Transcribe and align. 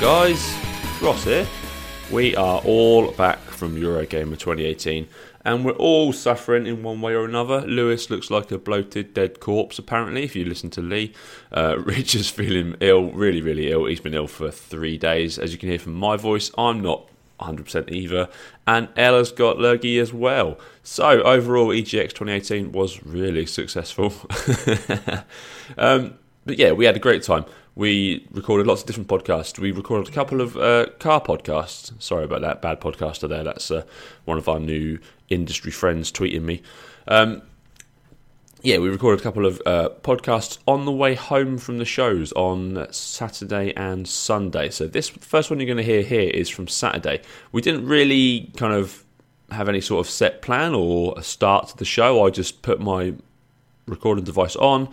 Guys. 0.00 0.56
Ross 1.02 1.24
here. 1.24 1.46
We 2.12 2.36
are 2.36 2.60
all 2.64 3.10
back 3.12 3.40
from 3.40 3.74
Eurogamer 3.74 4.38
2018, 4.38 5.08
and 5.44 5.64
we're 5.64 5.72
all 5.72 6.12
suffering 6.12 6.66
in 6.66 6.84
one 6.84 7.00
way 7.00 7.14
or 7.14 7.24
another. 7.24 7.62
Lewis 7.62 8.08
looks 8.08 8.30
like 8.30 8.52
a 8.52 8.58
bloated, 8.58 9.12
dead 9.12 9.40
corpse, 9.40 9.76
apparently, 9.76 10.22
if 10.22 10.36
you 10.36 10.44
listen 10.44 10.70
to 10.70 10.80
Lee. 10.80 11.14
Uh, 11.50 11.78
Rich 11.84 12.14
is 12.14 12.30
feeling 12.30 12.76
ill, 12.78 13.10
really, 13.10 13.42
really 13.42 13.72
ill. 13.72 13.86
He's 13.86 13.98
been 13.98 14.14
ill 14.14 14.28
for 14.28 14.52
three 14.52 14.98
days. 14.98 15.36
As 15.36 15.52
you 15.52 15.58
can 15.58 15.68
hear 15.68 15.80
from 15.80 15.94
my 15.94 16.16
voice, 16.16 16.52
I'm 16.56 16.80
not 16.80 17.08
100% 17.40 17.90
either. 17.90 18.28
And 18.68 18.88
Ella's 18.96 19.32
got 19.32 19.58
lurgy 19.58 19.98
as 19.98 20.12
well. 20.12 20.60
So, 20.84 21.22
overall, 21.22 21.68
EGX 21.68 22.10
2018 22.10 22.70
was 22.70 23.04
really 23.04 23.46
successful. 23.46 24.14
um, 25.76 26.18
but 26.46 26.56
yeah, 26.56 26.70
we 26.72 26.84
had 26.84 26.96
a 26.96 27.00
great 27.00 27.24
time. 27.24 27.44
We 27.78 28.26
recorded 28.32 28.66
lots 28.66 28.80
of 28.80 28.88
different 28.88 29.06
podcasts. 29.06 29.56
We 29.56 29.70
recorded 29.70 30.08
a 30.08 30.12
couple 30.12 30.40
of 30.40 30.56
uh, 30.56 30.86
car 30.98 31.20
podcasts. 31.20 31.92
Sorry 32.02 32.24
about 32.24 32.40
that, 32.40 32.60
bad 32.60 32.80
podcaster 32.80 33.28
there. 33.28 33.44
That's 33.44 33.70
uh, 33.70 33.84
one 34.24 34.36
of 34.36 34.48
our 34.48 34.58
new 34.58 34.98
industry 35.28 35.70
friends 35.70 36.10
tweeting 36.10 36.42
me. 36.42 36.60
Um, 37.06 37.40
yeah, 38.62 38.78
we 38.78 38.88
recorded 38.88 39.20
a 39.20 39.22
couple 39.22 39.46
of 39.46 39.62
uh, 39.64 39.90
podcasts 40.02 40.58
on 40.66 40.86
the 40.86 40.90
way 40.90 41.14
home 41.14 41.56
from 41.56 41.78
the 41.78 41.84
shows 41.84 42.32
on 42.32 42.84
Saturday 42.90 43.72
and 43.76 44.08
Sunday. 44.08 44.70
So 44.70 44.88
this 44.88 45.08
first 45.08 45.48
one 45.48 45.60
you're 45.60 45.66
going 45.66 45.76
to 45.76 45.84
hear 45.84 46.02
here 46.02 46.30
is 46.30 46.48
from 46.48 46.66
Saturday. 46.66 47.22
We 47.52 47.62
didn't 47.62 47.86
really 47.86 48.50
kind 48.56 48.74
of 48.74 49.04
have 49.52 49.68
any 49.68 49.80
sort 49.80 50.04
of 50.04 50.10
set 50.10 50.42
plan 50.42 50.74
or 50.74 51.14
a 51.16 51.22
start 51.22 51.68
to 51.68 51.76
the 51.76 51.84
show. 51.84 52.26
I 52.26 52.30
just 52.30 52.60
put 52.60 52.80
my 52.80 53.14
recording 53.86 54.24
device 54.24 54.56
on 54.56 54.92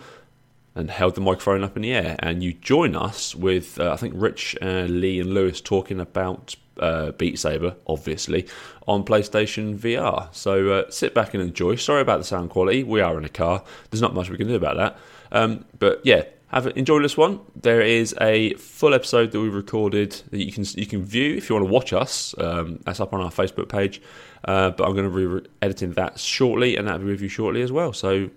and 0.76 0.90
held 0.90 1.14
the 1.14 1.20
microphone 1.20 1.64
up 1.64 1.74
in 1.74 1.82
the 1.82 1.92
air. 1.92 2.16
And 2.20 2.42
you 2.42 2.52
join 2.52 2.94
us 2.94 3.34
with, 3.34 3.80
uh, 3.80 3.92
I 3.92 3.96
think, 3.96 4.14
Rich, 4.16 4.56
uh, 4.62 4.82
Lee, 4.82 5.18
and 5.20 5.32
Lewis 5.32 5.60
talking 5.60 5.98
about 5.98 6.54
uh, 6.78 7.12
Beat 7.12 7.38
Saber, 7.38 7.74
obviously, 7.86 8.46
on 8.86 9.02
PlayStation 9.02 9.76
VR. 9.76 10.32
So 10.34 10.70
uh, 10.70 10.90
sit 10.90 11.14
back 11.14 11.34
and 11.34 11.42
enjoy. 11.42 11.76
Sorry 11.76 12.02
about 12.02 12.18
the 12.18 12.24
sound 12.24 12.50
quality. 12.50 12.84
We 12.84 13.00
are 13.00 13.16
in 13.16 13.24
a 13.24 13.30
car. 13.30 13.64
There's 13.90 14.02
not 14.02 14.14
much 14.14 14.28
we 14.28 14.36
can 14.36 14.48
do 14.48 14.54
about 14.54 14.76
that. 14.76 14.98
Um, 15.32 15.64
but 15.78 16.02
yeah, 16.04 16.24
have 16.48 16.66
enjoy 16.76 17.00
this 17.00 17.16
one. 17.16 17.40
There 17.56 17.80
is 17.80 18.14
a 18.20 18.54
full 18.54 18.94
episode 18.94 19.32
that 19.32 19.40
we 19.40 19.48
recorded 19.48 20.12
that 20.30 20.44
you 20.44 20.52
can 20.52 20.64
you 20.76 20.86
can 20.86 21.02
view 21.02 21.36
if 21.36 21.48
you 21.48 21.56
want 21.56 21.66
to 21.66 21.72
watch 21.72 21.92
us. 21.92 22.34
Um, 22.38 22.80
that's 22.84 23.00
up 23.00 23.12
on 23.12 23.20
our 23.20 23.30
Facebook 23.30 23.68
page. 23.68 24.00
Uh, 24.44 24.70
but 24.70 24.86
I'm 24.86 24.94
going 24.94 25.10
to 25.10 25.40
be 25.40 25.48
editing 25.60 25.92
that 25.94 26.20
shortly, 26.20 26.76
and 26.76 26.86
that'll 26.86 27.00
be 27.00 27.06
with 27.06 27.20
you 27.20 27.28
shortly 27.28 27.62
as 27.62 27.72
well. 27.72 27.92
So 27.92 28.30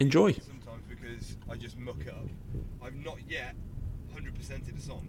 enjoy. 0.00 0.34
Sometimes 1.46 1.48
because 1.48 1.50
I 1.50 1.56
just 1.56 1.78
muck 1.78 2.00
it 2.00 2.08
up. 2.08 2.28
I've 2.82 2.96
not 2.96 3.18
yet 3.28 3.54
100%ed 4.14 4.74
a 4.76 4.80
song. 4.80 5.08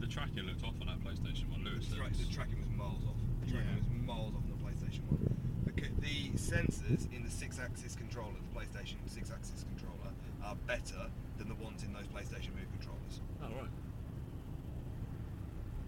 The 0.00 0.06
tracking 0.06 0.44
looked 0.44 0.64
off 0.64 0.74
on 0.80 0.86
that 0.86 1.00
PlayStation 1.04 1.50
One, 1.50 1.64
Lewis. 1.64 1.86
The, 1.88 1.96
tra- 1.96 2.10
the 2.10 2.32
tracking 2.32 2.58
was 2.60 2.70
miles 2.70 3.04
off. 3.04 3.20
The 3.44 3.52
tracking 3.52 3.76
was 3.76 4.06
miles 4.06 4.34
off 4.34 4.42
on 4.44 4.50
the 4.50 4.62
PlayStation 4.64 5.04
1. 5.08 5.36
The, 5.76 5.88
the 6.00 6.30
sensors 6.36 7.12
in 7.12 7.24
the 7.24 7.30
six-axis 7.30 7.96
controller, 7.96 8.36
the 8.52 8.58
PlayStation 8.58 8.96
six-axis 9.06 9.64
controller, 9.76 10.12
are 10.44 10.56
better 10.66 11.08
than 11.38 11.48
the 11.48 11.54
ones 11.56 11.84
in 11.84 11.92
those 11.92 12.08
PlayStation 12.08 12.56
Move 12.56 12.68
controllers. 12.76 13.20
Oh 13.42 13.48
right. 13.48 13.72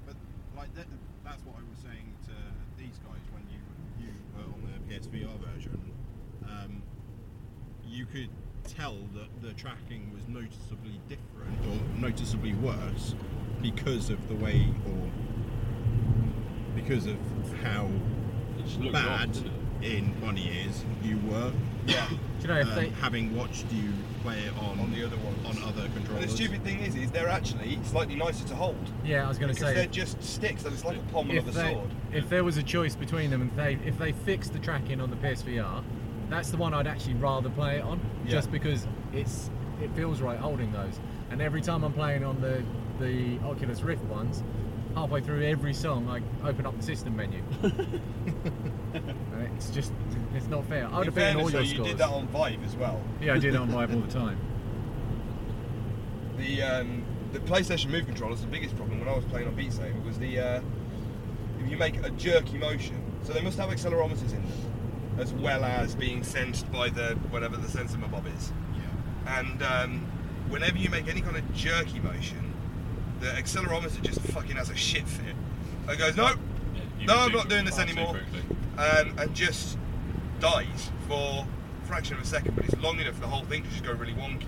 But 0.06 0.16
like 0.56 0.74
that, 0.74 0.86
that's 1.24 1.42
what 1.44 1.56
I 1.56 1.64
was 1.68 1.80
saying 1.80 2.08
to 2.28 2.36
these 2.76 3.00
guys 3.04 3.24
when 3.32 3.44
you 3.48 3.60
you 4.00 4.12
were 4.36 4.44
on 4.44 4.60
the 4.64 4.76
PSVR 4.88 5.36
version. 5.52 5.80
Um, 6.44 6.82
you 7.84 8.06
could 8.06 8.28
tell 8.82 8.96
that 9.14 9.28
the 9.42 9.52
tracking 9.52 10.10
was 10.12 10.26
noticeably 10.26 11.00
different 11.08 11.56
or 11.70 12.00
noticeably 12.00 12.52
worse 12.54 13.14
because 13.60 14.10
of 14.10 14.28
the 14.28 14.34
way 14.34 14.66
or 14.86 15.10
because 16.74 17.06
of 17.06 17.16
how 17.62 17.86
It 18.58 18.64
just 18.64 18.80
looked 18.80 18.92
bad 18.94 19.28
off, 19.28 19.42
in 19.82 20.12
bunny 20.20 20.48
is 20.66 20.84
you 21.02 21.16
were. 21.30 21.52
Yeah. 21.86 22.08
Do 22.08 22.16
you 22.40 22.48
know 22.48 22.60
um, 22.62 22.74
they, 22.74 22.88
having 23.00 23.36
watched 23.36 23.70
you 23.72 23.92
play 24.22 24.40
it 24.40 24.52
on 24.58 24.80
On 24.80 24.90
the 24.92 25.04
other 25.06 25.16
ones. 25.18 25.38
on 25.46 25.62
other 25.68 25.82
And 25.84 25.94
controllers. 25.94 26.30
the 26.30 26.36
stupid 26.36 26.64
thing 26.64 26.80
is, 26.80 26.96
is 26.96 27.10
they're 27.12 27.28
actually 27.28 27.78
slightly 27.84 28.16
nicer 28.16 28.46
to 28.48 28.54
hold. 28.56 28.76
yeah, 29.04 29.24
I 29.24 29.28
was 29.28 29.38
going 29.38 29.52
to 29.52 29.54
say 29.54 29.60
Because 29.60 29.74
they're 29.76 29.86
just 29.86 30.20
sticks, 30.24 30.64
and 30.64 30.74
it's 30.74 30.84
like 30.84 30.96
a 30.96 31.12
pommel 31.12 31.38
of 31.38 31.46
a 31.46 31.50
they, 31.52 31.72
sword. 31.72 31.90
if 32.12 32.28
there 32.28 32.42
was 32.42 32.56
a 32.56 32.62
choice 32.64 32.96
between 32.96 33.30
them, 33.30 33.42
and 33.42 33.56
they 33.56 33.78
if 33.86 33.96
they 33.98 34.10
fixed 34.10 34.52
the 34.52 34.58
tracking 34.58 35.00
on 35.00 35.10
the 35.10 35.16
PSVR, 35.16 35.84
that's 36.32 36.50
the 36.50 36.56
one 36.56 36.72
I'd 36.74 36.86
actually 36.86 37.14
rather 37.14 37.50
play 37.50 37.76
it 37.78 37.82
on, 37.82 38.00
Yeah. 38.24 38.30
just 38.32 38.50
because 38.50 38.86
it's 39.12 39.50
it 39.80 39.90
feels 39.94 40.20
right 40.20 40.38
holding 40.38 40.72
those. 40.72 40.98
And 41.30 41.40
every 41.42 41.60
time 41.60 41.82
I'm 41.84 41.92
playing 41.92 42.24
on 42.24 42.40
the 42.40 42.62
the 42.98 43.38
Oculus 43.44 43.82
Rift 43.82 44.04
ones, 44.04 44.42
halfway 44.94 45.20
through 45.20 45.42
every 45.44 45.74
song, 45.74 46.08
I 46.08 46.20
open 46.48 46.66
up 46.66 46.76
the 46.76 46.82
system 46.82 47.16
menu. 47.16 47.42
it's 49.56 49.70
just 49.70 49.92
it's 50.34 50.46
not 50.46 50.64
fair. 50.66 50.86
I 50.86 50.98
would 50.98 51.08
In 51.08 51.12
have 51.12 51.14
beaten 51.14 51.36
all 51.36 51.42
your 51.42 51.50
though, 51.50 51.58
you 51.60 51.74
scores. 51.74 51.88
did 51.88 51.98
that 51.98 52.08
on 52.10 52.26
Vive 52.28 52.64
as 52.64 52.76
well. 52.76 53.00
yeah, 53.20 53.34
I 53.34 53.38
do 53.38 53.50
that 53.52 53.60
on 53.60 53.68
Vive 53.68 53.94
all 53.94 54.00
the 54.06 54.12
time. 54.12 54.38
The 56.38 56.62
um, 56.62 57.04
the 57.32 57.38
PlayStation 57.40 57.90
Move 57.90 58.06
controllers, 58.06 58.40
the 58.40 58.46
biggest 58.46 58.76
problem 58.76 58.98
when 59.00 59.08
I 59.08 59.14
was 59.16 59.24
playing 59.26 59.48
on 59.48 59.54
Beat 59.54 59.72
Saber 59.72 59.98
was 60.04 60.18
the 60.18 60.38
uh, 60.38 60.60
if 61.64 61.70
you 61.70 61.76
make 61.76 61.96
a 62.04 62.10
jerky 62.10 62.58
motion, 62.58 63.00
so 63.22 63.32
they 63.32 63.40
must 63.42 63.58
have 63.58 63.70
accelerometers 63.70 64.32
in 64.32 64.42
them, 64.42 64.71
as 65.18 65.32
well 65.34 65.64
as 65.64 65.94
being 65.94 66.22
sensed 66.22 66.70
by 66.72 66.88
the 66.88 67.14
whatever 67.30 67.56
the 67.56 67.68
sensor 67.68 67.98
bob 67.98 68.26
is. 68.36 68.52
yeah. 68.74 69.38
And 69.38 69.62
um, 69.62 70.06
whenever 70.48 70.78
you 70.78 70.90
make 70.90 71.08
any 71.08 71.20
kind 71.20 71.36
of 71.36 71.54
jerky 71.54 71.98
motion, 72.00 72.52
the 73.20 73.28
accelerometer 73.28 74.02
just 74.02 74.20
fucking 74.20 74.56
has 74.56 74.70
a 74.70 74.76
shit 74.76 75.06
fit. 75.06 75.34
It 75.88 75.98
goes, 75.98 76.16
no, 76.16 76.28
Yeah, 76.98 77.06
no, 77.06 77.18
I'm 77.18 77.32
not 77.32 77.48
doing 77.48 77.64
this 77.64 77.78
anymore, 77.78 78.20
um, 78.78 79.14
and 79.18 79.34
just 79.34 79.78
dies 80.40 80.90
for 81.06 81.46
a 81.82 81.86
fraction 81.86 82.16
of 82.16 82.22
a 82.22 82.26
second, 82.26 82.56
but 82.56 82.64
it's 82.64 82.76
long 82.78 82.98
enough 83.00 83.14
for 83.14 83.20
the 83.20 83.26
whole 83.28 83.44
thing 83.44 83.62
to 83.62 83.68
just 83.70 83.84
go 83.84 83.92
really 83.92 84.14
wonky. 84.14 84.46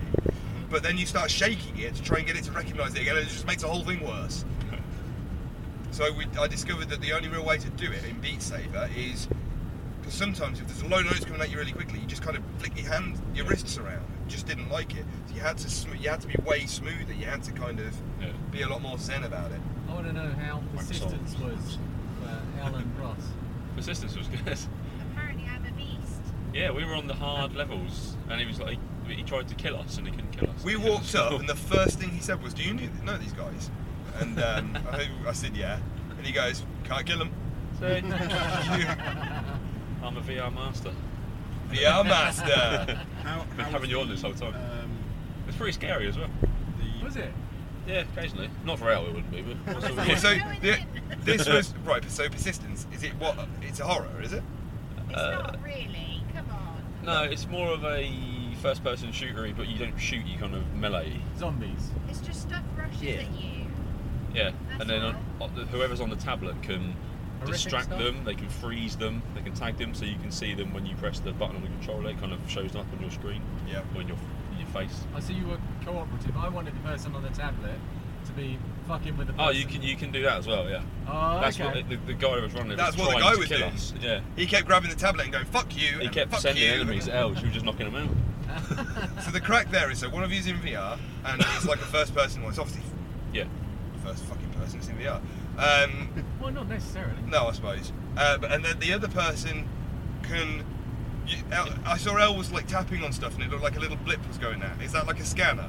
But 0.71 0.83
then 0.83 0.99
you 0.99 1.07
start 1.07 1.31
shaking 1.31 1.79
it 1.79 1.95
to 1.95 2.03
try 2.03 2.19
and 2.19 2.27
get 2.27 2.37
it 2.37 2.45
to 2.45 2.53
recognise 2.53 2.95
it 2.95 3.03
again, 3.03 3.17
and 3.17 3.27
it 3.27 3.31
just 3.31 3.47
makes 3.47 3.63
the 3.63 3.69
whole 3.69 3.85
thing 3.85 4.05
worse. 4.05 4.45
So 5.91 6.13
we, 6.13 6.27
I 6.41 6.49
discovered 6.49 6.89
that 6.89 7.01
the 7.01 7.13
only 7.13 7.29
real 7.29 7.45
way 7.45 7.57
to 7.57 7.71
do 7.71 7.89
it 7.93 8.03
in 8.05 8.19
Beat 8.19 8.43
Saber 8.43 8.91
is 8.97 9.29
because 10.05 10.19
sometimes 10.19 10.61
if 10.61 10.67
there's 10.67 10.83
a 10.83 10.87
low 10.87 11.01
notes 11.01 11.25
coming 11.25 11.41
at 11.41 11.51
you 11.51 11.57
really 11.57 11.73
quickly, 11.73 11.99
you 11.99 12.05
just 12.07 12.21
kind 12.21 12.37
of 12.37 12.43
flick 12.59 12.77
your 12.79 12.93
hand, 12.93 13.19
your 13.35 13.47
wrists 13.47 13.79
around. 13.79 14.05
Just 14.29 14.47
didn't 14.47 14.69
like 14.69 14.95
it. 14.95 15.07
So 15.29 15.35
you 15.35 15.41
had 15.41 15.57
to, 15.59 15.71
sm- 15.71 15.95
you 15.99 16.11
had 16.11 16.21
to 16.21 16.27
be 16.27 16.35
way 16.45 16.67
smoother. 16.67 17.15
You 17.15 17.25
had 17.25 17.43
to 17.45 17.53
kind 17.53 17.81
of 17.81 17.97
Yeah. 18.21 18.29
be 18.51 18.61
a 18.61 18.69
lot 18.69 18.83
more 18.83 18.99
zen 18.99 19.25
about 19.25 19.51
it. 19.51 19.61
I 19.89 19.95
want 19.95 20.07
to 20.07 20.13
know 20.13 20.31
how 20.33 20.63
persistence 20.77 21.35
was 21.39 21.79
for 22.21 22.43
Alan 22.61 22.93
Ross. 23.01 23.17
Persistence 23.77 24.15
was 24.15 24.29
good. 24.29 24.59
Apparently, 25.13 25.47
I'm 25.49 25.65
a 25.65 25.71
beast. 25.73 26.21
Yeah, 26.53 26.71
we 26.71 26.85
were 26.85 26.95
on 26.95 27.07
the 27.07 27.15
hard 27.15 27.55
levels, 27.55 28.17
and 28.29 28.39
he 28.39 28.47
was 28.47 28.61
like, 28.61 28.77
he, 29.07 29.15
he 29.15 29.23
tried 29.23 29.49
to 29.49 29.55
kill 29.55 29.75
us, 29.77 29.97
and 29.97 30.07
he 30.07 30.13
couldn't 30.15 30.33
kill 30.33 30.51
us. 30.51 30.63
We 30.63 30.77
walked 30.77 31.15
up, 31.15 31.33
and 31.41 31.49
the 31.49 31.57
first 31.57 31.99
thing 31.99 32.11
he 32.11 32.21
said 32.21 32.43
was, 32.43 32.53
"Do 32.53 32.63
you 32.63 32.75
know 33.05 33.17
these 33.17 33.33
guys?" 33.33 33.71
And 34.21 34.39
um, 34.39 34.77
I, 34.93 35.09
I 35.27 35.33
said, 35.33 35.57
"Yeah." 35.57 35.79
And 36.19 36.27
he 36.27 36.33
goes, 36.33 36.63
"Can't 36.85 37.07
kill 37.07 37.19
them." 37.19 37.31
I'm 40.05 40.17
a 40.17 40.21
VR 40.21 40.55
master. 40.55 40.93
VR 41.71 42.05
master. 42.05 43.01
How, 43.23 43.45
Been 43.57 43.65
having 43.65 43.81
was 43.81 43.91
you 43.91 44.01
on 44.01 44.09
the, 44.09 44.15
this 44.15 44.23
whole 44.23 44.35
time. 44.35 44.55
Um, 44.55 44.91
It's 45.49 45.57
pretty 45.57 45.73
scary 45.73 46.07
as 46.09 46.19
well. 46.19 46.29
the, 46.79 47.05
Was 47.05 47.17
it? 47.17 47.33
Yeah, 47.87 48.05
occasionally. 48.17 48.51
Not 48.65 48.79
for 48.79 48.91
Elle, 48.91 49.07
it 49.07 49.15
wouldn't 49.15 49.31
be, 49.31 49.43
but 49.43 49.57
what's 49.75 50.21
so 50.23 50.35
the, 50.61 50.79
this 51.23 51.49
was 51.49 51.75
right. 51.85 52.03
So 52.11 52.29
persistence 52.29 52.87
is 52.95 53.03
it 53.03 53.13
what? 53.19 53.37
It's 53.63 53.81
a 53.81 53.85
horror, 53.85 54.21
is 54.23 54.33
it? 54.33 54.43
It's 55.09 55.17
not 55.17 55.59
really. 55.63 56.23
Come 56.35 56.47
on. 56.51 56.83
No, 57.05 57.23
it's 57.25 57.47
more 57.47 57.69
of 57.69 57.85
a 57.85 58.11
first-person 58.63 59.11
shootery, 59.11 59.55
but 59.55 59.69
you 59.69 59.79
don't 59.79 59.99
shoot. 59.99 60.25
You 60.25 60.39
kind 60.39 60.55
of 60.55 60.75
melee. 60.75 61.21
Zombies. 61.39 61.91
It's 62.09 62.21
just 62.21 62.43
stuff 62.43 62.63
rushes 62.77 63.03
Yeah. 63.03 63.15
at 63.17 63.33
you. 63.33 63.67
Yeah, 64.35 64.51
That's 64.69 64.81
and 64.81 64.91
then 64.91 65.03
on, 65.03 65.17
on 65.41 65.51
whoever's 65.71 66.01
on 66.01 66.11
the 66.11 66.17
tablet 66.17 66.61
can 66.63 66.81
Horrific 66.81 67.14
distract 67.47 67.87
stuff? 67.87 67.99
them. 67.99 68.25
They 68.25 68.35
can 68.35 68.49
freeze 68.49 68.97
them. 68.97 69.23
They 69.35 69.43
can 69.43 69.55
tag 69.55 69.77
them, 69.79 69.95
so 69.95 70.05
you 70.05 70.17
can 70.17 70.31
see 70.31 70.55
them 70.55 70.73
when 70.73 70.87
you 70.87 70.95
press 70.97 71.21
the 71.21 71.33
button 71.33 71.57
on 71.57 71.63
the 71.63 71.69
controller. 71.69 72.11
It 72.11 72.19
kind 72.21 72.33
of 72.33 72.39
shows 72.49 72.75
up 72.77 72.87
on 72.93 73.01
your 73.01 73.11
screen 73.11 73.43
Yeah. 73.69 73.83
or 73.95 74.01
in 74.03 74.09
your 74.09 74.17
in 74.53 74.59
your 74.59 74.69
face. 74.69 75.05
I 75.15 75.21
see 75.21 75.35
you 75.35 75.47
were 75.47 75.59
cooperative. 75.85 76.37
I 76.37 76.49
wanted 76.49 76.75
the 76.75 76.81
person 76.89 77.15
on 77.15 77.23
the 77.23 77.31
tablet 77.31 77.79
to 78.27 78.33
be 78.33 78.59
fucking 78.89 79.17
with 79.19 79.27
the 79.27 79.33
person. 79.35 79.49
Oh, 79.49 79.51
you 79.51 79.67
can 79.67 79.83
you 79.83 79.97
can 79.97 80.11
do 80.13 80.23
that 80.23 80.39
as 80.39 80.47
well. 80.47 80.69
Yeah, 80.71 80.83
Oh, 81.09 81.41
that's 81.41 81.61
okay. 81.61 81.81
what 81.83 81.89
the, 81.91 81.97
the 82.07 82.15
guy 82.15 82.37
who 82.37 82.43
was 82.43 82.55
running 82.55 82.73
it 82.73 82.77
That's 82.77 82.97
was 82.97 83.07
what 83.07 83.15
the 83.17 83.21
trying 83.21 83.23
guy 83.31 83.33
to 83.35 83.39
was 83.41 83.49
kill 83.49 83.59
doing. 83.59 83.73
us. 83.73 83.95
Yeah, 84.01 84.21
He 84.37 84.47
kept 84.47 84.67
grabbing 84.67 84.89
the 84.91 84.97
tablet 84.97 85.25
and 85.25 85.33
going 85.33 85.45
"fuck 85.47 85.77
you." 85.77 85.99
he 85.99 86.09
kept 86.09 86.31
fuck 86.31 86.41
sending 86.41 86.63
you. 86.65 86.71
enemies 86.71 87.09
at 87.09 87.17
Elle. 87.17 87.35
She 87.37 87.45
was 87.45 87.53
just 87.53 87.65
knocking 87.67 87.91
them 87.93 87.97
out. 88.09 88.11
So 89.25 89.31
the 89.33 89.41
crack 89.41 89.71
there 89.71 89.91
is 89.91 89.99
so 89.99 90.09
one 90.09 90.23
of 90.23 90.33
you's 90.33 90.47
in 90.47 90.57
VR 90.59 90.99
and 91.25 91.41
it's 91.41 91.67
like 91.67 91.79
a 91.81 91.85
first 91.87 92.15
person. 92.15 92.43
one. 92.43 92.51
it's 92.51 92.59
obviously 92.59 92.83
Yeah, 93.33 93.45
first 94.05 94.23
fucking 94.25 94.49
person 94.51 94.79
that's 94.79 94.89
in 94.89 94.97
VR. 94.97 95.21
Um, 95.59 96.09
Well, 96.41 96.53
not 96.53 96.69
necessarily. 96.69 97.23
no, 97.27 97.47
I 97.49 97.53
suppose. 97.53 97.93
Uh, 98.17 98.39
but 98.39 98.53
and 98.53 98.65
then 98.65 98.79
the 98.81 98.93
other 98.93 99.09
person 99.09 99.69
can. 100.23 100.65
You, 101.27 101.39
El, 101.53 101.69
I 101.87 101.97
saw 101.97 102.17
Elle 102.17 102.37
was 102.37 102.53
like 102.53 102.67
tapping 102.67 103.03
on 103.03 103.13
stuff 103.13 103.35
and 103.35 103.43
it 103.43 103.51
looked 103.51 103.63
like 103.63 103.77
a 103.77 103.81
little 103.81 103.97
blip 103.97 104.27
was 104.29 104.37
going 104.37 104.63
out. 104.63 104.81
Is 104.83 104.93
that 104.93 105.07
like 105.07 105.21
a 105.21 105.25
scanner? 105.25 105.69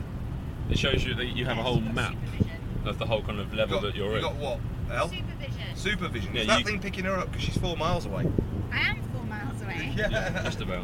it 0.70 0.78
shows 0.80 1.06
you 1.06 1.14
that 1.14 1.28
you 1.28 1.46
have 1.46 1.58
a 1.60 1.64
whole 1.64 1.80
map 1.80 2.16
Supervision. 2.34 2.60
of 2.86 2.98
the 2.98 3.06
whole 3.06 3.22
kind 3.22 3.40
of 3.40 3.54
level 3.54 3.80
got, 3.80 3.86
that 3.86 3.96
you're 3.96 4.10
you 4.10 4.16
in. 4.16 4.22
got 4.22 4.36
what? 4.36 4.60
Elle? 4.92 5.10
Supervision. 5.10 5.76
Supervision. 5.76 6.34
Yeah, 6.36 6.42
is 6.42 6.48
that 6.48 6.60
you- 6.60 6.66
thing 6.66 6.80
picking 6.82 7.06
her 7.06 7.14
up 7.14 7.30
because 7.32 7.44
she's 7.46 7.58
four 7.58 7.78
miles 7.78 8.06
away? 8.08 8.26
I 8.72 8.80
am 8.90 9.02
four 9.14 9.24
miles 9.24 9.62
away. 9.62 9.94
Yeah. 9.96 10.42
Just 10.44 10.60
about, 10.62 10.84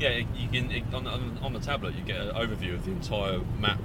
yeah. 0.00 0.10
Yeah, 0.10 0.26
you 0.34 0.48
can 0.48 0.70
it, 0.70 0.84
on, 0.92 1.06
on, 1.06 1.38
on 1.42 1.52
the 1.52 1.60
tablet 1.60 1.94
you 1.94 2.02
get 2.02 2.20
an 2.20 2.34
overview 2.34 2.74
of 2.74 2.84
the 2.84 2.90
entire 2.92 3.38
map, 3.60 3.80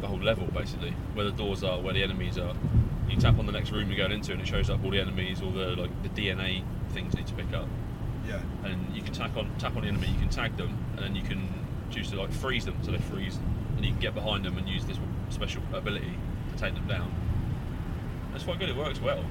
the 0.00 0.06
whole 0.06 0.20
level 0.20 0.46
basically, 0.54 0.90
where 1.14 1.24
the 1.24 1.32
doors 1.32 1.64
are, 1.64 1.80
where 1.80 1.92
the 1.94 2.02
enemies 2.02 2.38
are. 2.38 2.54
You 3.10 3.16
tap 3.16 3.38
on 3.38 3.46
the 3.46 3.52
next 3.52 3.70
room 3.72 3.88
you're 3.88 3.96
going 3.96 4.12
into, 4.12 4.32
and 4.32 4.40
it 4.40 4.46
shows 4.46 4.70
up 4.70 4.84
all 4.84 4.90
the 4.90 5.00
enemies, 5.00 5.42
all 5.42 5.50
the 5.50 5.74
like 5.76 5.90
the 6.02 6.08
DNA 6.10 6.62
things 6.92 7.12
you 7.14 7.20
need 7.20 7.26
to 7.28 7.34
pick 7.34 7.52
up, 7.52 7.68
Yeah. 8.26 8.40
and 8.64 8.94
you 8.94 9.02
can 9.02 9.12
tap 9.12 9.36
on 9.36 9.50
tap 9.58 9.74
on 9.76 9.82
the 9.82 9.88
enemy, 9.88 10.08
you 10.08 10.18
can 10.18 10.28
tag 10.28 10.56
them, 10.56 10.76
and 10.96 11.04
then 11.04 11.16
you 11.16 11.22
can 11.22 11.48
choose 11.90 12.10
to 12.10 12.16
like 12.20 12.32
freeze 12.32 12.64
them 12.64 12.76
so 12.82 12.92
they 12.92 12.98
freeze, 12.98 13.38
and 13.76 13.84
you 13.84 13.90
can 13.92 14.00
get 14.00 14.14
behind 14.14 14.44
them 14.44 14.56
and 14.58 14.68
use 14.68 14.84
this 14.84 14.98
special 15.30 15.62
ability 15.72 16.12
to 16.52 16.56
take 16.58 16.74
them 16.74 16.86
down. 16.86 17.12
That's 18.32 18.44
quite 18.44 18.58
good. 18.60 18.68
It 18.68 18.76
works 18.76 19.00
well. 19.00 19.24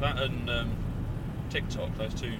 That 0.00 0.18
and 0.20 0.50
um, 0.50 0.76
Tick 1.50 1.68
Tock, 1.68 1.90
those 1.96 2.14
two 2.14 2.32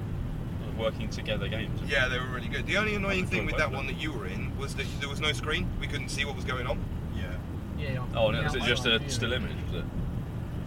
working 0.79 1.09
together 1.11 1.49
games. 1.49 1.79
Yeah, 1.87 2.09
they 2.09 2.19
were 2.19 2.27
really 2.27 2.49
good. 2.49 2.67
The 2.67 2.79
only 2.79 2.95
annoying 2.95 3.27
thing 3.27 3.47
with 3.47 3.59
that 3.59 3.71
one 3.71 3.87
that 3.87 4.01
you 4.01 4.13
were 4.13 4.27
in 4.27 4.57
was 4.59 4.75
that 4.77 4.87
there 5.01 5.09
was 5.09 5.21
no 5.21 5.33
screen. 5.33 5.69
We 5.81 5.87
couldn't 5.87 6.09
see 6.09 6.25
what 6.25 6.35
was 6.35 6.45
going 6.45 6.67
on. 6.67 6.83
Yeah. 7.83 7.93
Yeah. 7.93 8.05
Oh, 8.15 8.29
and 8.29 8.45
was 8.45 8.55
it 8.55 8.61
yeah, 8.63 8.67
just 8.69 8.87
a 8.87 8.99
like 8.99 9.11
still 9.11 9.33
image? 9.33 9.57
Was 9.67 9.83
it? 9.83 9.85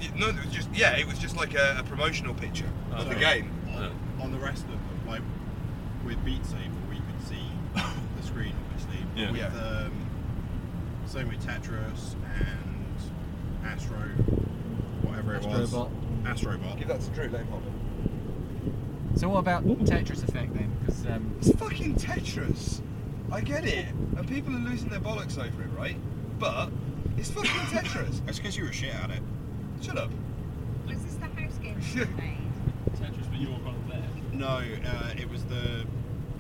Y- 0.02 0.12
No, 0.18 0.30
it 0.30 0.36
was 0.46 0.54
just 0.54 0.70
yeah, 0.74 0.98
it 0.98 1.08
was 1.08 1.18
just 1.20 1.36
like 1.38 1.54
a, 1.56 1.78
a 1.80 1.84
promotional 1.84 2.34
picture 2.34 2.70
Oh, 2.92 2.98
of 2.98 3.06
the 3.10 3.16
okay. 3.16 3.42
game. 3.42 3.52
Yeah. 3.70 3.90
On 4.24 4.32
the 4.32 4.38
rest 4.40 4.64
of 4.64 4.70
them, 4.72 4.80
like 5.08 5.22
with 6.06 6.24
Beat 6.26 6.46
Saber, 6.46 6.62
we 6.90 6.96
could 6.98 7.28
see 7.28 7.42
the 7.76 8.24
screen, 8.24 8.54
obviously. 8.66 8.98
But 9.14 9.20
Yeah. 9.22 9.32
With, 9.32 9.40
Yeah. 9.40 9.86
um, 9.86 9.92
same 11.06 11.28
with 11.30 11.46
Tetris 11.46 12.16
and 12.40 13.66
Astro, 13.66 13.98
whatever 15.04 15.36
it 15.36 15.46
was. 15.46 15.72
Astrobot. 15.72 16.24
Astrobot. 16.24 16.78
Give 16.80 16.88
that 16.88 17.02
to 17.02 17.10
Drew. 17.12 17.30
Let 17.30 17.42
him. 17.46 19.14
So 19.16 19.30
what 19.30 19.40
about 19.40 19.64
Tetris 19.66 20.28
Effect 20.28 20.54
then? 20.54 20.70
Because 20.82 21.06
um, 21.06 21.34
It's 21.40 21.52
fucking 21.54 21.96
Tetris. 21.96 22.82
I 23.32 23.42
get 23.42 23.66
it, 23.66 23.88
and 24.18 24.28
people 24.28 24.54
are 24.56 24.60
losing 24.60 24.90
their 24.90 25.00
bollocks 25.00 25.38
over 25.38 25.64
it, 25.64 25.70
right? 25.78 25.96
But 26.38 26.70
it's 27.18 27.30
fucking 27.32 27.50
Tetris. 27.52 28.26
That's 28.26 28.38
because 28.40 28.58
you 28.58 28.66
were 28.66 28.72
shit 28.74 28.94
at 28.96 29.10
it. 29.12 29.22
Shut 29.82 29.98
up. 29.98 30.10
Was 30.88 31.04
this 31.04 31.16
the 31.16 31.26
house 31.26 31.58
game 31.62 31.80
that 31.80 31.96
you 31.96 32.06
played? 32.18 32.38
Tetris, 32.96 33.30
but 33.30 33.40
you 33.40 33.50
were 33.50 33.60
kind 33.60 33.76
of 33.76 33.88
there. 33.88 34.04
No, 34.34 34.48
uh, 34.48 35.14
it 35.18 35.30
was 35.30 35.44
the 35.46 35.86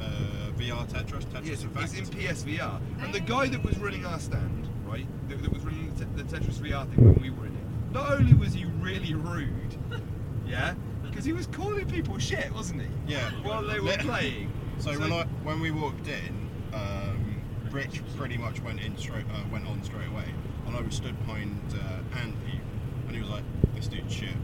uh, 0.02 0.52
VR 0.58 0.86
Tetris. 0.88 1.26
Tetris 1.26 1.46
Yes, 1.46 1.64
Effect. 1.64 1.94
it's 1.98 2.10
in 2.10 2.16
PSVR. 2.16 2.80
And 3.04 3.14
the 3.14 3.20
guy 3.20 3.48
that 3.48 3.64
was 3.64 3.78
running 3.78 4.06
our 4.06 4.20
stand, 4.20 4.68
right, 4.86 5.08
that, 5.30 5.42
that 5.42 5.52
was 5.54 5.64
running 5.64 5.94
the, 5.96 6.06
te- 6.06 6.12
the 6.16 6.24
Tetris 6.24 6.56
VR 6.60 6.88
thing 6.90 7.06
when 7.06 7.22
we 7.22 7.30
were 7.30 7.46
in 7.48 7.54
it, 7.54 7.94
not 7.94 8.12
only 8.12 8.34
was 8.34 8.54
he 8.54 8.66
really 8.82 9.14
rude, 9.14 9.76
yeah, 10.48 10.74
because 11.04 11.24
he 11.26 11.34
was 11.34 11.48
calling 11.48 11.88
people 11.88 12.18
shit, 12.18 12.52
wasn't 12.54 12.82
he? 12.82 12.88
Yeah. 13.14 13.30
While 13.44 13.64
they 13.64 13.80
were 13.80 13.86
Lit- 13.92 14.00
playing. 14.02 14.52
So, 14.80 14.92
when 15.00 15.12
I 15.14 15.24
when 15.44 15.62
we 15.62 15.72
walked 15.72 16.06
in, 16.10 16.50
um, 16.74 17.42
Rich 17.72 18.02
pretty 18.18 18.36
much 18.38 18.62
went 18.62 18.82
in 18.82 18.98
straight 18.98 19.24
uh, 19.34 19.40
went 19.50 19.66
on 19.68 19.82
straight 19.84 20.08
away, 20.10 20.26
and 20.66 20.76
I 20.76 20.82
was 20.82 20.96
stood 20.96 21.18
behind 21.26 21.60
uh, 21.74 22.20
Andy, 22.20 22.60
and 23.08 23.16
he 23.16 23.22
was 23.22 23.30
like, 23.30 23.44
"This 23.76 23.88
dude's 23.88 24.14
shit." 24.14 24.36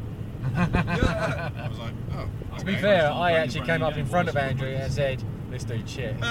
I 0.56 1.68
was 1.70 1.80
like, 1.80 1.94
"Oh." 2.14 2.28
to 2.58 2.66
be 2.66 2.74
okay." 2.74 2.82
fair, 2.82 3.12
I 3.12 3.34
actually 3.34 3.66
came 3.66 3.84
up 3.84 3.98
in 3.98 4.06
front 4.06 4.30
of 4.30 4.38
Andrew 4.38 4.70
and 4.70 4.92
said, 4.92 5.24
"This 5.50 5.64
dude's 5.64 5.92
shit." 5.92 6.20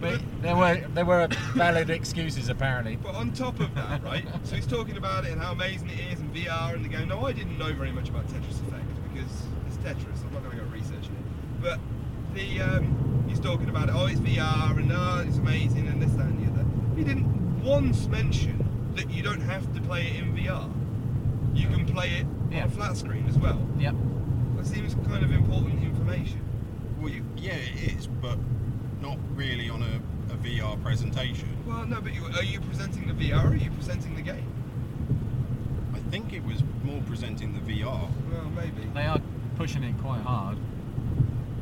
but 0.00 0.20
there 0.42 0.56
were 0.56 0.80
there 0.94 1.04
were 1.04 1.28
valid 1.54 1.90
excuses 1.90 2.48
apparently. 2.48 2.96
But 2.96 3.14
on 3.14 3.32
top 3.32 3.60
of 3.60 3.74
that, 3.74 4.02
right? 4.02 4.26
So 4.44 4.56
he's 4.56 4.66
talking 4.66 4.96
about 4.96 5.24
it 5.24 5.32
and 5.32 5.40
how 5.40 5.52
amazing 5.52 5.90
it 5.90 6.12
is 6.12 6.20
and 6.20 6.34
VR 6.34 6.74
and 6.74 6.84
the 6.84 6.88
game. 6.88 7.08
No, 7.08 7.26
I 7.26 7.32
didn't 7.32 7.58
know 7.58 7.72
very 7.72 7.92
much 7.92 8.08
about 8.08 8.26
Tetris 8.28 8.60
Effect 8.66 8.84
because 9.12 9.42
it's 9.66 9.76
Tetris. 9.78 10.24
I'm 10.24 10.32
not 10.32 10.42
going 10.44 10.58
to 10.58 10.64
go 10.64 10.70
researching 10.70 11.14
it. 11.14 11.62
But 11.62 11.78
the 12.34 12.60
um, 12.60 13.24
he's 13.28 13.40
talking 13.40 13.68
about 13.68 13.88
it. 13.88 13.94
Oh, 13.94 14.06
it's 14.06 14.20
VR 14.20 14.76
and 14.76 14.92
oh, 14.92 15.24
it's 15.26 15.38
amazing 15.38 15.86
and 15.88 16.02
this, 16.02 16.12
that, 16.12 16.26
and 16.26 16.44
the 16.44 16.50
other. 16.52 16.64
He 16.96 17.04
didn't 17.04 17.43
once 17.64 18.06
mention 18.08 18.92
that 18.94 19.10
you 19.10 19.22
don't 19.22 19.40
have 19.40 19.72
to 19.74 19.80
play 19.80 20.06
it 20.08 20.16
in 20.22 20.34
VR. 20.36 20.70
You 21.54 21.66
can 21.68 21.86
play 21.86 22.10
it 22.20 22.26
Yeah. 22.50 22.62
on 22.64 22.68
a 22.68 22.70
flat 22.70 22.96
screen 22.96 23.26
as 23.28 23.38
well. 23.38 23.58
Yep. 23.78 23.94
That 24.56 24.66
seems 24.66 24.94
kind 25.06 25.24
of 25.24 25.32
important 25.32 25.82
information. 25.82 26.40
Well, 27.00 27.08
you, 27.10 27.24
yeah, 27.36 27.54
it 27.54 27.96
is, 27.96 28.06
but 28.06 28.38
not 29.00 29.18
really 29.34 29.68
on 29.70 29.82
a, 29.82 30.32
a 30.32 30.36
VR 30.36 30.80
presentation. 30.82 31.48
Well, 31.66 31.86
no, 31.86 32.00
but 32.00 32.14
you, 32.14 32.24
are 32.26 32.42
you 32.44 32.60
presenting 32.60 33.06
the 33.08 33.14
VR 33.14 33.44
or 33.44 33.48
are 33.48 33.56
you 33.56 33.70
presenting 33.70 34.14
the 34.14 34.22
game? 34.22 34.46
I 35.94 35.98
think 36.10 36.32
it 36.32 36.44
was 36.44 36.62
more 36.84 37.00
presenting 37.06 37.52
the 37.54 37.60
VR. 37.60 38.08
Well, 38.30 38.50
maybe. 38.54 38.86
They 38.94 39.06
are 39.06 39.20
pushing 39.56 39.82
it 39.82 39.96
quite 39.98 40.20
hard. 40.20 40.58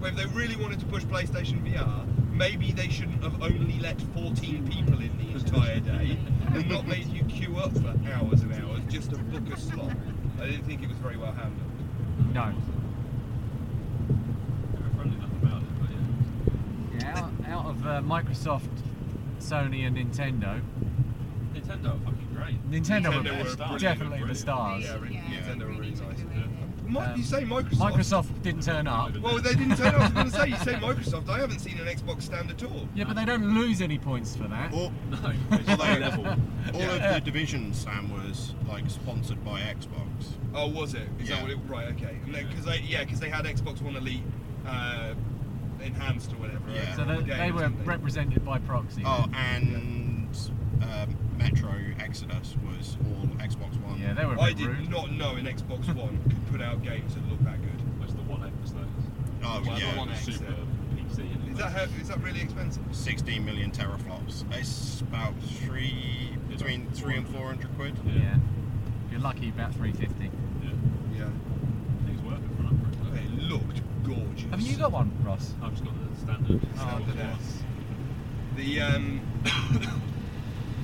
Well, 0.00 0.10
if 0.10 0.16
they 0.16 0.26
really 0.26 0.56
wanted 0.56 0.80
to 0.80 0.86
push 0.86 1.04
PlayStation 1.04 1.64
VR, 1.64 2.04
maybe 2.32 2.72
they 2.72 2.88
shouldn't 2.88 3.22
have 3.22 3.40
only 3.42 3.78
let 3.78 4.00
14 4.14 4.68
people 4.68 5.00
in 5.00 5.16
the 5.18 5.38
entire 5.38 5.80
day 5.80 6.18
and 6.54 6.68
not 6.68 6.86
made 6.86 7.06
you 7.08 7.24
queue 7.24 7.56
up 7.56 7.72
for 7.72 7.94
hours 8.12 8.40
and 8.42 8.52
hours 8.54 8.80
just 8.88 9.10
to 9.10 9.18
book 9.18 9.42
a 9.52 9.58
slot. 9.58 9.92
I 10.40 10.46
didn't 10.46 10.64
think 10.64 10.82
it 10.82 10.88
was 10.88 10.98
very 10.98 11.16
well 11.16 11.32
handled. 11.32 11.70
No. 12.32 12.52
They 14.74 14.82
were 14.82 14.90
friendly 14.94 15.16
enough 15.16 15.32
about 15.42 15.62
it, 15.62 15.68
but 15.80 15.90
yeah. 15.90 17.00
Yeah, 17.00 17.18
out, 17.18 17.32
out 17.48 17.66
of 17.66 17.86
uh, 17.86 18.00
Microsoft, 18.00 18.68
Sony, 19.38 19.86
and 19.86 19.96
Nintendo, 19.96 20.60
Nintendo 21.54 21.94
are 21.94 21.98
fucking 22.04 22.28
great. 22.34 22.70
Nintendo, 22.70 23.12
Nintendo 23.12 23.66
were 23.66 23.72
were 23.72 23.78
definitely 23.78 24.24
the 24.24 24.34
stars. 24.34 24.84
Yeah, 24.84 24.94
really, 24.94 25.14
Yeah, 25.14 25.20
Nintendo 25.22 25.60
were 25.60 25.66
really 25.68 25.90
really 25.90 25.90
nice. 25.90 26.11
Good. 26.94 27.02
Um, 27.02 27.16
you 27.16 27.22
say 27.24 27.42
Microsoft? 27.42 27.92
Microsoft 27.92 28.42
didn't 28.42 28.62
turn 28.62 28.86
up. 28.86 29.16
Well, 29.18 29.38
they 29.40 29.54
didn't 29.54 29.76
turn 29.76 29.94
up. 29.94 30.00
I 30.00 30.04
was 30.04 30.12
going 30.12 30.26
to 30.26 30.32
say, 30.32 30.48
you 30.48 30.56
say 30.56 30.74
Microsoft. 30.74 31.28
I 31.28 31.38
haven't 31.38 31.58
seen 31.60 31.78
an 31.78 31.86
Xbox 31.86 32.22
stand 32.22 32.50
at 32.50 32.62
all. 32.64 32.88
Yeah, 32.94 33.04
but 33.04 33.16
they 33.16 33.24
don't 33.24 33.54
lose 33.54 33.80
any 33.80 33.98
points 33.98 34.36
for 34.36 34.44
that. 34.44 34.72
All, 34.72 34.92
No, 35.10 35.32
it's 35.52 35.68
Although- 35.68 35.98
level. 35.98 36.26
all 36.26 36.82
of 36.82 37.02
the 37.14 37.20
division 37.24 37.72
Sam 37.74 38.10
was 38.12 38.54
like 38.68 38.88
sponsored 38.88 39.44
by 39.44 39.60
Xbox. 39.60 40.08
Oh, 40.54 40.68
was 40.68 40.94
it? 40.94 41.08
Is 41.20 41.28
Yeah. 41.28 41.36
that 41.36 41.42
what 41.42 41.50
it? 41.50 41.58
Right. 41.66 41.88
Okay. 41.88 42.16
Because 42.26 42.64
they, 42.64 42.78
yeah, 42.80 43.04
because 43.04 43.20
they 43.20 43.28
had 43.30 43.44
Xbox 43.44 43.80
One 43.82 43.96
Elite 43.96 44.22
uh, 44.66 45.14
enhanced 45.82 46.32
or 46.32 46.36
whatever. 46.36 46.60
Yeah. 46.72 46.94
So 46.96 47.02
on 47.02 47.08
the 47.08 47.22
they, 47.22 47.36
they 47.38 47.52
were 47.52 47.68
they? 47.68 47.84
represented 47.84 48.44
by 48.44 48.58
proxy. 48.60 49.02
Oh, 49.04 49.26
and 49.34 50.28
um, 50.82 51.16
Metro 51.42 51.74
Exodus 51.98 52.54
was 52.64 52.96
all 53.04 53.26
Xbox 53.38 53.80
One. 53.82 54.00
yeah, 54.00 54.14
they 54.14 54.24
were 54.24 54.34
a 54.34 54.40
I 54.40 54.48
bit 54.50 54.58
did 54.58 54.68
rude. 54.68 54.90
not 54.90 55.10
know 55.12 55.34
an 55.34 55.46
Xbox 55.46 55.92
One 55.94 56.18
could 56.28 56.46
put 56.52 56.62
out 56.62 56.82
games 56.82 57.14
that 57.14 57.28
look 57.28 57.42
that 57.44 57.60
good. 57.60 57.98
What's 57.98 58.12
the 58.14 58.22
one 58.22 58.44
X 58.44 58.70
though? 58.70 58.86
Oh, 59.44 59.62
well, 59.66 59.78
yeah. 59.78 59.92
The 59.92 59.98
one 59.98 60.08
X, 60.10 60.24
super. 60.24 60.54
PC. 60.94 61.50
Is 61.52 61.58
that 61.58 61.72
how, 61.72 61.82
is 62.00 62.08
that 62.08 62.22
really 62.22 62.40
expensive? 62.40 62.84
16 62.92 63.44
million 63.44 63.72
teraflops. 63.72 64.44
It's 64.52 65.00
about 65.00 65.34
three 65.42 66.30
It's 66.50 66.62
between 66.62 66.82
about 66.82 66.96
three 66.96 67.16
and 67.16 67.28
400. 67.28 67.68
400 67.68 67.76
quid. 67.76 68.14
Yeah. 68.14 68.36
If 69.06 69.12
you're 69.12 69.20
lucky, 69.20 69.48
about 69.48 69.74
350. 69.74 70.30
Yeah. 70.62 70.70
Yeah. 71.18 71.28
Things 72.06 72.22
working 72.22 72.48
for 72.56 72.62
an 72.62 72.68
upgrade. 72.68 73.24
It 73.24 73.42
looked 73.50 73.80
gorgeous. 74.04 74.48
Have 74.50 74.60
you 74.60 74.76
got 74.76 74.92
one, 74.92 75.10
Ross? 75.24 75.54
I've 75.60 75.72
just 75.72 75.84
got 75.84 75.94
the 75.98 76.20
standard. 76.20 76.60
Oh, 76.74 76.76
Star 76.76 77.00
Wars 77.00 77.14
yeah. 77.16 77.30
one. 77.30 77.38
The 78.56 78.80
um, 78.80 79.20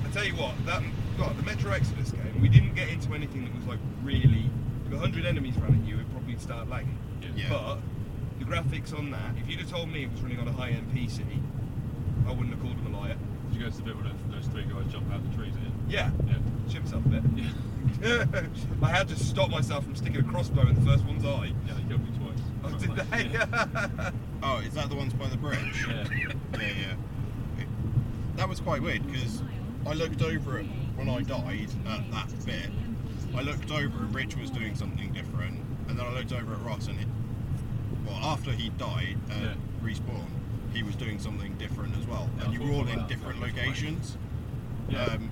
I 0.09 0.11
tell 0.11 0.25
you 0.25 0.33
what, 0.35 0.53
that 0.65 0.81
God, 1.17 1.37
the 1.37 1.43
Metro 1.43 1.71
Exodus 1.71 2.11
game, 2.11 2.41
we 2.41 2.49
didn't 2.49 2.73
get 2.75 2.89
into 2.89 3.13
anything 3.13 3.45
that 3.45 3.55
was 3.55 3.65
like 3.65 3.79
really. 4.03 4.49
If 4.87 4.93
a 4.93 4.97
hundred 4.97 5.25
enemies 5.25 5.55
ran 5.57 5.75
at 5.79 5.87
you, 5.87 5.95
it'd 5.95 6.11
probably 6.11 6.35
start 6.37 6.67
lagging. 6.67 6.97
Yeah. 7.35 7.49
But 7.49 7.77
the 8.39 8.45
graphics 8.45 8.97
on 8.97 9.11
that, 9.11 9.35
if 9.37 9.47
you'd 9.49 9.59
have 9.59 9.69
told 9.69 9.89
me 9.91 10.03
it 10.03 10.11
was 10.11 10.21
running 10.21 10.39
on 10.39 10.47
a 10.47 10.51
high-end 10.51 10.91
PC, 10.95 11.21
I 12.27 12.31
wouldn't 12.31 12.49
have 12.49 12.59
called 12.61 12.77
them 12.83 12.93
a 12.93 12.97
liar. 12.99 13.15
Did 13.51 13.57
you 13.59 13.63
go 13.65 13.69
to 13.69 13.77
the 13.77 13.83
bit 13.83 13.95
where 13.95 14.11
those 14.31 14.47
three 14.47 14.63
guys 14.63 14.91
jump 14.91 15.11
out 15.13 15.21
the 15.29 15.35
trees 15.37 15.53
at 15.55 15.61
you? 15.61 15.71
Yeah, 15.87 16.09
Yeah. 16.27 16.37
shit 16.71 16.83
myself 16.83 17.05
a 17.05 17.09
bit. 17.09 17.23
I 18.83 18.89
had 18.89 19.07
to 19.09 19.15
stop 19.15 19.49
myself 19.51 19.83
from 19.83 19.95
sticking 19.95 20.21
a 20.21 20.23
crossbow 20.23 20.67
in 20.67 20.75
the 20.75 20.81
first 20.89 21.05
one's 21.05 21.23
eye. 21.25 21.51
Yeah, 21.67 21.73
they 21.75 21.83
killed 21.87 22.01
me 22.03 22.17
twice. 22.17 22.39
Oh, 22.63 22.77
did 22.77 22.95
they? 23.11 23.25
Yeah. 23.31 24.11
Oh, 24.43 24.57
is 24.59 24.73
that 24.73 24.89
the 24.89 24.95
ones 24.95 25.13
by 25.13 25.27
the 25.27 25.37
bridge? 25.37 25.85
Yeah. 25.87 26.05
yeah, 26.53 26.59
yeah. 26.61 27.65
That 28.35 28.49
was 28.49 28.59
quite 28.59 28.81
weird 28.81 29.05
because 29.11 29.41
I 29.87 29.93
looked 29.93 30.21
over 30.21 30.59
it 30.59 30.65
when 30.95 31.09
I 31.09 31.21
died 31.21 31.69
at 31.87 32.11
that 32.11 32.45
bit. 32.45 32.69
I 33.35 33.41
looked 33.41 33.71
over 33.71 33.99
and 34.03 34.13
Rich 34.13 34.37
was 34.37 34.49
doing 34.49 34.75
something 34.75 35.11
different, 35.13 35.59
and 35.87 35.97
then 35.97 36.05
I 36.05 36.13
looked 36.13 36.33
over 36.33 36.53
at 36.53 36.61
Ross 36.63 36.87
and 36.87 36.99
it. 36.99 37.07
Well, 38.05 38.15
after 38.17 38.51
he 38.51 38.69
died, 38.69 39.17
uh, 39.31 39.35
Yeah. 39.35 39.53
respawn, 39.83 40.25
he 40.73 40.83
was 40.83 40.95
doing 40.95 41.19
something 41.19 41.55
different 41.57 41.95
as 41.97 42.05
well, 42.07 42.29
Yeah, 42.37 42.45
and 42.45 42.53
you 42.53 42.61
were 42.61 42.71
all 42.71 42.87
in 42.87 43.05
different 43.07 43.39
locations. 43.41 44.17
Yeah. 44.89 45.03
Um, 45.05 45.29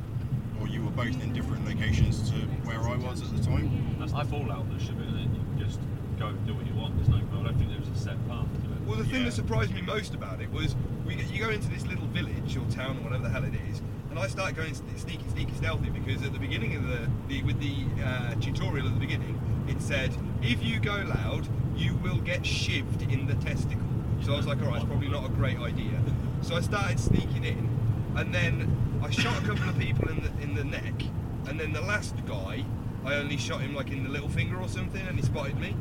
or 0.59 0.67
you 0.67 0.81
were 0.83 0.91
both 0.91 1.21
in 1.23 1.33
different 1.33 1.65
locations 1.67 2.29
to 2.31 2.35
where 2.65 2.81
I 2.81 2.95
was 2.97 3.21
at 3.21 3.35
the 3.35 3.43
time. 3.43 3.95
That's 3.99 4.11
the 4.11 4.23
Fallout 4.25 4.69
that 4.71 4.81
should 4.81 4.97
be, 4.97 5.05
isn't 5.05 5.19
it? 5.19 5.23
You 5.33 5.41
can 5.57 5.59
just 5.59 5.79
go 6.17 6.27
and 6.27 6.47
do 6.47 6.53
what 6.55 6.65
you 6.65 6.73
want. 6.73 6.95
There's 6.97 7.09
no, 7.09 7.17
I 7.17 7.43
don't 7.43 7.57
think 7.57 7.69
there 7.69 7.79
was 7.79 7.89
a 7.89 7.95
set 7.95 8.17
path 8.27 8.45
to 8.63 8.71
it. 8.71 8.81
Well, 8.87 8.97
the 8.97 9.03
thing 9.05 9.19
Yeah. 9.21 9.25
that 9.25 9.33
surprised 9.33 9.73
me 9.73 9.81
most 9.81 10.13
about 10.15 10.41
it 10.41 10.51
was 10.51 10.75
we 11.05 11.15
get, 11.15 11.29
you 11.31 11.39
go 11.39 11.49
into 11.49 11.69
this 11.69 11.85
little 11.85 12.07
village 12.07 12.57
or 12.57 12.65
town 12.71 12.97
or 12.97 13.01
whatever 13.01 13.23
the 13.23 13.29
hell 13.29 13.43
it 13.43 13.53
is, 13.69 13.81
and 14.17 14.25
I 14.25 14.29
start 14.29 14.55
going 14.55 14.73
sneaky, 14.73 15.23
sneaky, 15.29 15.53
stealthy 15.53 15.91
because 15.91 16.23
at 16.23 16.33
the 16.33 16.39
beginning 16.39 16.75
of 16.75 16.87
the, 16.87 17.07
the 17.27 17.43
with 17.43 17.59
the 17.59 17.85
uh, 18.03 18.33
tutorial 18.41 18.87
at 18.87 18.93
the 18.95 18.99
beginning, 18.99 19.39
it 19.67 19.79
said 19.79 20.11
if 20.41 20.63
you 20.63 20.79
go 20.79 21.03
loud, 21.07 21.47
you 21.75 21.95
will 21.97 22.17
get 22.17 22.41
shivved 22.41 23.11
in 23.13 23.27
the 23.27 23.35
testicle. 23.35 23.85
So 24.23 24.33
I 24.33 24.37
was 24.37 24.47
like, 24.47 24.59
all 24.63 24.69
right, 24.69 24.77
it's 24.77 24.85
probably 24.85 25.09
not 25.09 25.25
a 25.25 25.29
great 25.29 25.59
idea. 25.59 26.01
So 26.41 26.55
I 26.55 26.61
started 26.61 26.99
sneaking 26.99 27.45
in, 27.45 27.69
and 28.15 28.33
then 28.33 28.99
I 29.03 29.11
shot 29.11 29.37
a 29.37 29.45
couple 29.45 29.69
of 29.69 29.77
people 29.77 30.09
in 30.09 30.23
the 30.23 30.31
in 30.41 30.55
the 30.55 30.63
neck, 30.63 31.03
and 31.47 31.59
then 31.59 31.71
the 31.71 31.81
last 31.81 32.15
guy, 32.25 32.65
I 33.05 33.15
only 33.15 33.37
shot 33.37 33.61
him 33.61 33.75
like 33.75 33.91
in 33.91 34.03
the 34.03 34.09
little 34.09 34.29
finger 34.29 34.59
or 34.59 34.67
something, 34.67 35.05
and 35.07 35.15
he 35.15 35.23
spotted 35.23 35.59
me. 35.59 35.75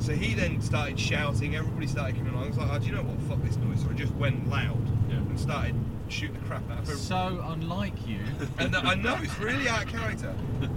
So 0.00 0.12
he 0.12 0.34
then 0.34 0.60
started 0.60 1.00
shouting. 1.00 1.56
Everybody 1.56 1.86
started 1.86 2.16
coming 2.16 2.34
along. 2.34 2.44
I 2.44 2.48
was 2.48 2.58
like, 2.58 2.70
oh, 2.70 2.78
do 2.78 2.86
you 2.86 2.92
know 2.92 3.02
what? 3.02 3.22
Fuck 3.22 3.42
this 3.42 3.56
noise. 3.56 3.80
So 3.80 3.88
I 3.88 3.94
just 3.94 4.14
went 4.16 4.50
loud. 4.50 4.89
And 5.30 5.40
started 5.40 5.74
shooting 6.08 6.34
the 6.34 6.46
crap 6.46 6.62
out 6.70 6.80
of 6.80 6.90
everybody. 6.90 7.00
So 7.00 7.44
unlike 7.48 8.06
you. 8.06 8.18
And 8.58 8.76
I 8.76 8.94
know 8.94 9.16
it's 9.22 9.38
really 9.38 9.68
out 9.68 9.84
of 9.84 9.88
character. 9.90 10.34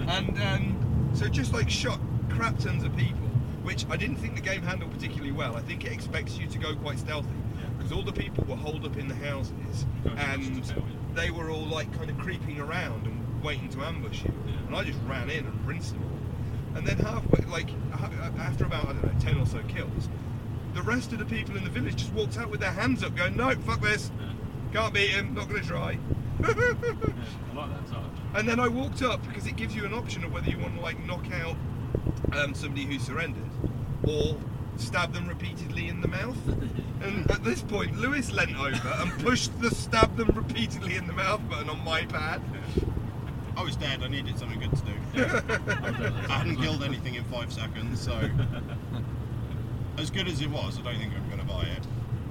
And 0.07 0.41
um, 0.41 1.12
so 1.13 1.27
just 1.27 1.53
like 1.53 1.69
shot 1.69 2.00
crap 2.29 2.57
tons 2.60 2.83
of 2.83 2.95
people, 2.95 3.27
which 3.63 3.86
I 3.89 3.98
didn't 3.98 4.17
think 4.17 4.36
the 4.36 4.41
game 4.41 4.62
handled 4.62 4.91
particularly 4.91 5.31
well. 5.31 5.55
I 5.55 5.62
think 5.62 5.86
it 5.86 5.91
expects 5.91 6.38
you 6.38 6.48
to 6.48 6.57
go 6.60 6.75
quite 6.75 7.00
stealthy 7.00 7.29
because 7.77 7.91
all 7.91 8.03
the 8.03 8.13
people 8.13 8.43
were 8.45 8.55
holed 8.55 8.86
up 8.86 8.95
in 8.98 9.07
the 9.07 9.15
houses 9.15 9.86
and 10.17 10.55
much 10.55 10.67
to 10.67 10.74
tell 10.75 10.83
you. 10.83 10.98
they 11.15 11.31
were 11.31 11.50
all 11.50 11.65
like 11.65 11.91
kind 11.98 12.10
of 12.10 12.17
creeping 12.19 12.60
around 12.60 13.05
and 13.07 13.43
waiting 13.43 13.69
to 13.69 13.81
ambush 13.83 14.24
you. 14.24 14.33
Yeah. 14.48 14.53
And 14.67 14.75
I 14.75 14.83
just 14.83 15.00
ran 15.07 15.29
in 15.29 15.45
and 15.45 15.67
rinsed 15.67 15.93
them 15.93 16.03
all. 16.03 16.77
And 16.77 16.88
then 16.88 16.98
halfway, 16.98 17.45
like 17.45 17.69
after 18.39 18.65
about 18.65 18.86
I 18.88 18.93
don't 18.93 19.03
know 19.03 19.19
ten 19.19 19.38
or 19.39 19.45
so 19.45 19.60
kills, 19.67 20.10
the 20.74 20.81
rest 20.81 21.12
of 21.12 21.19
the 21.19 21.25
people 21.25 21.55
in 21.57 21.63
the 21.63 21.69
village 21.69 21.95
just 21.98 22.13
walked 22.13 22.38
out 22.38 22.50
with 22.50 22.60
their 22.60 22.72
hands 22.72 23.03
up, 23.03 23.15
going, 23.15 23.36
"No, 23.38 23.53
fuck 23.55 23.81
this, 23.81 24.10
Yeah. 24.19 24.29
Can't 24.74 24.94
beat 24.94 25.12
him, 25.12 25.34
not 25.34 25.48
gonna 25.48 25.62
try." 25.62 25.98
Yeah. 26.42 26.48
I 26.50 27.56
like 27.56 27.70
that 27.70 27.88
touch. 27.89 28.03
And 28.36 28.48
then 28.48 28.60
I 28.60 28.68
walked 28.68 29.01
up 29.01 29.25
because 29.27 29.46
it 29.48 29.56
gives 29.56 29.75
you 29.75 29.86
an 29.86 29.94
option 29.94 30.24
of 30.24 30.34
whether 30.34 30.50
you 30.50 30.58
want 30.58 30.75
to 30.75 30.82
like 30.82 31.03
knock 31.06 31.25
out 31.32 31.56
um, 32.34 32.53
somebody 32.53 32.86
who 32.86 33.00
surrendered 33.00 33.50
or 34.03 34.38
stab 34.77 35.13
them 35.13 35.27
repeatedly 35.27 35.88
in 35.88 36.01
the 36.01 36.08
mouth. 36.08 36.38
And 37.03 37.30
at 37.32 37.44
this 37.44 37.62
point, 37.62 37.98
Lewis 37.98 38.32
leant 38.32 38.56
over 38.56 38.88
and 39.01 39.12
pushed 39.20 39.60
the 39.60 39.75
stab 39.75 40.15
them 40.15 40.30
repeatedly 40.34 40.96
in 40.96 41.06
the 41.06 41.12
mouth 41.12 41.42
button 41.50 41.70
on 41.70 41.84
my 41.84 42.06
pad. 42.06 42.42
I 43.58 43.62
was 43.62 43.75
dead. 43.75 44.01
I 44.01 44.08
needed 44.08 44.39
something 44.39 44.58
good 44.58 44.72
to 44.72 44.84
do. 44.86 45.25
I 46.30 46.38
hadn't 46.38 46.56
killed 46.62 46.82
anything 46.82 47.15
in 47.15 47.25
five 47.25 47.51
seconds, 47.51 48.00
so 48.00 48.13
as 49.98 50.10
good 50.12 50.30
as 50.30 50.39
it 50.39 50.50
was, 50.50 50.80
I 50.80 50.84
don't 50.84 50.98
think 50.98 51.13
I'm 51.13 51.27
going 51.27 51.42
to 51.42 51.46
buy 51.46 51.63
it. 51.63 51.86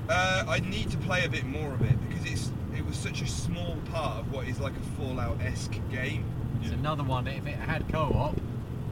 Uh, 0.09 0.45
I 0.49 0.59
need 0.61 0.91
to 0.91 0.99
play 0.99 1.25
a 1.25 1.29
bit 1.29 1.45
more 1.45 1.73
of 1.73 1.83
it 1.83 1.97
because 2.09 2.25
it's 2.31 2.53
it 2.77 2.85
was 2.85 2.97
such 2.97 3.23
a 3.23 3.27
small 3.27 3.77
part 3.93 4.19
of 4.21 4.33
what 4.33 4.47
is 4.49 4.59
like 4.61 4.73
a 4.75 5.01
Fallout-esque 5.01 5.79
game. 5.91 6.25
It's 6.63 6.73
another 6.73 7.03
one. 7.05 7.27
If 7.27 7.47
it 7.47 7.55
had 7.57 7.89
co-op, 7.89 8.37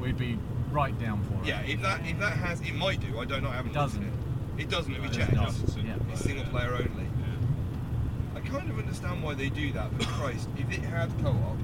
we'd 0.01 0.19
be 0.19 0.39
right 0.71 0.99
down 1.01 1.23
for 1.25 1.35
it. 1.43 1.49
Yeah, 1.49 1.61
if 1.63 1.81
that 1.83 2.07
if 2.07 2.19
that 2.21 2.35
has, 2.37 2.61
it 2.61 2.75
might 2.75 3.01
do. 3.01 3.19
I 3.19 3.25
don't 3.25 3.43
know. 3.43 3.49
I 3.51 3.57
haven't 3.57 3.73
looked 3.73 3.95
at 3.95 4.01
Doesn't. 4.01 4.03
it. 4.05 4.63
It 4.63 4.69
doesn't. 4.71 4.93
Have 4.93 5.03
we 5.03 5.09
No, 5.09 5.13
it 5.15 5.17
checked? 5.17 5.35
doesn't. 5.35 5.87
Yeah. 5.87 5.95
It's 6.13 6.21
single 6.21 6.45
player 6.47 6.75
only. 6.75 7.05
Yeah. 7.05 8.37
I 8.37 8.41
kind 8.41 8.71
of 8.71 8.79
understand 8.79 9.23
why 9.23 9.35
they 9.35 9.49
do 9.49 9.73
that, 9.73 9.97
but 9.97 10.07
Christ, 10.19 10.49
if 10.59 10.71
it 10.71 10.81
had 10.81 11.11
co-op, 11.23 11.57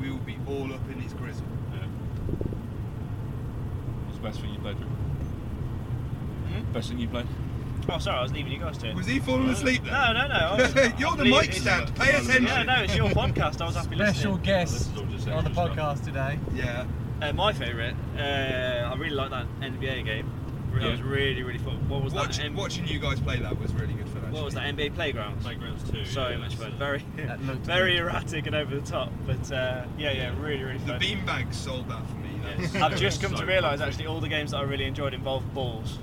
we 0.00 0.10
would 0.10 0.24
be 0.24 0.36
all 0.46 0.72
up 0.72 0.80
in 0.90 1.02
its 1.02 1.12
grizzle. 1.14 1.46
Yeah. 1.72 1.86
What's 4.06 4.16
the 4.18 4.22
best 4.22 4.40
thing 4.40 4.52
you 4.54 4.58
played, 4.60 4.76
Drew? 4.78 4.86
Best 6.72 6.88
thing 6.88 6.98
you 6.98 7.08
played? 7.08 7.26
Oh, 7.88 7.98
sorry, 7.98 8.18
I 8.18 8.22
was 8.22 8.32
leaving 8.32 8.52
you 8.52 8.58
guys 8.58 8.78
to. 8.78 8.88
it. 8.90 8.96
Was 8.96 9.06
he 9.06 9.18
falling 9.18 9.48
asleep 9.50 9.82
then? 9.84 9.92
No, 9.92 10.12
no, 10.12 10.26
no. 10.28 10.56
Was, 10.58 10.74
You're 10.98 11.08
I'm 11.10 11.16
the 11.18 11.24
leaving- 11.24 11.38
mic 11.40 11.52
stand. 11.52 11.94
Pay 11.96 12.10
attention. 12.10 12.44
Yeah, 12.44 12.62
no, 12.62 12.82
it's 12.82 12.96
your 12.96 13.10
podcast. 13.10 13.60
I 13.60 13.66
was 13.66 13.76
happy 13.76 13.94
Special 13.96 14.32
listening. 14.32 14.42
guest 14.42 14.94
This 14.94 15.22
is 15.22 15.28
on 15.28 15.44
the 15.44 15.50
podcast 15.50 16.04
today. 16.04 16.38
Yeah. 16.54 16.86
Uh, 17.22 17.32
my 17.32 17.52
favourite, 17.52 17.94
uh, 18.18 18.90
I 18.90 18.94
really 18.96 19.14
like 19.14 19.30
that 19.30 19.46
NBA 19.60 20.04
game. 20.04 20.30
That 20.74 20.82
Yeah. 20.82 20.90
was 20.90 21.02
really, 21.02 21.42
really 21.44 21.60
fun. 21.60 21.88
What 21.88 22.02
was 22.02 22.12
Watch, 22.12 22.38
that? 22.38 22.46
M- 22.46 22.56
watching 22.56 22.84
you 22.88 22.98
guys 22.98 23.20
play 23.20 23.38
that 23.38 23.60
was 23.60 23.72
really 23.74 23.92
good 23.94 24.08
fun. 24.08 24.16
Actually. 24.24 24.32
what 24.32 24.44
was 24.44 24.54
that? 24.54 24.74
NBA 24.74 24.90
Playgrounds. 24.96 25.44
Playgrounds 25.44 25.88
2. 25.88 26.04
So 26.04 26.28
yeah, 26.28 26.36
much 26.38 26.56
fun. 26.56 26.72
uh, 26.72 26.76
Very, 26.78 26.98
very 27.62 27.92
good. 27.92 28.00
erratic 28.00 28.46
and 28.48 28.56
over 28.56 28.74
the 28.74 28.80
top. 28.84 29.12
But 29.24 29.52
uh, 29.52 29.84
yeah, 29.96 30.10
yeah, 30.10 30.34
really, 30.40 30.64
really 30.64 30.78
fun. 30.80 30.98
The 30.98 31.14
fun. 31.14 31.26
beanbags 31.26 31.54
sold 31.54 31.88
that 31.90 32.04
for 32.08 32.16
me. 32.16 32.30
That's- 32.42 32.74
I've 32.74 32.98
just 32.98 33.22
come 33.22 33.30
So 33.36 33.42
to 33.42 33.46
realise 33.46 33.80
actually 33.80 34.06
all 34.06 34.20
the 34.20 34.28
games 34.28 34.50
that 34.50 34.56
I 34.58 34.62
really 34.62 34.84
enjoyed 34.86 35.14
involved 35.14 35.52
balls. 35.54 35.98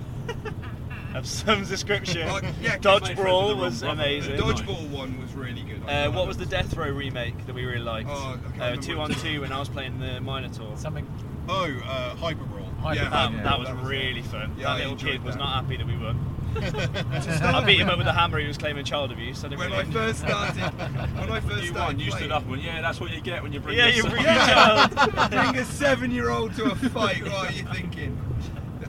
Of 1.15 1.25
some 1.27 1.63
description. 1.65 2.27
Like, 2.27 2.45
yeah, 2.61 2.77
Dodge 2.77 3.01
made 3.01 3.05
friends 3.17 3.19
Brawl 3.21 3.47
with 3.49 3.57
the 3.57 3.63
was 3.63 3.81
amazing. 3.83 4.37
The 4.37 4.43
Dodgeball 4.43 4.89
one 4.89 5.19
was 5.21 5.33
really 5.33 5.61
good. 5.61 5.81
Uh, 5.87 6.09
what 6.11 6.27
was 6.27 6.37
the 6.37 6.45
Death 6.45 6.75
Row 6.75 6.89
remake 6.89 7.45
that 7.45 7.53
we 7.55 7.65
really 7.65 7.79
liked? 7.83 8.09
Oh, 8.11 8.39
I 8.45 8.57
can't 8.57 8.77
uh, 8.79 8.81
two 8.81 8.99
on 8.99 9.13
two 9.15 9.41
when 9.41 9.51
I 9.51 9.59
was 9.59 9.69
playing 9.69 9.99
the 9.99 10.19
Minotaur. 10.21 10.77
Something. 10.77 11.07
Oh, 11.49 11.65
uh, 11.85 12.15
Hyper 12.15 12.43
Brawl. 12.45 12.65
Hyper- 12.81 13.03
Yeah, 13.03 13.09
That, 13.09 13.31
Yeah, 13.33 13.43
that 13.43 13.59
was 13.59 13.67
that 13.67 13.75
was 13.77 13.85
really 13.89 14.21
fun. 14.21 14.55
Yeah, 14.57 14.63
that 14.65 14.69
I 14.69 14.77
little 14.77 14.91
enjoyed 14.93 15.11
kid 15.13 15.23
was 15.23 15.35
not 15.35 15.63
happy 15.63 15.77
that 15.77 15.87
we 15.87 15.97
won. 15.97 16.27
I 16.55 17.63
beat 17.65 17.79
him 17.79 17.89
up 17.89 17.97
with 17.97 18.07
a 18.07 18.13
hammer. 18.13 18.37
He 18.39 18.47
was 18.47 18.57
claiming 18.57 18.83
child 18.85 19.11
abuse. 19.11 19.43
I 19.43 19.47
didn't 19.47 19.59
When 19.59 19.71
really. 19.71 19.83
I 19.83 19.91
first 19.91 20.19
started, 20.27 20.61
when 20.61 21.31
I 21.31 21.39
first 21.39 21.63
You 21.63 21.69
started 21.69 21.77
won, 21.97 21.99
you 21.99 22.05
playing, 22.11 22.17
stood 22.23 22.31
up 22.31 22.41
and 22.43 22.51
went, 22.51 22.63
yeah, 22.63 22.81
that's 22.81 22.99
what 22.99 23.11
you 23.11 23.21
get 23.21 23.41
when 23.41 23.53
you 23.53 23.59
bring 23.59 23.77
yeah, 23.77 23.87
your 23.87 23.95
you 24.05 24.11
bring 24.11 24.23
Yeah. 24.23 24.87
child. 24.87 25.31
bring 25.31 25.57
a 25.57 25.65
seven-year-old 25.65 26.53
to 26.55 26.65
a 26.71 26.75
fight. 26.75 27.23
What 27.23 27.33
are 27.33 27.51
you 27.51 27.63
thinking? 27.73 28.17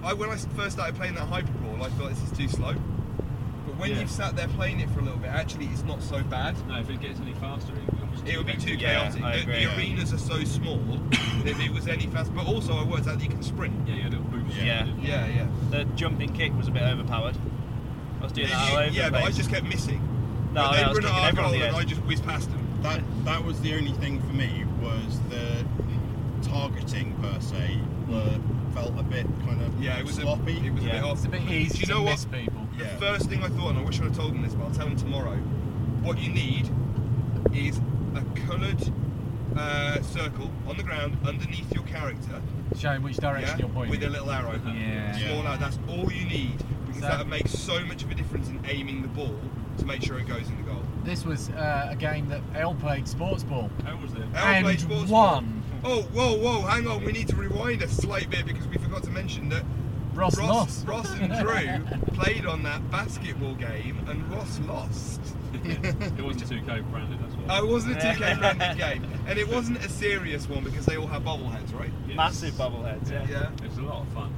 I, 0.02 0.12
when 0.14 0.30
I 0.30 0.36
first 0.36 0.72
started 0.72 0.96
playing 0.96 1.14
that 1.14 1.28
Hyper 1.28 1.52
Brawl, 1.82 1.92
I 1.92 1.98
thought 1.98 2.10
this 2.10 2.30
is 2.30 2.36
too 2.36 2.48
slow. 2.48 2.74
But 3.66 3.76
when 3.78 3.90
Yeah. 3.90 4.00
you've 4.00 4.10
sat 4.10 4.36
there 4.36 4.48
playing 4.48 4.80
it 4.80 4.90
for 4.90 5.00
a 5.00 5.02
little 5.02 5.18
bit, 5.18 5.30
actually, 5.30 5.66
it's 5.66 5.84
not 5.84 6.02
so 6.02 6.22
bad. 6.22 6.56
No, 6.68 6.78
if 6.78 6.90
it 6.90 7.00
gets 7.00 7.20
any 7.20 7.32
faster, 7.34 7.72
it 7.74 7.86
becomes 7.90 8.22
would 8.22 8.46
be 8.46 8.54
too 8.54 8.74
Yeah, 8.74 9.08
chaotic. 9.08 9.22
I 9.22 9.36
the, 9.36 9.42
agree. 9.42 9.64
the 9.64 9.76
arenas 9.76 10.12
are 10.12 10.18
so 10.18 10.44
small 10.44 10.78
that 10.78 11.46
if 11.46 11.60
it 11.60 11.72
was 11.72 11.88
any 11.88 12.06
fast, 12.06 12.34
but 12.34 12.46
also 12.46 12.76
I 12.76 12.84
worked 12.84 13.08
out 13.08 13.18
that 13.18 13.22
you 13.24 13.30
can 13.30 13.42
sprint. 13.42 13.74
Yeah, 13.88 13.94
yeah, 13.96 14.04
little 14.08 14.24
boost. 14.24 14.56
Yeah. 14.56 14.86
Yeah, 15.00 15.26
yeah. 15.26 15.46
The 15.70 15.84
jumping 15.96 16.32
kick 16.32 16.56
was 16.56 16.68
a 16.68 16.70
bit 16.70 16.82
overpowered. 16.82 17.36
I 18.20 18.24
was 18.24 18.32
doing 18.32 18.48
that 18.48 18.70
all 18.70 18.78
over 18.78 18.92
yeah, 18.92 19.06
the 19.06 19.12
but 19.12 19.22
I 19.24 19.30
just 19.30 19.50
kept 19.50 19.66
missing. 19.66 20.00
No, 20.52 20.62
but 20.62 20.72
yeah, 20.74 20.76
they 20.76 20.84
I 20.84 20.88
was 20.88 20.98
run 20.98 21.06
kicking 21.06 21.24
at 21.24 21.24
our 21.24 21.42
goal 21.42 21.50
the 21.58 21.66
and 21.66 21.76
I 21.76 21.84
just 21.84 22.00
whiz 22.02 22.20
past 22.20 22.50
them. 22.50 22.60
That 22.82 23.00
that 23.24 23.44
was 23.44 23.60
the 23.60 23.74
only 23.74 23.92
thing 23.92 24.20
for 24.20 24.32
me 24.34 24.64
was 24.80 25.18
the 25.30 25.64
targeting 26.42 27.14
per 27.22 27.40
se 27.40 27.80
were, 28.12 28.40
felt 28.74 28.98
a 28.98 29.02
bit 29.02 29.26
kind 29.46 29.62
of 29.62 29.82
Yeah, 29.82 29.98
it 29.98 30.04
was 30.04 30.14
sloppy. 30.16 30.58
A, 30.58 30.64
it 30.64 30.74
was 30.74 30.84
a 30.84 30.88
bit 30.88 31.02
off. 31.02 31.16
It's 31.18 31.26
a 31.26 31.28
bit 31.30 31.42
easy 31.42 31.74
Do 31.74 31.80
you 31.80 31.86
to 31.86 31.92
know 31.92 32.02
what? 32.02 32.10
miss 32.12 32.24
people. 32.26 32.66
The 32.78 32.84
Yeah. 32.84 32.96
first 32.96 33.28
thing 33.28 33.42
I 33.42 33.48
thought, 33.48 33.70
and 33.70 33.78
I 33.78 33.82
wish 33.82 33.98
I'd 34.00 34.04
have 34.04 34.16
told 34.16 34.32
them 34.34 34.42
this, 34.42 34.54
but 34.54 34.64
I'll 34.64 34.70
tell 34.74 34.86
them 34.86 34.96
tomorrow. 34.96 35.36
What 36.02 36.18
you 36.18 36.30
need 36.32 36.70
is 37.52 37.80
a 38.14 38.22
coloured 38.46 38.82
uh, 39.56 40.00
circle 40.02 40.50
on 40.66 40.76
the 40.78 40.82
ground 40.82 41.16
underneath 41.26 41.72
your 41.74 41.84
character. 41.84 42.40
Showing 42.78 43.02
which 43.02 43.16
direction 43.18 43.58
yeah, 43.58 43.66
you're 43.66 43.74
pointing. 43.74 43.90
with 43.90 44.02
a 44.02 44.10
little 44.10 44.30
arrow. 44.30 44.58
Yeah. 44.66 45.12
Small 45.18 45.46
arrow. 45.46 45.58
That's 45.58 45.78
all 45.88 46.10
you 46.10 46.24
need 46.24 46.56
because 46.86 47.02
So- 47.02 47.08
that 47.08 47.26
makes 47.28 47.50
so 47.52 47.84
much 47.84 48.02
of 48.02 48.10
a 48.10 48.14
difference 48.14 48.48
in 48.48 48.60
aiming 48.66 49.02
the 49.02 49.08
ball 49.08 49.38
to 49.78 49.86
make 49.86 50.02
sure 50.02 50.18
it 50.18 50.26
goes 50.26 50.48
in 50.48 50.56
the 50.56 50.62
goal. 50.62 50.82
This 51.04 51.24
was 51.26 51.50
uh, 51.50 51.88
a 51.90 51.96
game 51.96 52.28
that 52.28 52.40
Elle 52.54 52.74
played 52.76 53.06
sports 53.08 53.42
ball 53.42 53.70
How 53.84 53.96
was 53.96 54.12
it? 54.14 54.22
Al 54.34 54.54
and 54.54 54.64
played 54.64 54.80
sports 54.80 55.10
won. 55.10 55.61
Oh, 55.84 56.02
whoa, 56.12 56.36
whoa, 56.36 56.60
hang 56.62 56.86
on. 56.86 57.04
We 57.04 57.12
need 57.12 57.28
to 57.28 57.36
rewind 57.36 57.82
a 57.82 57.88
slight 57.88 58.30
bit 58.30 58.46
because 58.46 58.66
we 58.68 58.78
forgot 58.78 59.02
to 59.04 59.10
mention 59.10 59.48
that 59.48 59.64
Ross 60.14 60.38
Ross, 60.38 60.48
lost. 60.48 60.86
Ross 60.86 61.10
and 61.18 61.32
Drew 61.40 61.98
played 62.14 62.46
on 62.46 62.62
that 62.64 62.88
basketball 62.90 63.54
game, 63.54 63.98
and 64.08 64.30
Ross 64.30 64.60
lost. 64.60 65.20
It 65.64 66.22
wasn't 66.22 66.50
2K 66.50 66.90
branded, 66.90 67.18
that's 67.20 67.34
why. 67.34 67.58
Oh, 67.58 67.66
it 67.66 67.70
wasn't 67.70 67.96
a 67.96 67.98
2K 67.98 68.38
branded 68.38 68.78
game, 68.78 69.06
and 69.26 69.38
it 69.38 69.48
wasn't 69.48 69.84
a 69.84 69.88
serious 69.88 70.48
one 70.48 70.64
because 70.64 70.86
they 70.86 70.96
all 70.96 71.06
have 71.06 71.22
bobbleheads, 71.22 71.74
right? 71.74 71.90
Yes. 72.06 72.16
Massive 72.16 72.54
bubbleheads, 72.54 73.10
yeah. 73.10 73.26
Yeah. 73.28 73.50
It 73.64 73.68
was 73.68 73.78
a 73.78 73.82
lot 73.82 74.02
of 74.02 74.08
fun. 74.12 74.34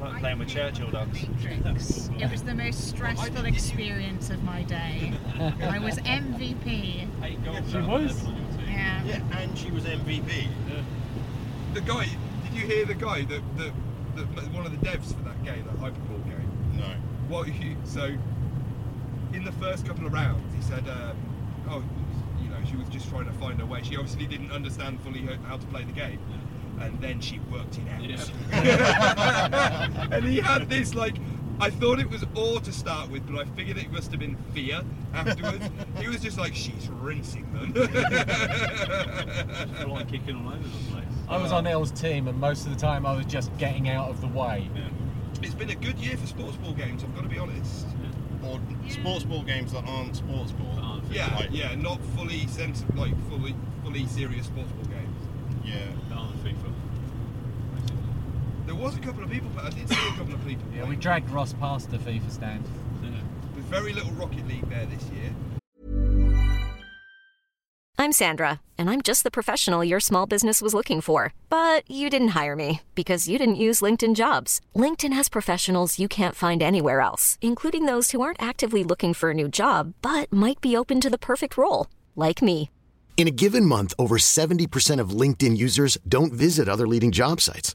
Like 0.00 0.20
playing 0.20 0.38
with 0.38 0.48
Churchill 0.48 0.90
dogs. 0.90 1.24
It 1.24 2.30
was 2.30 2.42
the 2.42 2.54
most 2.54 2.88
stressful 2.88 3.46
experience 3.46 4.28
of 4.28 4.42
my 4.44 4.62
day. 4.62 5.14
I 5.62 5.78
was 5.78 5.96
MVP. 5.98 7.08
She 7.22 7.38
was. 7.48 7.74
11 7.74 7.86
on 7.86 7.96
your 7.96 8.10
team. 8.10 8.68
Yeah. 8.68 9.04
Yeah, 9.04 9.38
and 9.38 9.56
she 9.58 9.70
was 9.70 9.84
MVP. 9.84 10.48
The 11.76 11.82
guy, 11.82 12.06
did 12.44 12.54
you 12.54 12.66
hear 12.66 12.86
the 12.86 12.94
guy 12.94 13.24
that, 13.24 13.42
that, 13.58 13.72
that 14.16 14.52
one 14.54 14.64
of 14.64 14.72
the 14.72 14.78
devs 14.78 15.14
for 15.14 15.22
that 15.24 15.44
game, 15.44 15.62
that 15.66 15.76
Hyper 15.78 16.00
Brawl 16.08 16.20
game? 16.20 16.50
No. 16.78 16.86
What 17.28 17.48
he 17.48 17.76
so 17.84 18.14
in 19.34 19.44
the 19.44 19.52
first 19.52 19.84
couple 19.86 20.06
of 20.06 20.12
rounds, 20.14 20.42
he 20.54 20.62
said, 20.62 20.88
um, 20.88 21.14
"Oh, 21.68 21.82
you 22.42 22.48
know, 22.48 22.56
she 22.66 22.76
was 22.76 22.88
just 22.88 23.10
trying 23.10 23.26
to 23.26 23.32
find 23.32 23.60
her 23.60 23.66
way. 23.66 23.82
She 23.82 23.94
obviously 23.94 24.24
didn't 24.24 24.52
understand 24.52 25.02
fully 25.02 25.20
how- 25.20 25.36
how 25.46 25.58
to 25.58 25.66
play 25.66 25.84
the 25.84 25.92
game, 25.92 26.18
and 26.80 26.98
then 27.02 27.20
she 27.20 27.40
worked 27.52 27.76
it 27.76 27.86
out." 27.90 28.30
and 30.12 30.24
he 30.24 30.40
had 30.40 30.70
this 30.70 30.94
like. 30.94 31.16
I 31.58 31.70
thought 31.70 31.98
it 32.00 32.10
was 32.10 32.22
awe 32.34 32.58
to 32.60 32.72
start 32.72 33.10
with, 33.10 33.26
but 33.30 33.40
I 33.40 33.44
figured 33.56 33.78
it 33.78 33.90
must 33.90 34.10
have 34.10 34.20
been 34.20 34.36
fear 34.52 34.82
afterwards. 35.14 35.68
he 35.98 36.06
was 36.08 36.20
just 36.20 36.36
like, 36.38 36.54
she's 36.54 36.88
rinsing 36.90 37.50
them. 37.52 37.72
Feel 39.78 39.88
like 39.88 40.08
kicking 40.08 40.36
all 40.36 40.48
over 40.52 40.62
the 40.62 40.92
place. 40.92 41.04
I 41.28 41.38
was 41.38 41.52
on 41.52 41.66
El's 41.66 41.90
team, 41.92 42.28
and 42.28 42.38
most 42.38 42.66
of 42.66 42.72
the 42.74 42.78
time 42.78 43.06
I 43.06 43.16
was 43.16 43.24
just 43.26 43.56
getting 43.56 43.88
out 43.88 44.10
of 44.10 44.20
the 44.20 44.28
way. 44.28 44.68
Yeah. 44.74 44.88
it's 45.42 45.54
been 45.54 45.70
a 45.70 45.74
good 45.74 45.98
year 45.98 46.16
for 46.16 46.26
sports 46.26 46.56
ball 46.58 46.72
games, 46.74 47.02
I've 47.02 47.14
got 47.14 47.22
to 47.22 47.28
be 47.28 47.38
honest. 47.38 47.86
Or 48.44 48.60
sports 48.90 49.24
ball 49.24 49.42
games 49.42 49.72
that 49.72 49.84
aren't 49.86 50.14
sports 50.16 50.52
ball. 50.52 50.74
That 50.76 50.82
aren't 50.82 51.10
Yeah, 51.10 51.34
Like- 51.36 51.48
yeah, 51.52 51.74
not 51.74 51.98
fully 52.16 52.46
sens- 52.48 52.84
like 52.94 53.14
fully 53.30 53.56
fully 53.82 54.06
serious 54.06 54.46
sports 54.46 54.70
ball 54.72 54.84
games. 54.84 55.16
Yeah. 55.64 55.86
That 56.10 56.18
aren't 56.18 56.44
FIFA. 56.44 56.70
There 58.65 58.65
was 58.78 58.96
a 58.96 59.00
couple 59.00 59.24
of 59.24 59.30
people, 59.30 59.50
but 59.54 59.64
I 59.64 59.70
did 59.70 59.88
see 59.88 59.94
a 59.94 60.16
couple 60.16 60.34
of 60.34 60.46
people. 60.46 60.64
Yeah, 60.74 60.84
we 60.88 60.96
dragged 60.96 61.30
Ross 61.30 61.52
past 61.54 61.90
the 61.90 61.98
FIFA 61.98 62.30
stand. 62.30 62.64
Yeah. 63.02 63.10
There's 63.54 63.66
very 63.66 63.92
little 63.92 64.12
Rocket 64.12 64.46
League 64.46 64.68
there 64.68 64.86
this 64.86 65.04
year. 65.10 65.32
I'm 67.98 68.12
Sandra, 68.12 68.60
and 68.76 68.90
I'm 68.90 69.00
just 69.00 69.24
the 69.24 69.30
professional 69.30 69.82
your 69.82 70.00
small 70.00 70.26
business 70.26 70.60
was 70.60 70.74
looking 70.74 71.00
for. 71.00 71.32
But 71.48 71.90
you 71.90 72.10
didn't 72.10 72.36
hire 72.38 72.54
me 72.54 72.82
because 72.94 73.26
you 73.26 73.38
didn't 73.38 73.56
use 73.56 73.80
LinkedIn 73.80 74.14
jobs. 74.14 74.60
LinkedIn 74.74 75.14
has 75.14 75.28
professionals 75.30 75.98
you 75.98 76.06
can't 76.06 76.34
find 76.34 76.62
anywhere 76.62 77.00
else, 77.00 77.38
including 77.40 77.86
those 77.86 78.10
who 78.10 78.20
aren't 78.20 78.42
actively 78.42 78.84
looking 78.84 79.14
for 79.14 79.30
a 79.30 79.34
new 79.34 79.48
job 79.48 79.94
but 80.02 80.30
might 80.32 80.60
be 80.60 80.76
open 80.76 81.00
to 81.00 81.10
the 81.10 81.18
perfect 81.18 81.56
role, 81.56 81.86
like 82.14 82.42
me. 82.42 82.70
In 83.16 83.26
a 83.26 83.30
given 83.30 83.64
month, 83.64 83.94
over 83.98 84.18
70% 84.18 85.00
of 85.00 85.10
LinkedIn 85.10 85.56
users 85.56 85.96
don't 86.06 86.34
visit 86.34 86.68
other 86.68 86.86
leading 86.86 87.12
job 87.12 87.40
sites. 87.40 87.74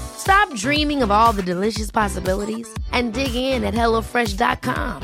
Stop 0.21 0.53
dreaming 0.53 1.01
of 1.01 1.09
all 1.09 1.33
the 1.33 1.41
delicious 1.41 1.89
possibilities 1.89 2.71
and 2.91 3.11
dig 3.11 3.33
in 3.33 3.63
at 3.63 3.73
HelloFresh.com. 3.73 5.01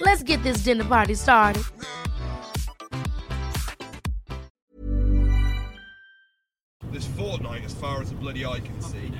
Let's 0.00 0.24
get 0.24 0.42
this 0.42 0.64
dinner 0.64 0.84
party 0.84 1.14
started. 1.14 1.62
This 6.90 7.06
fortnight, 7.16 7.64
as 7.64 7.74
far 7.74 8.02
as 8.02 8.08
the 8.08 8.16
bloody 8.16 8.44
eye 8.44 8.58
can 8.58 8.80
see. 8.82 9.12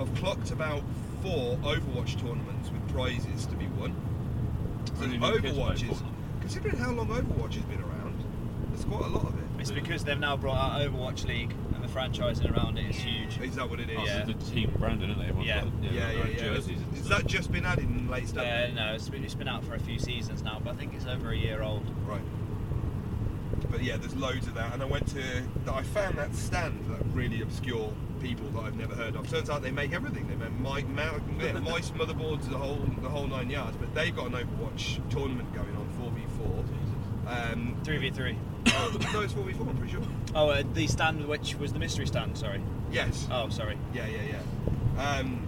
I've 0.00 0.14
clocked 0.14 0.50
about 0.50 0.82
four 1.22 1.58
Overwatch 1.58 2.18
tournaments 2.18 2.70
with 2.70 2.88
prizes 2.88 3.44
to 3.46 3.56
be 3.56 3.66
won. 3.78 3.94
So 4.86 5.04
Really 5.04 5.18
Overwatch 5.18 5.90
is, 5.90 6.02
considering 6.40 6.78
how 6.78 6.92
long 6.92 7.08
Overwatch 7.08 7.56
has 7.56 7.64
been 7.64 7.82
around, 7.82 8.24
there's 8.70 8.86
quite 8.86 9.04
a 9.04 9.08
lot 9.08 9.26
of 9.26 9.38
it. 9.38 9.44
It's 9.60 9.70
because 9.70 10.02
they've 10.02 10.18
now 10.18 10.38
brought 10.38 10.56
out 10.56 10.80
Overwatch 10.80 11.26
League 11.26 11.54
and 11.74 11.75
the 11.86 11.98
franchising 11.98 12.54
around 12.56 12.78
it 12.78 12.90
is 12.90 12.96
huge. 12.96 13.38
Is 13.40 13.56
that 13.56 13.68
what 13.68 13.80
it 13.80 13.90
is? 13.90 13.96
Oh, 13.98 14.04
Yeah. 14.04 14.26
so 14.26 14.32
the 14.32 14.44
team 14.50 14.72
branding, 14.78 15.10
isn't 15.10 15.22
it? 15.22 15.28
Everyone's 15.28 15.46
Yeah. 15.48 15.60
got, 15.64 15.72
Yeah, 15.82 15.90
yeah, 15.92 16.06
their 16.12 16.30
yeah. 16.30 16.38
Jerseys 16.38 16.78
and 16.78 16.96
Has 16.96 17.04
stuff. 17.06 17.22
that 17.22 17.26
just 17.28 17.52
been 17.52 17.64
added 17.66 17.84
in 17.84 18.08
late 18.08 18.28
stuff? 18.28 18.44
Uh, 18.46 18.68
no, 18.74 18.94
it's 18.94 19.08
been, 19.08 19.24
it's 19.24 19.34
been 19.34 19.48
out 19.48 19.64
for 19.64 19.74
a 19.74 19.78
few 19.80 19.98
seasons 19.98 20.42
now, 20.42 20.60
but 20.62 20.72
I 20.72 20.76
think 20.76 20.94
it's 20.94 21.06
over 21.06 21.30
a 21.30 21.36
year 21.36 21.62
old. 21.62 21.86
Right. 22.06 22.20
But 23.70 23.82
yeah, 23.82 23.96
there's 23.96 24.14
loads 24.16 24.46
of 24.46 24.54
that, 24.54 24.72
and 24.74 24.82
I 24.82 24.86
went 24.86 25.06
to. 25.08 25.42
I 25.70 25.82
found 25.82 26.18
that 26.18 26.34
stand 26.34 26.84
that 26.90 27.04
really 27.12 27.40
obscure 27.42 27.92
people 28.20 28.48
that 28.50 28.60
I've 28.60 28.76
never 28.76 28.94
heard 28.94 29.16
of. 29.16 29.28
Turns 29.28 29.50
out 29.50 29.62
they 29.62 29.70
make 29.70 29.92
everything. 29.92 30.26
They 30.28 30.36
make 30.36 30.88
mi- 30.88 30.94
ma- 30.94 31.60
mice, 31.70 31.90
motherboards, 31.90 32.48
the 32.48 32.58
whole 32.58 32.84
the 33.02 33.08
whole 33.08 33.26
nine 33.26 33.50
yards. 33.50 33.76
But 33.76 33.94
they've 33.94 34.14
got 34.14 34.26
an 34.26 34.32
Overwatch 34.32 35.08
tournament 35.10 35.52
going 35.54 35.74
on, 35.76 35.88
four 35.98 36.10
v 36.10 36.22
four. 36.38 36.64
Um, 37.26 37.76
3v3. 37.82 38.36
No, 39.12 39.20
it's 39.22 39.32
four 39.32 39.44
v 39.44 39.52
four. 39.52 39.66
I'm 39.68 39.76
pretty 39.76 39.92
sure. 39.92 40.02
Oh, 40.34 40.48
uh, 40.50 40.62
the 40.74 40.86
stand 40.86 41.26
which 41.26 41.54
was 41.56 41.72
the 41.72 41.78
mystery 41.78 42.06
stand, 42.06 42.36
sorry. 42.36 42.60
Yes. 42.90 43.26
Oh, 43.30 43.48
sorry. 43.48 43.78
Yeah, 43.94 44.06
yeah, 44.06 44.38
yeah. 44.96 45.02
Um, 45.18 45.40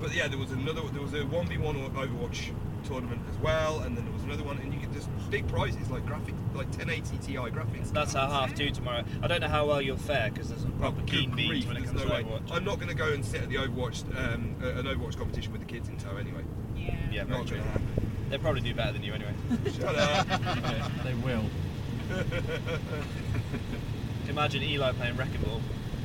but 0.00 0.14
yeah, 0.14 0.28
there 0.28 0.38
was 0.38 0.50
another. 0.52 0.82
There 0.92 1.02
was 1.02 1.14
a 1.14 1.24
one 1.26 1.46
v 1.46 1.58
one 1.58 1.76
Overwatch 1.76 2.52
tournament 2.84 3.20
as 3.30 3.36
well, 3.38 3.80
and 3.80 3.96
then 3.96 4.04
there 4.04 4.12
was 4.14 4.22
another 4.22 4.44
one, 4.44 4.58
and 4.58 4.72
you 4.72 4.78
get 4.78 4.92
just 4.92 5.08
big 5.30 5.46
prizes 5.48 5.90
like 5.90 6.06
graphic, 6.06 6.34
like 6.54 6.68
1080 6.68 7.18
Ti 7.18 7.34
graphics. 7.50 7.92
That's 7.92 8.14
our 8.14 8.28
half 8.28 8.54
two 8.54 8.70
tomorrow. 8.70 9.04
I 9.22 9.26
don't 9.26 9.40
know 9.40 9.48
how 9.48 9.66
well 9.66 9.82
you'll 9.82 9.96
fare 9.96 10.30
because 10.30 10.48
there's 10.50 10.60
some 10.62 10.72
Oh, 10.76 10.80
proper 10.80 11.00
good 11.00 11.10
keen 11.10 11.30
grief, 11.32 11.50
beans 11.50 11.66
when 11.66 11.76
it 11.78 11.84
comes 11.86 12.00
no 12.00 12.06
to 12.06 12.12
way. 12.12 12.22
Overwatch. 12.22 12.52
I'm 12.52 12.64
not 12.64 12.76
going 12.76 12.88
to 12.88 12.94
go 12.94 13.12
and 13.12 13.24
sit 13.24 13.42
at 13.42 13.48
the 13.48 13.56
Overwatch, 13.56 14.04
um, 14.34 14.54
uh, 14.62 14.66
an 14.78 14.84
Overwatch 14.86 15.16
competition 15.16 15.50
with 15.52 15.62
the 15.62 15.66
kids 15.66 15.88
in 15.88 15.96
tow 15.96 16.16
anyway. 16.16 16.42
Yeah. 16.76 16.94
Yeah, 17.10 17.24
very 17.24 17.38
Not 17.40 17.50
going 17.50 17.62
to 17.62 17.68
happen. 17.68 18.10
They 18.30 18.38
probably 18.38 18.60
do 18.60 18.74
better 18.74 18.92
than 18.92 19.02
you 19.02 19.12
anyway. 19.14 19.32
Shut 19.78 19.96
up. 19.96 20.26
They 21.04 21.14
will. 21.14 21.44
Imagine 24.28 24.62
Eli 24.62 24.92
playing 24.92 25.16
Wrecking 25.16 25.40
Ball. 25.42 25.60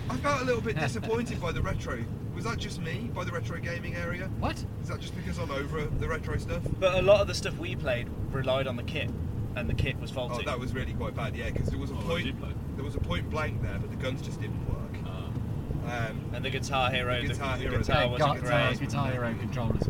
I 0.10 0.18
felt 0.18 0.42
a 0.42 0.46
little 0.46 0.62
bit 0.62 0.76
disappointed 0.80 1.42
by 1.42 1.52
the 1.52 1.62
retro. 1.62 2.04
Was 2.36 2.46
that 2.46 2.58
just 2.58 2.82
me, 2.82 3.10
by 3.14 3.24
the 3.24 3.32
retro 3.32 3.60
gaming 3.60 3.96
area? 3.96 4.26
What? 4.40 4.64
Is 4.82 4.88
that 4.90 5.00
just 5.00 5.16
because 5.16 5.38
I'm 5.38 5.52
over 5.52 5.86
the 5.86 6.08
retro 6.08 6.38
stuff? 6.38 6.62
But 6.80 6.96
a 6.96 7.02
lot 7.02 7.22
of 7.22 7.28
the 7.28 7.34
stuff 7.36 7.58
we 7.58 7.76
played 7.76 8.08
relied 8.32 8.68
on 8.68 8.76
the 8.78 8.84
kit, 8.84 9.10
and 9.56 9.70
the 9.70 9.74
kit 9.74 10.00
was 10.00 10.12
faulty. 10.12 10.42
Oh, 10.42 10.46
that 10.50 10.60
was 10.60 10.74
really 10.74 10.94
quite 10.94 11.16
bad, 11.16 11.36
yeah, 11.36 11.50
because 11.50 11.70
there 11.70 11.80
was 11.80 11.92
a 11.92 11.96
Oh, 11.96 11.98
point. 11.98 12.26
did 12.26 12.36
you 12.36 12.42
play? 12.42 12.52
There 12.76 12.86
was 12.86 12.96
a 12.96 13.00
point 13.00 13.30
blank 13.30 13.62
there, 13.62 13.78
but 13.80 13.90
the 13.90 13.98
guns 13.98 14.22
just 14.22 14.40
didn't 14.40 14.66
work. 14.70 14.78
Uh, 15.06 15.90
Um, 15.92 16.22
and 16.34 16.46
the 16.46 16.50
Guitar 16.50 16.90
Hero, 16.92 17.22
The 17.22 17.28
the, 17.28 17.34
Guitar 17.34 17.58
the 17.58 17.64
Hero, 17.64 17.78
guitar 17.80 18.04
Yeah, 18.04 18.10
wasn't 18.12 18.44
Guitar, 18.44 18.68
great. 18.70 18.80
Guitar 18.80 19.12
Hero 19.12 19.34
controllers 19.40 19.84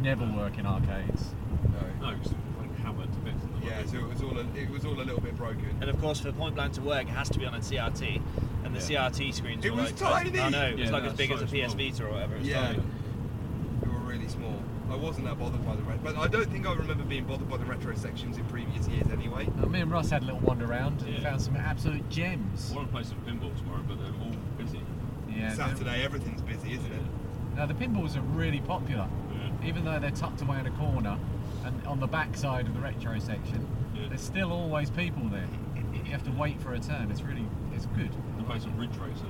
never 0.00 0.24
work 0.24 0.58
in 0.58 0.66
arcades. 0.66 1.34
no. 2.00 2.10
no, 2.10 2.16
it's 2.16 2.32
like 2.60 2.78
hammered 2.78 3.12
to 3.12 3.18
bits. 3.20 3.42
and 3.42 3.64
Yeah, 3.64 3.77
so 3.88 3.96
it 3.98 4.08
was 4.08 4.22
all 4.22 4.38
a, 4.38 4.46
it 4.56 4.70
was 4.70 4.84
all 4.84 4.94
a 4.94 5.02
little 5.02 5.20
bit 5.20 5.36
broken. 5.36 5.64
And 5.80 5.88
of 5.90 5.98
course, 6.00 6.20
for 6.20 6.30
Point 6.32 6.54
Blank 6.54 6.74
to 6.74 6.82
work, 6.82 7.02
it 7.04 7.08
has 7.10 7.28
to 7.30 7.38
be 7.38 7.46
on 7.46 7.54
a 7.54 7.58
CRT, 7.58 8.20
and 8.64 8.74
the 8.74 8.80
Yeah. 8.92 9.08
CRT 9.08 9.32
screens 9.34 9.64
It 9.64 9.70
were 9.70 9.82
was 9.82 10.00
like 10.00 10.24
tiny! 10.24 10.38
I 10.40 10.48
know, 10.50 10.64
it 10.66 10.78
was 10.78 10.86
Yeah, 10.90 10.96
like 10.96 11.04
as 11.04 11.12
big 11.14 11.30
so 11.30 11.36
as 11.36 11.42
a 11.42 11.46
PS. 11.46 11.74
Vita 11.74 12.06
or 12.06 12.10
whatever. 12.12 12.34
It 12.36 12.38
was 12.40 12.48
Yeah. 12.48 12.66
tiny. 12.68 12.82
They 13.82 13.88
were 13.88 13.98
really 14.00 14.28
small. 14.28 14.62
I 14.90 14.96
wasn't 14.96 15.26
that 15.26 15.38
bothered 15.38 15.64
by 15.66 15.76
the 15.76 15.82
retro, 15.82 16.00
but 16.02 16.16
I 16.16 16.28
don't 16.28 16.50
think 16.50 16.66
I 16.66 16.72
remember 16.74 17.04
being 17.04 17.24
bothered 17.24 17.48
by 17.48 17.58
the 17.58 17.64
retro 17.66 17.94
sections 17.94 18.38
in 18.38 18.44
previous 18.46 18.88
years 18.88 19.06
anyway. 19.12 19.46
Now, 19.56 19.66
me 19.66 19.80
and 19.80 19.90
Ross 19.90 20.08
had 20.10 20.22
a 20.22 20.24
little 20.26 20.40
wander 20.40 20.64
around 20.64 21.02
and 21.02 21.14
Yeah. 21.14 21.20
found 21.20 21.42
some 21.42 21.56
absolute 21.56 22.08
gems. 22.08 22.70
I 22.72 22.76
want 22.76 22.88
to 22.88 22.92
play 22.92 23.02
some 23.04 23.18
pinball 23.26 23.54
tomorrow, 23.58 23.82
but 23.86 23.98
they're 24.00 24.12
all 24.22 24.34
busy. 24.56 24.80
Yeah, 25.34 25.52
Saturday, 25.54 26.02
everything's 26.02 26.40
busy, 26.42 26.72
isn't 26.72 26.90
it? 26.92 27.02
Now 27.54 27.66
the 27.66 27.74
pinballs 27.74 28.16
are 28.16 28.20
really 28.22 28.60
popular, 28.60 29.06
even 29.64 29.84
though 29.84 29.98
they're 29.98 30.10
tucked 30.10 30.40
away 30.42 30.58
in 30.58 30.66
a 30.66 30.70
corner 30.72 31.18
and 31.68 31.86
on 31.86 32.00
the 32.00 32.06
back 32.06 32.36
side 32.36 32.66
of 32.66 32.74
the 32.74 32.80
retro 32.80 33.18
section. 33.18 33.66
Yeah. 33.94 34.08
There's 34.08 34.20
still 34.22 34.52
always 34.52 34.90
people 34.90 35.22
there. 35.28 35.46
You 35.92 36.12
have 36.12 36.24
to 36.24 36.30
wait 36.32 36.60
for 36.60 36.74
a 36.74 36.78
turn. 36.80 37.10
It's 37.10 37.22
really, 37.22 37.44
it's 37.74 37.86
good. 37.86 38.10
I 38.38 38.42
play 38.44 38.58
some 38.58 38.76
Ridge 38.78 38.96
Racer. 38.96 39.26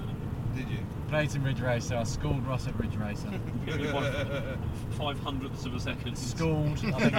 Did 0.55 0.69
you? 0.71 0.79
Played 1.09 1.31
some 1.31 1.43
Ridge 1.45 1.61
Racer. 1.61 1.97
I 1.97 2.05
schooled 2.05 2.47
Ross 2.47 2.67
at 2.69 2.79
Ridge 2.79 2.97
Racer. 2.97 3.29
Only 3.71 3.93
by 3.93 4.57
five 4.93 5.19
hundredths 5.21 5.65
of 5.67 5.75
a 5.75 5.81
second. 5.81 6.17
schooled. 6.17 6.79
I 6.95 7.11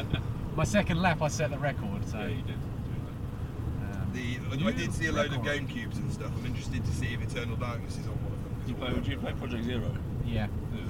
think 0.00 0.16
My 0.56 0.64
second 0.64 1.00
lap, 1.00 1.22
I 1.22 1.28
set 1.28 1.50
the 1.50 1.58
record. 1.58 2.04
So 2.08 2.18
Yeah, 2.18 2.26
you 2.28 2.42
did. 2.42 2.54
um, 3.82 4.10
The, 4.12 4.66
I 4.66 4.72
did 4.72 4.92
see 4.92 5.06
a 5.06 5.12
load 5.12 5.26
of 5.32 5.44
record. 5.44 5.68
GameCubes 5.68 5.96
and 5.96 6.12
stuff. 6.12 6.30
I'm 6.36 6.46
interested 6.46 6.84
to 6.84 6.90
see 6.92 7.14
if 7.14 7.22
Eternal 7.22 7.56
Darkness 7.56 7.96
is 7.98 8.06
on 8.06 8.12
one 8.24 8.32
of 8.32 8.42
them. 8.44 8.54
'cause 8.60 8.68
You 8.68 8.74
play, 8.74 8.88
will- 8.88 8.94
would 8.96 9.06
you 9.06 9.16
play 9.18 9.32
Project 9.32 9.64
Zero? 9.64 9.94
yeah. 10.26 10.46
Yeah. 10.74 10.80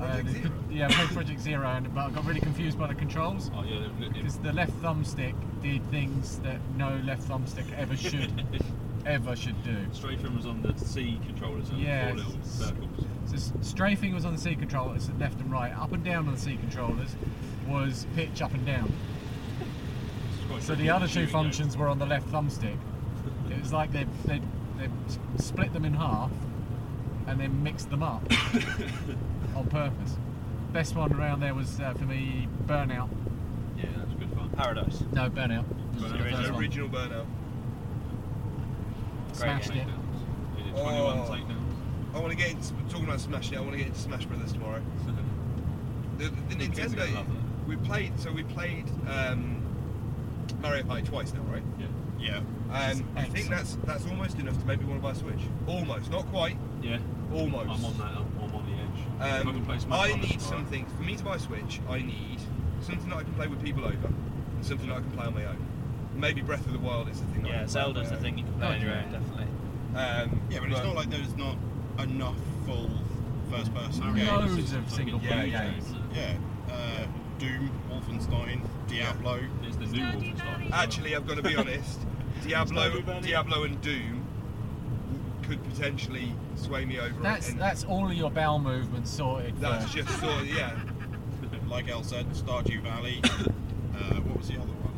Project 0.00 0.28
Uh, 0.28 0.32
Zero? 0.32 0.52
Yeah, 0.70 0.86
I 0.88 0.92
played 0.92 1.08
Project 1.08 1.40
Zero, 1.40 1.66
and, 1.68 1.94
but 1.94 2.00
I 2.00 2.10
got 2.10 2.24
really 2.24 2.40
confused 2.40 2.78
by 2.78 2.86
the 2.86 2.94
controls. 2.94 3.50
Oh 3.54 3.62
yeah, 3.64 3.76
it- 3.86 4.02
it- 4.02 4.12
Because 4.14 4.38
the 4.38 4.52
left 4.52 4.72
thumbstick 4.82 5.34
did 5.62 5.84
things 5.90 6.38
that 6.40 6.58
no 6.76 6.96
left 7.04 7.28
thumbstick 7.28 7.70
ever 7.76 7.96
should, 7.96 8.32
ever 9.06 9.36
should 9.36 9.62
do. 9.62 9.76
Strafing 9.92 10.34
was 10.36 10.46
on 10.46 10.62
the 10.62 10.76
C 10.78 11.20
controllers 11.26 11.68
and 11.70 11.80
Yeah, 11.80 12.08
four 12.08 12.16
little 12.16 12.42
circles. 12.42 12.88
So 13.26 13.36
strafing 13.60 14.14
was 14.14 14.24
on 14.24 14.34
the 14.34 14.40
C 14.40 14.54
controllers, 14.56 15.08
left 15.20 15.40
and 15.40 15.52
right. 15.52 15.72
Up 15.76 15.92
and 15.92 16.02
down 16.04 16.26
on 16.26 16.34
the 16.34 16.40
C 16.40 16.56
controllers 16.56 17.14
was 17.68 18.06
pitch 18.16 18.42
up 18.42 18.52
and 18.54 18.66
down. 18.66 18.92
So 20.60 20.74
the 20.74 20.90
other 20.90 21.06
two 21.06 21.12
shooting 21.12 21.28
functions 21.28 21.76
were 21.76 21.86
on 21.88 21.98
the 21.98 22.06
left 22.06 22.28
thumbstick. 22.30 22.76
It 23.50 23.60
was 23.60 23.72
like 23.72 23.90
they 23.92 24.06
they 24.26 24.40
they 24.78 24.88
split 25.38 25.72
them 25.72 25.84
in 25.84 25.92
half 25.92 26.30
and 27.26 27.38
then 27.40 27.62
mixed 27.64 27.90
them 27.90 28.02
up 28.02 28.22
on 29.56 29.66
purpose. 29.66 30.16
Best 30.72 30.94
one 30.94 31.12
around 31.12 31.40
there 31.40 31.54
was 31.54 31.80
uh, 31.80 31.92
for 31.94 32.04
me 32.04 32.48
Burnout. 32.66 33.08
games. 33.08 33.20
Yeah, 33.76 33.86
that's 33.96 34.12
good 34.18 34.30
fun. 34.36 34.50
Paradise. 34.50 35.00
No, 35.12 35.28
Burnout. 35.30 35.64
Burnout. 35.64 35.64
the 35.94 36.08
The 36.18 36.30
first 36.30 36.50
one. 36.52 36.60
original 36.60 36.88
Burnout. 36.88 37.26
Smashed 39.32 39.70
it. 39.70 39.86
Takedowns. 39.86 40.56
Did 40.64 40.72
21 40.72 41.18
Oh. 41.18 41.22
takedowns. 41.30 42.14
I 42.14 42.18
want 42.18 42.30
to 42.32 42.36
get 42.36 42.50
into 42.50 42.72
talking 42.88 43.04
about 43.04 43.20
Smash. 43.20 43.50
Yeah, 43.52 43.58
I 43.58 43.60
want 43.62 43.72
to 43.72 43.78
get 43.78 43.86
into 43.88 44.00
Smash 44.00 44.24
Brothers 44.26 44.52
tomorrow. 44.52 44.82
The, 46.18 46.24
the, 46.28 46.54
the 46.54 46.54
The 46.66 46.68
kids 46.68 46.92
are 46.92 46.96
gonna 46.96 47.10
Nintendo. 47.12 47.66
We 47.66 47.76
played. 47.76 48.20
So 48.20 48.30
we 48.30 48.42
played 48.42 48.84
um, 49.08 49.62
Mario 50.60 50.82
Party 50.84 51.02
twice 51.02 51.32
now, 51.32 51.40
right? 51.50 51.62
Yeah. 51.78 51.86
Yeah. 52.18 52.36
Um, 52.90 53.08
I 53.16 53.22
think 53.24 53.48
that's 53.48 53.78
that's 53.84 54.04
almost 54.06 54.38
enough 54.38 54.58
to 54.60 54.66
make 54.66 54.80
me 54.80 54.84
want 54.86 54.98
to 55.00 55.02
buy 55.02 55.12
a 55.12 55.14
Switch. 55.14 55.40
Almost, 55.66 56.10
not 56.10 56.26
quite. 56.26 56.58
Yeah. 56.82 56.98
Almost. 57.32 57.70
I'm 57.70 57.84
on 57.86 57.96
that. 57.96 58.08
I'm, 58.18 58.26
I'm 58.42 58.54
on 58.54 58.66
the 58.66 58.72
edge. 58.72 59.00
if 59.00 59.06
I 59.06 59.09
Um, 59.20 59.42
can 59.52 59.64
play 59.66 59.78
Smash 59.78 60.10
I 60.10 60.16
need 60.20 60.40
something 60.40 60.86
for 60.96 61.02
me 61.02 61.16
to 61.16 61.24
buy 61.24 61.36
a 61.36 61.38
Switch. 61.38 61.80
I 61.88 61.98
need 61.98 62.38
something 62.80 63.08
that 63.10 63.16
I 63.16 63.22
can 63.22 63.34
play 63.34 63.46
with 63.46 63.62
people 63.62 63.84
over, 63.84 64.06
and 64.06 64.64
something 64.64 64.88
that 64.88 64.96
I 64.96 65.00
can 65.00 65.10
play 65.12 65.26
on 65.26 65.34
my 65.34 65.44
own. 65.46 65.66
Maybe 66.14 66.40
Breath 66.42 66.66
of 66.66 66.72
the 66.72 66.78
Wild 66.78 67.08
is 67.08 67.20
the 67.20 67.26
thing. 67.28 67.42
that 67.42 67.48
I 67.48 67.52
Yeah, 67.52 67.58
can 67.60 67.68
Zelda's 67.68 68.10
my 68.10 68.16
the 68.16 68.22
thing 68.22 68.38
you 68.38 68.44
can 68.44 68.54
play 68.54 68.68
on 68.68 68.80
your 68.80 68.90
own, 68.92 69.12
definitely. 69.12 69.46
Um, 69.94 70.40
Yeah, 70.50 70.60
but 70.60 70.70
it's 70.70 70.80
not 70.82 70.94
like 70.94 71.10
there's 71.10 71.36
not 71.36 71.56
enough 71.98 72.36
full 72.66 72.90
first 73.50 73.74
person 73.74 74.14
games. 74.14 74.28
Loads 74.28 74.72
of 74.72 74.90
single 74.90 75.20
Yeah, 75.20 75.28
player 75.28 75.44
yeah. 75.46 75.70
games. 75.70 75.94
Yeah. 76.14 76.36
Uh, 76.70 77.06
Doom, 77.38 77.70
Wolfenstein, 77.90 78.60
Diablo. 78.86 79.40
It's 79.64 79.76
the 79.76 79.86
new 79.86 80.00
Wolfenstein. 80.02 80.70
Actually, 80.72 81.16
I've 81.16 81.26
got 81.26 81.36
to 81.36 81.42
be 81.42 81.56
honest. 81.56 82.00
Diablo, 82.46 83.00
Diablo, 83.20 83.64
and 83.64 83.80
Doom 83.82 84.19
could 85.50 85.64
potentially 85.64 86.32
sway 86.54 86.84
me 86.84 87.00
over. 87.00 87.20
That's 87.20 87.48
and 87.50 87.60
that's 87.60 87.82
all 87.84 88.06
of 88.06 88.12
your 88.14 88.30
bowel 88.30 88.60
movements 88.60 89.10
sorted. 89.10 89.60
that's 89.60 89.90
for- 89.90 89.98
just 89.98 90.20
sort 90.20 90.40
of 90.42 90.46
yeah. 90.46 90.78
Like 91.68 91.88
El 91.88 92.02
said, 92.02 92.26
Stardew 92.30 92.82
Valley. 92.82 93.20
uh, 93.24 94.14
what 94.26 94.38
was 94.38 94.48
the 94.48 94.54
other 94.56 94.72
one? 94.82 94.92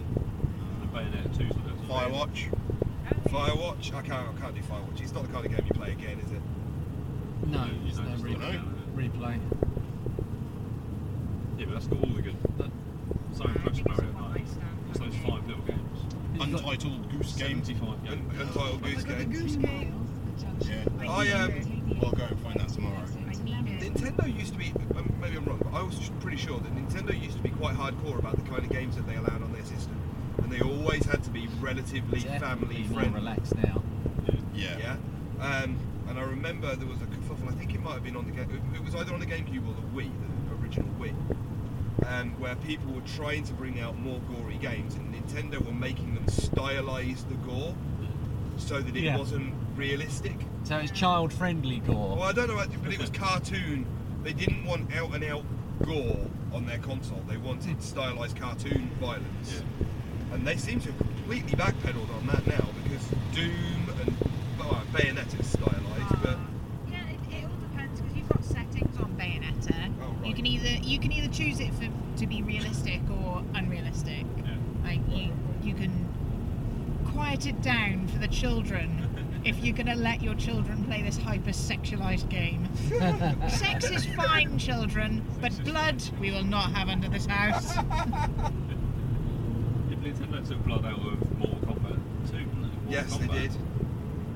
The 0.81 0.87
Bayonetta 0.87 1.29
2's 1.37 1.55
what 1.55 1.67
it. 1.67 1.89
Firewatch. 1.89 2.49
Firewatch. 3.29 3.95
I 3.95 4.01
can't. 4.03 4.29
I 4.37 4.41
can't 4.41 4.55
do 4.55 4.63
Firewatch. 4.63 5.01
It's 5.03 5.13
not 5.13 5.27
the 5.27 5.33
kind 5.35 5.45
of 5.45 5.53
game 5.53 5.67
you 5.67 5.75
play 5.79 5.93
again, 5.93 6.19
is 6.21 6.33
it? 6.33 6.41
no, 7.47 7.65
You 7.67 7.73
it's 7.89 7.97
don't 7.99 8.07
no 8.07 8.13
just 8.13 8.25
re- 8.25 8.31
look 8.33 8.41
down 8.41 8.55
at 8.89 8.97
replay. 8.97 9.39
Yeah, 11.59 11.67
but 11.67 11.73
that's 11.75 11.87
got 11.89 11.99
all 12.03 12.15
the 12.15 12.23
good. 12.23 12.37
That, 12.57 12.71
so 13.35 13.45
close 13.45 13.77
to 13.79 13.89
Mario 13.89 14.13
Party. 14.15 14.45
Just 14.89 15.01
those 15.01 15.15
five 15.17 15.47
little 15.47 15.63
games. 15.65 15.99
Untitled 16.41 17.11
Goose 17.13 17.33
Game. 17.35 17.63
75 17.63 18.05
games. 18.05 18.41
Untitled 18.41 18.83
Goose 18.83 19.57
Game. 19.57 20.02
Yeah. 20.61 21.11
I 21.11 21.31
um. 21.33 21.99
We'll 22.01 22.11
go 22.13 22.25
and 22.25 22.41
find 22.41 22.59
that 22.61 22.69
tomorrow. 22.71 23.05
Nintendo 23.05 24.39
used 24.39 24.53
to 24.55 24.59
be, 24.59 24.73
um, 24.97 25.13
maybe 25.21 25.37
I'm 25.37 25.45
wrong, 25.45 25.61
but 25.63 25.75
I 25.79 25.83
was 25.83 26.11
pretty 26.21 26.37
sure 26.37 26.59
that 26.59 26.75
Nintendo 26.75 27.21
used 27.21 27.37
to 27.37 27.43
be 27.43 27.51
quite 27.51 27.75
hardcore 27.77 28.19
about 28.19 28.37
the 28.37 28.49
kind 28.51 28.65
of 28.65 28.71
games 28.71 28.97
that 28.97 29.07
they 29.07 29.17
allowed 29.17 29.43
on 29.43 29.53
their 29.53 29.65
system. 29.65 29.97
And 30.39 30.51
they 30.51 30.61
always 30.61 31.05
had 31.05 31.23
to 31.25 31.31
be 31.31 31.49
relatively 31.61 32.21
family 32.21 32.39
Definitely 32.39 32.83
more 32.85 33.01
friendly. 33.01 33.21
relaxed 33.21 33.55
now. 33.57 33.83
Yeah. 34.55 34.79
Yeah. 34.79 34.97
Um, 35.41 35.77
and 36.09 36.19
I 36.19 36.23
remember 36.23 36.75
there 36.75 36.89
was 36.89 37.01
a 37.03 37.07
kerfuffle, 37.07 37.49
I 37.49 37.53
think 37.55 37.75
it 37.75 37.83
might 37.83 37.95
have 37.95 38.05
been 38.05 38.17
on 38.17 38.25
the 38.25 38.33
game, 38.33 38.63
it 38.75 38.85
was 38.85 38.95
either 38.95 39.13
on 39.13 39.21
the 39.21 39.27
GameCube 39.27 39.67
or 39.69 39.75
the 39.75 39.87
Wii, 40.03 40.11
the 40.49 40.63
original 40.63 40.89
Wii, 40.99 41.15
um, 42.07 42.31
where 42.41 42.55
people 42.57 42.93
were 42.93 43.01
trying 43.03 43.45
to 43.45 43.53
bring 43.53 43.81
out 43.81 43.99
more 43.99 44.21
gory 44.21 44.57
games 44.59 44.95
and 44.95 45.15
Nintendo 45.15 45.65
were 45.65 45.73
making 45.73 46.15
them 46.15 46.25
stylize 46.27 47.29
the 47.29 47.35
gore 47.47 47.75
so 48.57 48.81
that 48.81 48.97
it 48.97 49.03
Yeah. 49.05 49.17
wasn't 49.19 49.53
realistic. 49.77 50.37
So 50.65 50.79
it's 50.79 50.93
child 50.93 51.33
friendly 51.33 51.81
gore. 51.81 52.17
Well, 52.17 52.23
I 52.23 52.33
don't 52.33 52.49
know, 52.49 52.59
actually, 52.59 52.77
but 52.79 52.93
it 52.93 53.01
was 53.01 53.11
cartoon. 53.11 53.87
They 54.23 54.33
didn't 54.33 54.65
want 54.65 54.95
out 54.95 55.15
and 55.15 55.25
out 55.25 55.45
gore 55.85 56.19
on 56.53 56.67
their 56.67 56.79
console. 56.79 57.23
They 57.29 57.37
wanted 57.37 57.83
stylized 57.83 58.37
cartoon 58.37 58.91
violence. 59.01 59.63
And 60.33 60.47
they 60.47 60.57
seem 60.57 60.81
to 60.81 60.93
have 60.93 60.99
completely 60.99 61.53
backpedaled 61.53 62.15
on 62.17 62.27
that 62.29 62.47
now 62.47 62.69
because 62.85 63.07
Doom 63.35 63.91
and 64.01 64.17
well, 64.59 64.83
Bayonetta 64.93 65.41
is 65.41 65.47
stylized, 65.47 66.23
but 66.23 66.35
um, 66.35 66.49
Yeah, 66.91 67.01
it, 67.09 67.37
it 67.37 67.45
all 67.45 67.57
depends 67.69 68.01
because 68.01 68.17
you've 68.17 68.29
got 68.29 68.45
settings 68.45 68.97
on 68.99 69.15
Bayonetta. 69.19 69.93
Oh, 70.01 70.07
right. 70.21 70.27
You 70.27 70.35
can 70.35 70.47
either 70.47 70.69
you 70.83 70.99
can 70.99 71.13
either 71.13 71.29
choose 71.33 71.61
it 71.61 71.73
for 71.75 71.89
to 72.19 72.27
be 72.27 72.43
realistic 72.43 73.01
or 73.11 73.43
unrealistic. 73.55 74.25
Like 74.85 75.01
you 75.11 75.33
you 75.63 75.75
can 75.75 75.93
quiet 77.13 77.47
it 77.47 77.61
down 77.63 78.09
for 78.09 78.19
the 78.19 78.29
children 78.29 79.09
if 79.45 79.63
you're 79.65 79.77
gonna 79.77 79.95
let 79.97 80.23
your 80.23 80.35
children 80.35 80.85
play 80.85 81.03
this 81.03 81.17
hyper 81.19 81.51
sexualized 81.51 82.29
game. 82.29 82.69
Sex 83.49 83.91
is 83.91 84.07
fine, 84.15 84.59
children, 84.59 85.25
but 85.41 85.53
blood 85.65 86.03
we 86.21 86.31
will 86.31 86.45
not 86.45 86.73
have 86.73 86.89
under 86.89 87.09
this 87.09 87.27
house. 87.27 87.73
If 89.91 89.99
Nintendo 89.99 90.47
took 90.49 90.65
blood 90.65 90.85
out 90.85 90.99
of 91.01 91.39
Mortal 91.39 91.59
Kombat 91.61 91.99
2, 92.31 92.33
didn't 92.33 92.63
they? 92.63 92.69
Mortal 92.69 92.89
yes, 92.89 93.17
they 93.17 93.27
Kombat. 93.27 93.33
did. 93.43 93.53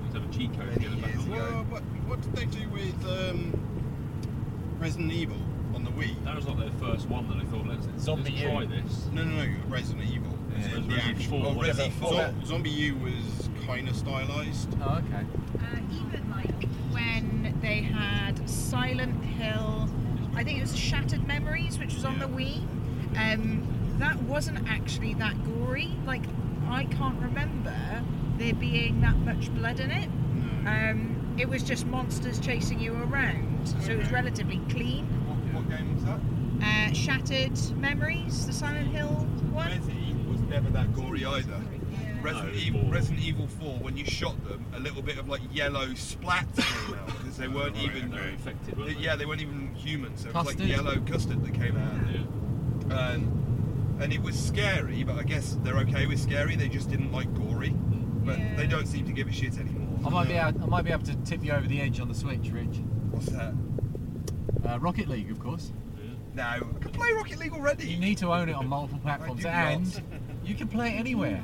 Let's 0.02 0.14
have 0.14 0.28
a 0.28 0.32
cheat 0.32 0.50
code 0.52 0.60
to 0.74 0.80
Many 0.80 0.84
get 0.84 0.92
it 0.92 1.02
back 1.02 1.12
years 1.14 1.24
on. 1.24 1.32
ago. 1.32 1.36
Well, 1.44 1.64
what, 1.64 1.82
what 2.08 2.20
did 2.22 2.32
they 2.36 2.44
do 2.46 2.68
with 2.70 3.06
um, 3.06 4.76
Resident 4.78 5.12
Evil 5.12 5.36
on 5.74 5.84
the 5.84 5.90
Wii? 5.90 6.22
That 6.24 6.36
was 6.36 6.46
like 6.46 6.58
their 6.58 6.70
first 6.88 7.08
one 7.08 7.28
that 7.28 7.38
they 7.38 7.46
thought, 7.50 7.66
let's, 7.66 7.86
let's 7.86 8.04
Zombie 8.04 8.36
try 8.40 8.62
U. 8.62 8.66
this. 8.66 9.06
No, 9.12 9.24
no, 9.24 9.44
no, 9.44 9.54
Resident 9.68 10.08
Evil. 10.10 10.36
Yeah, 10.58 10.66
Uh, 10.66 10.74
the 10.80 10.80
Resident 10.94 11.20
Evil 11.20 11.42
4. 11.42 11.46
Oh, 11.46 11.60
Resident 11.60 11.94
Evil 11.96 12.12
Evil. 12.12 12.58
ZombiU 12.58 13.00
was 13.02 13.48
kind 13.66 13.88
of 13.88 13.96
stylized. 13.96 14.68
Oh, 14.80 14.98
okay. 14.98 15.26
Uh, 15.58 15.80
even 15.92 16.30
like 16.30 16.64
when 16.92 17.58
they 17.60 17.82
had 17.82 18.48
Silent 18.48 19.24
Hill, 19.24 19.88
I 20.34 20.44
think 20.44 20.58
it 20.58 20.62
was 20.62 20.76
Shattered 20.76 21.26
Memories, 21.26 21.78
which 21.78 21.94
was 21.94 22.04
on 22.04 22.18
the 22.18 22.26
Wii. 22.26 22.62
Um, 23.16 23.66
that 23.98 24.16
wasn't 24.22 24.68
actually 24.68 25.14
that 25.14 25.34
gory. 25.44 25.90
Like 26.04 26.22
I 26.68 26.84
can't 26.84 27.20
remember 27.20 27.74
there 28.38 28.54
being 28.54 29.00
that 29.00 29.16
much 29.18 29.52
blood 29.54 29.80
in 29.80 29.90
it. 29.90 30.08
Um, 30.66 31.34
it 31.38 31.48
was 31.48 31.62
just 31.62 31.86
monsters 31.86 32.38
chasing 32.38 32.80
you 32.80 32.94
around, 32.94 33.66
so 33.66 33.92
it 33.92 33.98
was 33.98 34.10
relatively 34.12 34.60
clean. 34.68 35.06
What, 35.26 35.62
what 35.62 35.70
game 35.76 35.94
was 35.94 36.04
that? 36.04 36.20
Uh, 36.62 36.92
Shattered 36.92 37.58
Memories, 37.76 38.46
the 38.46 38.52
Silent 38.52 38.88
Hill 38.88 39.08
one. 39.52 39.70
Resi 39.70 40.30
was 40.30 40.40
never 40.42 40.70
that 40.70 40.94
gory 40.94 41.24
either. 41.24 41.60
Resident, 42.26 42.54
No, 42.54 42.60
Evil, 42.60 42.82
more- 42.82 42.92
Resident 42.92 43.20
Evil 43.24 43.46
4, 43.46 43.78
when 43.78 43.96
you 43.96 44.04
shot 44.04 44.42
them, 44.48 44.64
a 44.74 44.80
little 44.80 45.02
bit 45.02 45.18
of 45.18 45.28
like 45.28 45.40
yellow 45.52 45.94
splat 45.94 46.46
came 46.56 46.94
out 46.98 47.06
because 47.06 47.36
they 47.36 47.48
weren't 47.48 47.74
Right, 47.76 47.84
even. 47.96 48.10
they 48.10 48.16
were 48.18 48.22
infected, 48.28 48.76
weren't 48.78 48.96
they? 48.98 49.02
Yeah, 49.04 49.16
they 49.16 49.26
weren't 49.26 49.40
even 49.42 49.74
human, 49.74 50.16
so 50.16 50.28
it 50.28 50.34
was 50.34 50.46
like 50.46 50.58
yellow 50.60 50.96
custard 51.06 51.44
that 51.44 51.54
came 51.54 51.76
out. 51.76 51.92
Yeah. 52.90 52.94
Um, 52.98 53.96
and 54.00 54.12
it 54.12 54.20
was 54.22 54.38
scary, 54.38 55.04
but 55.04 55.16
I 55.16 55.22
guess 55.22 55.56
they're 55.62 55.78
okay 55.78 56.06
with 56.06 56.20
scary. 56.20 56.54
They 56.56 56.68
just 56.68 56.90
didn't 56.90 57.12
like 57.12 57.32
gory, 57.34 57.70
but 57.70 58.38
Yeah. 58.38 58.56
they 58.56 58.66
don't 58.66 58.86
seem 58.86 59.06
to 59.06 59.12
give 59.12 59.28
a 59.28 59.32
shit 59.32 59.58
anymore. 59.58 59.98
I 60.04 60.10
might 60.10 60.28
be 60.28 60.34
able, 60.34 60.62
I 60.62 60.66
might 60.66 60.84
be 60.84 60.90
able 60.92 61.04
to 61.04 61.16
tip 61.24 61.42
you 61.44 61.52
over 61.52 61.66
the 61.66 61.80
edge 61.80 61.98
on 62.00 62.08
the 62.08 62.14
Switch, 62.14 62.50
Rich. 62.50 62.76
What's 63.10 63.26
that? 63.26 63.54
Uh, 64.68 64.78
Rocket 64.80 65.08
League, 65.08 65.30
of 65.30 65.38
course. 65.38 65.72
No, 66.34 66.42
I 66.42 66.58
can 66.58 66.90
play 66.92 67.12
Rocket 67.12 67.38
League 67.38 67.52
already. 67.54 67.86
You 67.88 67.98
need 67.98 68.18
to 68.18 68.30
own 68.32 68.50
it 68.50 68.52
on 68.54 68.66
multiple 68.68 68.98
platforms, 68.98 69.44
and 69.46 70.02
you 70.44 70.54
can 70.54 70.68
play 70.68 70.88
it 70.90 70.98
anywhere. 70.98 71.42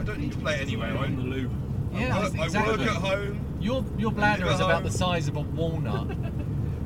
I 0.00 0.04
don't 0.04 0.18
need 0.20 0.32
to 0.32 0.38
play 0.38 0.54
it 0.56 0.60
anywhere. 0.62 0.96
I'm 0.96 1.04
in 1.04 1.16
the 1.16 1.22
loo. 1.22 1.50
Yeah, 1.94 2.16
I, 2.16 2.20
work, 2.22 2.34
exactly. 2.34 2.58
I 2.74 2.76
work 2.76 2.80
at 2.80 2.96
home. 3.02 3.40
Your 3.60 3.84
your 3.98 4.12
bladder 4.12 4.46
is 4.46 4.60
about 4.60 4.82
the 4.84 4.90
size 4.90 5.28
of 5.28 5.36
a 5.36 5.40
walnut. 5.40 6.08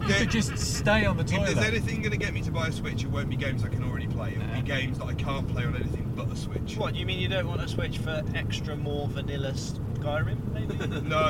You 0.01 0.07
Yeah. 0.09 0.19
could 0.21 0.31
just 0.31 0.57
stay 0.57 1.05
on 1.05 1.19
the 1.19 1.25
toilet. 1.25 1.51
If 1.51 1.55
there's 1.57 1.67
anything 1.69 2.01
going 2.01 2.13
to 2.13 2.17
get 2.17 2.33
me 2.33 2.41
to 2.41 2.51
buy 2.51 2.69
a 2.69 2.73
Switch, 2.73 3.03
it 3.05 3.11
won't 3.11 3.29
be 3.29 3.37
games 3.37 3.63
I 3.65 3.69
can 3.69 3.85
already 3.85 4.07
play. 4.07 4.33
It'll 4.35 4.55
be 4.63 4.67
games 4.67 4.97
that 4.99 5.05
I 5.05 5.13
can't 5.13 5.47
play 5.47 5.67
on 5.67 5.77
anything 5.77 6.11
but 6.17 6.27
a 6.33 6.37
Switch. 6.37 6.79
What, 6.79 6.95
you 6.95 7.05
mean 7.05 7.19
you 7.21 7.29
don't 7.29 7.47
want 7.47 7.61
a 7.61 7.69
Switch 7.69 7.99
for 7.99 8.23
extra 8.35 8.77
more 8.77 9.09
vanilla 9.09 9.53
Skyrim, 9.53 10.39
maybe? 10.55 10.75
No. 11.07 11.29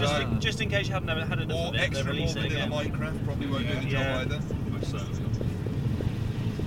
just, 0.00 0.14
Ah. 0.14 0.20
in, 0.22 0.40
just 0.40 0.62
in 0.62 0.70
case 0.70 0.86
you 0.88 0.94
haven't 0.94 1.10
ever 1.10 1.26
had 1.26 1.40
enough 1.40 1.58
Or 1.58 1.68
of 1.68 1.74
it, 1.74 1.80
extra 1.82 2.14
more 2.14 2.26
vanilla 2.26 2.46
again. 2.46 2.70
Minecraft 2.70 3.24
probably 3.26 3.46
won't 3.48 3.68
do 3.68 3.74
the 3.74 3.86
Yeah. 3.86 4.24
job 4.24 4.32
either. 4.32 4.54
Most 4.70 4.90
certainly. 4.92 5.22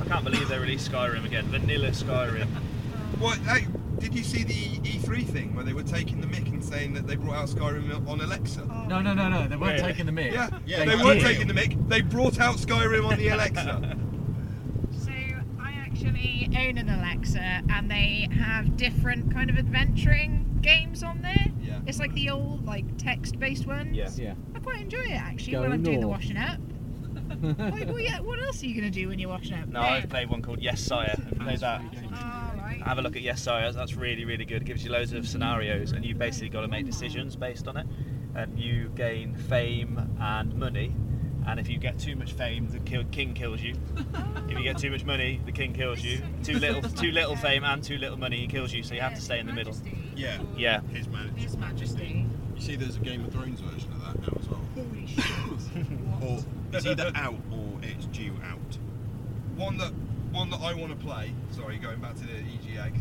I 0.01 0.05
can't 0.05 0.23
believe 0.23 0.47
they 0.49 0.59
released 0.59 0.91
Skyrim 0.91 1.25
again. 1.25 1.45
Vanilla 1.47 1.89
Skyrim. 1.89 2.47
What? 3.19 3.39
Hey, 3.39 3.65
did 3.99 4.15
you 4.15 4.23
see 4.23 4.43
the 4.43 4.53
E3 4.89 5.25
thing 5.27 5.55
where 5.55 5.63
they 5.65 5.73
were 5.73 5.83
taking 5.83 6.21
the 6.21 6.27
mic 6.27 6.47
and 6.47 6.63
saying 6.63 6.93
that 6.93 7.05
they 7.07 7.15
brought 7.15 7.35
out 7.35 7.49
Skyrim 7.49 8.07
on 8.07 8.21
Alexa? 8.21 8.61
Oh, 8.69 8.85
no, 8.87 9.01
no, 9.01 9.13
no, 9.13 9.29
no. 9.29 9.47
They 9.47 9.55
weren't 9.55 9.81
Wait. 9.81 9.87
taking 9.87 10.05
the 10.05 10.11
mic. 10.11 10.33
Yeah, 10.33 10.49
Yeah, 10.65 10.79
they 10.79 10.95
they 10.95 11.03
weren't 11.03 11.19
did. 11.19 11.27
taking 11.27 11.47
the 11.47 11.53
mic. 11.53 11.75
They 11.87 12.01
brought 12.01 12.39
out 12.39 12.55
Skyrim 12.57 13.05
on 13.09 13.17
the 13.17 13.27
Alexa. 13.29 13.97
So 14.91 15.11
I 15.59 15.71
actually 15.85 16.49
own 16.57 16.77
an 16.77 16.89
Alexa, 16.89 17.61
and 17.69 17.89
they 17.89 18.27
have 18.31 18.75
different 18.77 19.31
kind 19.33 19.49
of 19.49 19.57
adventuring 19.57 20.59
games 20.61 21.03
on 21.03 21.21
there. 21.21 21.45
Yeah. 21.61 21.79
It's 21.85 21.99
like 21.99 22.13
the 22.13 22.29
old 22.31 22.65
like 22.65 22.85
text-based 22.97 23.65
ones. 23.67 23.95
Yeah. 23.95 24.09
Yeah. 24.15 24.33
I 24.55 24.59
quite 24.59 24.81
enjoy 24.81 24.99
it 24.99 25.11
actually 25.21 25.53
Go 25.53 25.61
when 25.61 25.71
I'm 25.73 25.83
doing 25.83 25.99
the 25.99 26.07
north. 26.07 26.17
washing 26.21 26.37
up. 26.37 26.59
like, 27.59 27.87
well, 27.87 27.99
yeah, 27.99 28.19
what 28.19 28.41
else 28.41 28.61
are 28.63 28.65
you 28.65 28.75
gonna 28.75 28.89
do 28.89 29.07
when 29.09 29.19
you're 29.19 29.29
washing 29.29 29.53
up? 29.57 29.67
No, 29.67 29.79
I've 29.81 30.09
played 30.09 30.29
one 30.29 30.41
called 30.41 30.59
Yes 30.61 30.81
Sire. 30.81 31.09
Have 31.09 31.29
you 31.31 31.39
played 31.39 31.59
that? 31.59 31.81
Oh, 31.81 31.85
right. 32.11 32.38
Have 32.83 32.97
a 32.97 33.01
look 33.01 33.15
at 33.15 33.21
Yes 33.21 33.41
Sire. 33.41 33.71
That's 33.71 33.95
really, 33.95 34.25
really 34.25 34.45
good. 34.45 34.61
It 34.61 34.65
gives 34.65 34.83
you 34.83 34.91
loads 34.91 35.13
of 35.13 35.27
scenarios, 35.27 35.91
and 35.91 36.05
you've 36.05 36.17
basically 36.17 36.49
got 36.49 36.61
to 36.61 36.67
make 36.67 36.85
decisions 36.85 37.35
based 37.35 37.67
on 37.67 37.77
it. 37.77 37.85
And 38.35 38.59
you 38.59 38.89
gain 38.95 39.35
fame 39.35 40.15
and 40.19 40.55
money. 40.55 40.93
And 41.47 41.59
if 41.59 41.67
you 41.69 41.77
get 41.77 41.97
too 41.97 42.15
much 42.15 42.33
fame, 42.33 42.67
the 42.69 42.79
king 42.79 43.33
kills 43.33 43.61
you. 43.61 43.75
If 44.47 44.57
you 44.57 44.63
get 44.63 44.77
too 44.77 44.91
much 44.91 45.03
money, 45.03 45.41
the 45.45 45.51
king 45.51 45.73
kills 45.73 46.01
you. 46.03 46.21
Too 46.43 46.59
little, 46.59 46.81
too 46.81 47.11
little 47.11 47.35
fame 47.35 47.63
and 47.63 47.83
too 47.83 47.97
little 47.97 48.17
money, 48.17 48.37
he 48.37 48.47
kills 48.47 48.71
you. 48.71 48.83
So 48.83 48.93
you 48.93 49.01
have 49.01 49.15
to 49.15 49.21
stay 49.21 49.39
in 49.39 49.47
the 49.47 49.53
middle. 49.53 49.75
Yeah. 50.15 50.39
Yeah. 50.55 50.81
His 50.93 51.07
man. 51.07 51.29
His 51.35 51.57
Majesty. 51.57 52.25
You 52.55 52.61
see, 52.61 52.75
there's 52.75 52.97
a 52.97 52.99
Game 52.99 53.23
of 53.25 53.31
Thrones 53.31 53.61
version 53.61 53.91
of 53.93 54.01
that 54.01 54.19
now 54.21 54.37
as 54.39 54.47
well. 54.49 54.61
Holy 54.75 55.07
shit. 55.07 55.25
Or 56.21 56.39
it's 56.73 56.85
either 56.85 57.11
out 57.15 57.39
or 57.51 57.79
it's 57.81 58.05
due 58.07 58.33
out. 58.43 58.77
one 59.55 59.77
that 59.77 59.93
one 60.31 60.49
that 60.51 60.61
I 60.61 60.73
want 60.73 60.97
to 60.97 61.05
play. 61.05 61.33
Sorry, 61.51 61.77
going 61.77 61.99
back 61.99 62.15
to 62.15 62.21
the 62.21 62.33
EGX. 62.33 62.93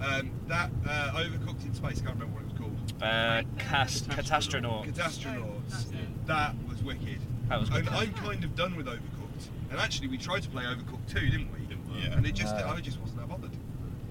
Um, 0.00 0.30
that 0.48 0.70
uh, 0.86 1.12
Overcooked 1.14 1.64
in 1.64 1.74
Space. 1.74 2.00
I 2.02 2.06
can't 2.06 2.18
remember 2.18 2.34
what 2.34 2.42
it 2.42 2.52
was 2.52 2.58
called. 2.58 3.02
Uh, 3.02 3.42
cast, 3.58 4.08
Catastronaut. 4.08 4.86
Catastronauts. 4.92 5.92
That 6.26 6.54
was 6.68 6.82
wicked. 6.82 7.20
That 7.48 7.60
was 7.60 7.70
good. 7.70 7.86
And 7.86 7.90
I'm 7.90 8.12
kind 8.14 8.42
of 8.44 8.54
done 8.56 8.76
with 8.76 8.86
Overcooked. 8.86 9.48
And 9.70 9.80
actually, 9.80 10.08
we 10.08 10.18
tried 10.18 10.42
to 10.42 10.48
play 10.50 10.64
Overcooked 10.64 11.08
2, 11.12 11.20
didn't 11.20 11.48
we? 11.52 12.00
Yeah. 12.00 12.12
And 12.16 12.26
it 12.26 12.34
just, 12.34 12.54
Uh, 12.54 12.72
I 12.74 12.80
just 12.80 13.00
wasn't 13.00 13.20
that 13.20 13.28
bothered. 13.28 13.52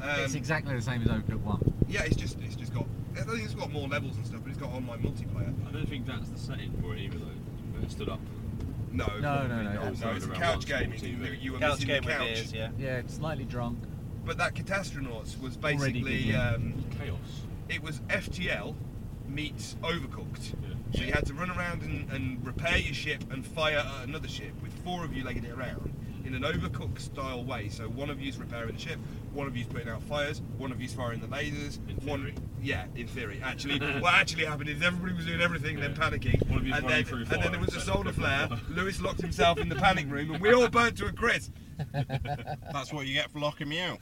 Um, 0.01 0.19
it's 0.21 0.35
exactly 0.35 0.73
the 0.75 0.81
same 0.81 1.01
as 1.01 1.09
Overcooked 1.09 1.41
1. 1.41 1.73
yeah, 1.87 2.03
it's 2.03 2.15
just, 2.15 2.39
it's 2.41 2.55
just 2.55 2.73
got. 2.73 2.85
I 3.15 3.21
think 3.21 3.43
it's 3.43 3.53
got 3.53 3.71
more 3.71 3.87
levels 3.87 4.15
and 4.15 4.25
stuff, 4.25 4.39
but 4.43 4.49
it's 4.49 4.59
got 4.59 4.71
online 4.71 4.99
multiplayer. 5.03 5.53
I 5.67 5.71
don't 5.71 5.87
think 5.87 6.05
that's 6.07 6.29
the 6.29 6.37
setting 6.39 6.71
for 6.81 6.95
it 6.95 7.01
either, 7.01 7.19
though. 7.19 7.25
Where 7.73 7.83
it 7.83 7.91
stood 7.91 8.09
up. 8.09 8.19
No, 8.93 9.05
No, 9.07 9.19
probably 9.21 9.47
no, 9.47 9.63
no, 9.63 9.73
No, 9.73 9.87
it's 9.89 10.01
around 10.03 10.39
couch 10.39 10.53
once, 10.55 10.65
gaming. 10.65 10.99
You, 11.03 11.35
you 11.41 11.51
were 11.53 11.59
Couch 11.59 11.71
missing 11.79 11.87
game 11.87 12.01
the 12.03 12.07
with 12.07 12.17
couch. 12.17 12.27
beers, 12.27 12.53
yeah. 12.53 12.69
Yeah, 12.77 13.01
slightly 13.07 13.43
drunk. 13.43 13.79
But 14.23 14.37
that 14.37 14.53
Catastronauts 14.53 15.39
was 15.41 15.57
basically 15.57 16.33
um, 16.35 16.85
Chaos. 16.97 17.17
it 17.69 17.81
was 17.83 17.99
FTL 18.01 18.75
meets 19.27 19.75
Overcooked. 19.81 20.53
Yeah. 20.61 20.69
So 20.95 21.03
you 21.03 21.11
had 21.11 21.25
to 21.25 21.33
run 21.33 21.49
around 21.49 21.81
and, 21.81 22.09
and 22.11 22.45
repair 22.45 22.77
your 22.77 22.93
ship 22.93 23.23
and 23.31 23.45
fire 23.45 23.77
at 23.79 24.07
another 24.07 24.27
ship 24.27 24.53
with 24.61 24.71
four 24.83 25.03
of 25.03 25.13
you 25.13 25.23
legging 25.23 25.43
it 25.43 25.51
around 25.51 25.93
in 26.25 26.33
an 26.35 26.43
Overcooked 26.43 26.99
style 26.99 27.43
way. 27.43 27.69
So 27.69 27.85
one 27.89 28.09
of 28.09 28.21
you's 28.21 28.37
repairing 28.37 28.73
the 28.75 28.79
ship, 28.81 28.97
one 29.33 29.47
of 29.47 29.55
you's 29.57 29.67
putting 29.67 29.89
out 29.89 30.01
fires, 30.03 30.41
one 30.57 30.71
of 30.71 30.81
you's 30.81 30.93
firing 30.93 31.19
the 31.19 31.27
lasers. 31.27 31.77
In 31.89 31.95
one, 32.07 32.21
theory. 32.21 32.35
yeah, 32.61 32.85
in 32.95 33.07
theory. 33.07 33.41
Actually, 33.43 33.79
what 33.99 34.13
actually 34.13 34.45
happened 34.45 34.69
is 34.69 34.81
everybody 34.81 35.13
was 35.13 35.25
doing 35.25 35.41
everything, 35.41 35.79
then 35.79 35.93
panicking, 35.95 36.47
One 36.49 36.59
of 36.59 36.67
you's 36.67 36.77
and 36.77 36.87
then 36.89 37.03
through 37.03 37.19
and 37.19 37.27
fire 37.27 37.39
then 37.41 37.51
there 37.51 37.59
was 37.61 37.75
a 37.75 37.81
solar 37.81 38.13
flare. 38.13 38.47
Lewis 38.69 39.01
locked 39.01 39.21
himself 39.21 39.57
in 39.59 39.69
the 39.69 39.75
panic 39.75 40.09
room, 40.09 40.31
and 40.33 40.41
we 40.41 40.53
all 40.53 40.67
burnt 40.69 40.97
to 40.99 41.07
a 41.07 41.11
crisp. 41.11 41.51
That's 41.91 42.93
what 42.93 43.07
you 43.07 43.15
get 43.15 43.31
for 43.31 43.39
locking 43.39 43.67
me 43.67 43.79
out. 43.81 43.97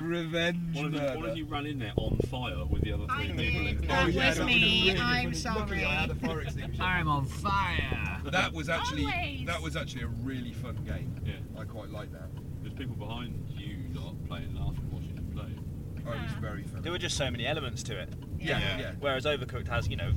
Revenge 0.00 0.74
One 0.76 0.86
of, 0.86 0.94
you, 0.94 1.00
one 1.18 1.28
of 1.28 1.36
you 1.36 1.44
ran 1.44 1.66
in 1.66 1.78
there 1.78 1.92
on 1.96 2.16
fire 2.30 2.64
with 2.64 2.82
the 2.82 2.92
other 2.94 3.04
I 3.10 3.26
three 3.26 3.32
people. 3.36 3.64
did. 3.64 3.82
in 3.82 3.86
That 3.88 4.04
Oh, 4.04 4.06
yeah, 4.08 4.28
was 4.28 4.38
that 4.38 4.46
me. 4.46 4.54
really 4.92 4.98
I'm 5.00 5.32
funny. 5.34 5.58
Luckily, 5.60 5.84
I 5.84 5.94
had 5.94 6.10
a 6.10 6.14
sorry. 6.14 6.26
fire 6.26 6.40
extinguisher. 6.40 6.82
I'm 6.82 7.08
on 7.08 7.24
fire! 7.26 8.13
That 8.30 8.52
was 8.52 8.68
actually 8.68 9.04
Always. 9.04 9.46
that 9.46 9.60
was 9.62 9.76
actually 9.76 10.02
a 10.02 10.06
really 10.08 10.52
fun 10.52 10.76
game. 10.86 11.14
Yeah. 11.24 11.34
I 11.60 11.64
quite 11.64 11.90
like 11.90 12.10
that. 12.12 12.28
There's 12.62 12.74
people 12.74 12.96
behind 12.96 13.46
you 13.56 13.76
lot 13.98 14.14
playing, 14.26 14.54
laughing, 14.56 14.88
watching 14.92 15.14
you 15.16 15.34
play. 15.34 15.50
Oh, 16.06 16.12
it 16.12 16.22
was 16.22 16.32
very 16.40 16.62
fun. 16.64 16.82
There 16.82 16.92
were 16.92 16.98
just 16.98 17.16
so 17.16 17.30
many 17.30 17.46
elements 17.46 17.82
to 17.84 17.98
it. 17.98 18.08
yeah, 18.38 18.58
Yeah. 18.58 18.78
yeah. 18.78 18.92
Whereas 19.00 19.24
Overcooked 19.24 19.68
has, 19.68 19.88
you 19.88 19.96
know, 19.96 20.12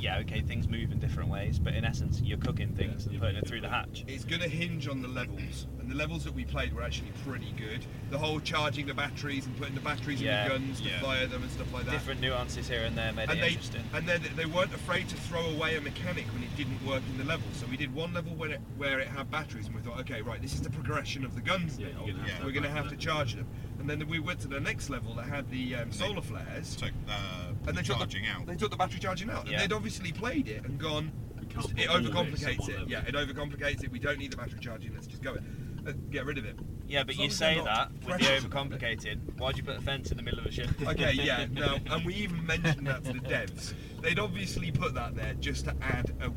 yeah, 0.00 0.18
okay, 0.20 0.40
things 0.40 0.66
move 0.68 0.90
in 0.92 0.98
different 0.98 1.28
ways, 1.28 1.58
but 1.58 1.74
in 1.74 1.84
essence, 1.84 2.20
you're 2.22 2.38
cooking 2.38 2.72
things 2.74 3.04
Yeah, 3.06 3.12
and 3.12 3.20
putting 3.20 3.36
it 3.36 3.46
through 3.46 3.60
the 3.60 3.68
hatch. 3.68 4.04
It's 4.08 4.24
going 4.24 4.40
to 4.42 4.48
hinge 4.48 4.88
on 4.88 5.02
the 5.02 5.08
levels, 5.08 5.66
and 5.78 5.90
the 5.90 5.94
levels 5.94 6.24
that 6.24 6.34
we 6.34 6.44
played 6.44 6.72
were 6.74 6.82
actually 6.82 7.12
pretty 7.26 7.52
good. 7.56 7.84
The 8.10 8.18
whole 8.18 8.40
charging 8.40 8.86
the 8.86 8.94
batteries 8.94 9.46
and 9.46 9.56
putting 9.58 9.74
the 9.74 9.80
batteries 9.80 10.20
Yeah, 10.20 10.44
in 10.46 10.48
the 10.52 10.58
guns 10.58 10.80
to 10.80 10.88
yeah. 10.88 11.00
fire 11.00 11.26
them 11.26 11.42
and 11.42 11.50
stuff 11.52 11.72
like 11.72 11.84
that. 11.84 11.92
Different 11.92 12.20
nuances 12.20 12.68
here 12.68 12.82
and 12.82 12.96
there 12.96 13.12
made 13.12 13.28
and 13.30 13.38
it 13.38 13.42
they 13.42 13.48
interesting. 13.48 13.82
and 13.94 14.08
then 14.08 14.22
they 14.36 14.46
weren't 14.46 14.74
afraid 14.74 15.08
to 15.10 15.16
throw 15.16 15.44
away 15.50 15.76
a 15.76 15.80
mechanic 15.80 16.24
when 16.32 16.42
it 16.42 16.54
didn't 16.56 16.84
work 16.86 17.02
in 17.10 17.18
the 17.18 17.24
level. 17.24 17.46
So 17.52 17.66
we 17.70 17.76
did 17.76 17.94
one 17.94 18.12
level 18.14 18.32
where 18.34 18.50
it 18.50 18.60
where 18.76 18.98
it 19.00 19.08
had 19.08 19.30
batteries, 19.30 19.66
and 19.66 19.74
we 19.76 19.82
thought, 19.82 20.00
okay, 20.00 20.22
right, 20.22 20.40
this 20.40 20.54
is 20.54 20.62
the 20.62 20.70
progression 20.70 21.24
of 21.24 21.34
the 21.34 21.40
guns 21.40 21.78
Yeah, 21.78 21.88
now. 21.88 22.06
gonna 22.06 22.18
have 22.28 22.38
to 22.40 22.44
We're 22.46 22.52
going 22.52 22.62
to 22.64 22.70
have 22.70 22.88
to 22.88 22.96
charge 22.96 23.34
them. 23.34 23.46
And 23.78 23.88
then 23.88 24.06
we 24.08 24.18
went 24.18 24.40
to 24.40 24.48
the 24.48 24.60
next 24.60 24.90
level 24.90 25.14
that 25.14 25.24
had 25.26 25.50
the 25.50 25.74
um, 25.76 25.92
solar 25.92 26.20
flares. 26.20 26.76
Took 26.76 26.90
uh, 27.08 27.49
and 27.66 27.76
they 27.76 27.82
the 27.82 27.88
took 27.88 27.96
charging 27.98 28.22
the, 28.24 28.28
out. 28.30 28.46
They 28.46 28.56
took 28.56 28.70
the 28.70 28.76
battery 28.76 29.00
charging 29.00 29.30
out, 29.30 29.46
Yeah. 29.46 29.60
and 29.60 29.70
they'd 29.70 29.74
obviously 29.74 30.12
played 30.12 30.48
it 30.48 30.64
and 30.64 30.78
gone. 30.78 31.12
It 31.40 31.48
put 31.54 31.64
all 31.64 31.68
this 31.68 31.86
in 31.86 31.88
overcomplicates 32.12 32.68
it. 32.68 32.88
Yeah, 32.88 33.02
it 33.06 33.14
overcomplicates 33.14 33.82
it. 33.82 33.90
We 33.90 33.98
don't 33.98 34.18
need 34.18 34.32
the 34.32 34.36
battery 34.36 34.60
charging. 34.60 34.94
Let's 34.94 35.06
just 35.08 35.22
go 35.22 35.34
it. 35.34 35.42
Uh, 35.86 35.92
get 36.10 36.26
rid 36.26 36.38
of 36.38 36.44
it. 36.44 36.56
Yeah, 36.86 37.04
but 37.04 37.14
As 37.14 37.18
you 37.20 37.30
say 37.30 37.60
that 37.64 37.90
with 38.06 38.18
the 38.18 38.26
overcomplicated. 38.26 39.38
Why'd 39.38 39.56
you 39.56 39.62
put 39.62 39.76
a 39.76 39.80
fence 39.80 40.10
in 40.10 40.16
the 40.16 40.22
middle 40.22 40.40
of 40.40 40.46
a 40.46 40.50
ship? 40.52 40.68
Okay, 40.86 41.12
yeah, 41.12 41.46
no, 41.52 41.78
and 41.90 42.04
we 42.04 42.14
even 42.14 42.44
mentioned 42.46 42.86
that 42.86 43.04
to 43.04 43.12
the 43.14 43.20
devs. 43.20 43.72
They'd 44.00 44.18
obviously 44.18 44.70
put 44.70 44.94
that 44.94 45.14
there 45.16 45.34
just 45.40 45.64
to 45.64 45.74
add 45.80 46.12
a 46.20 46.30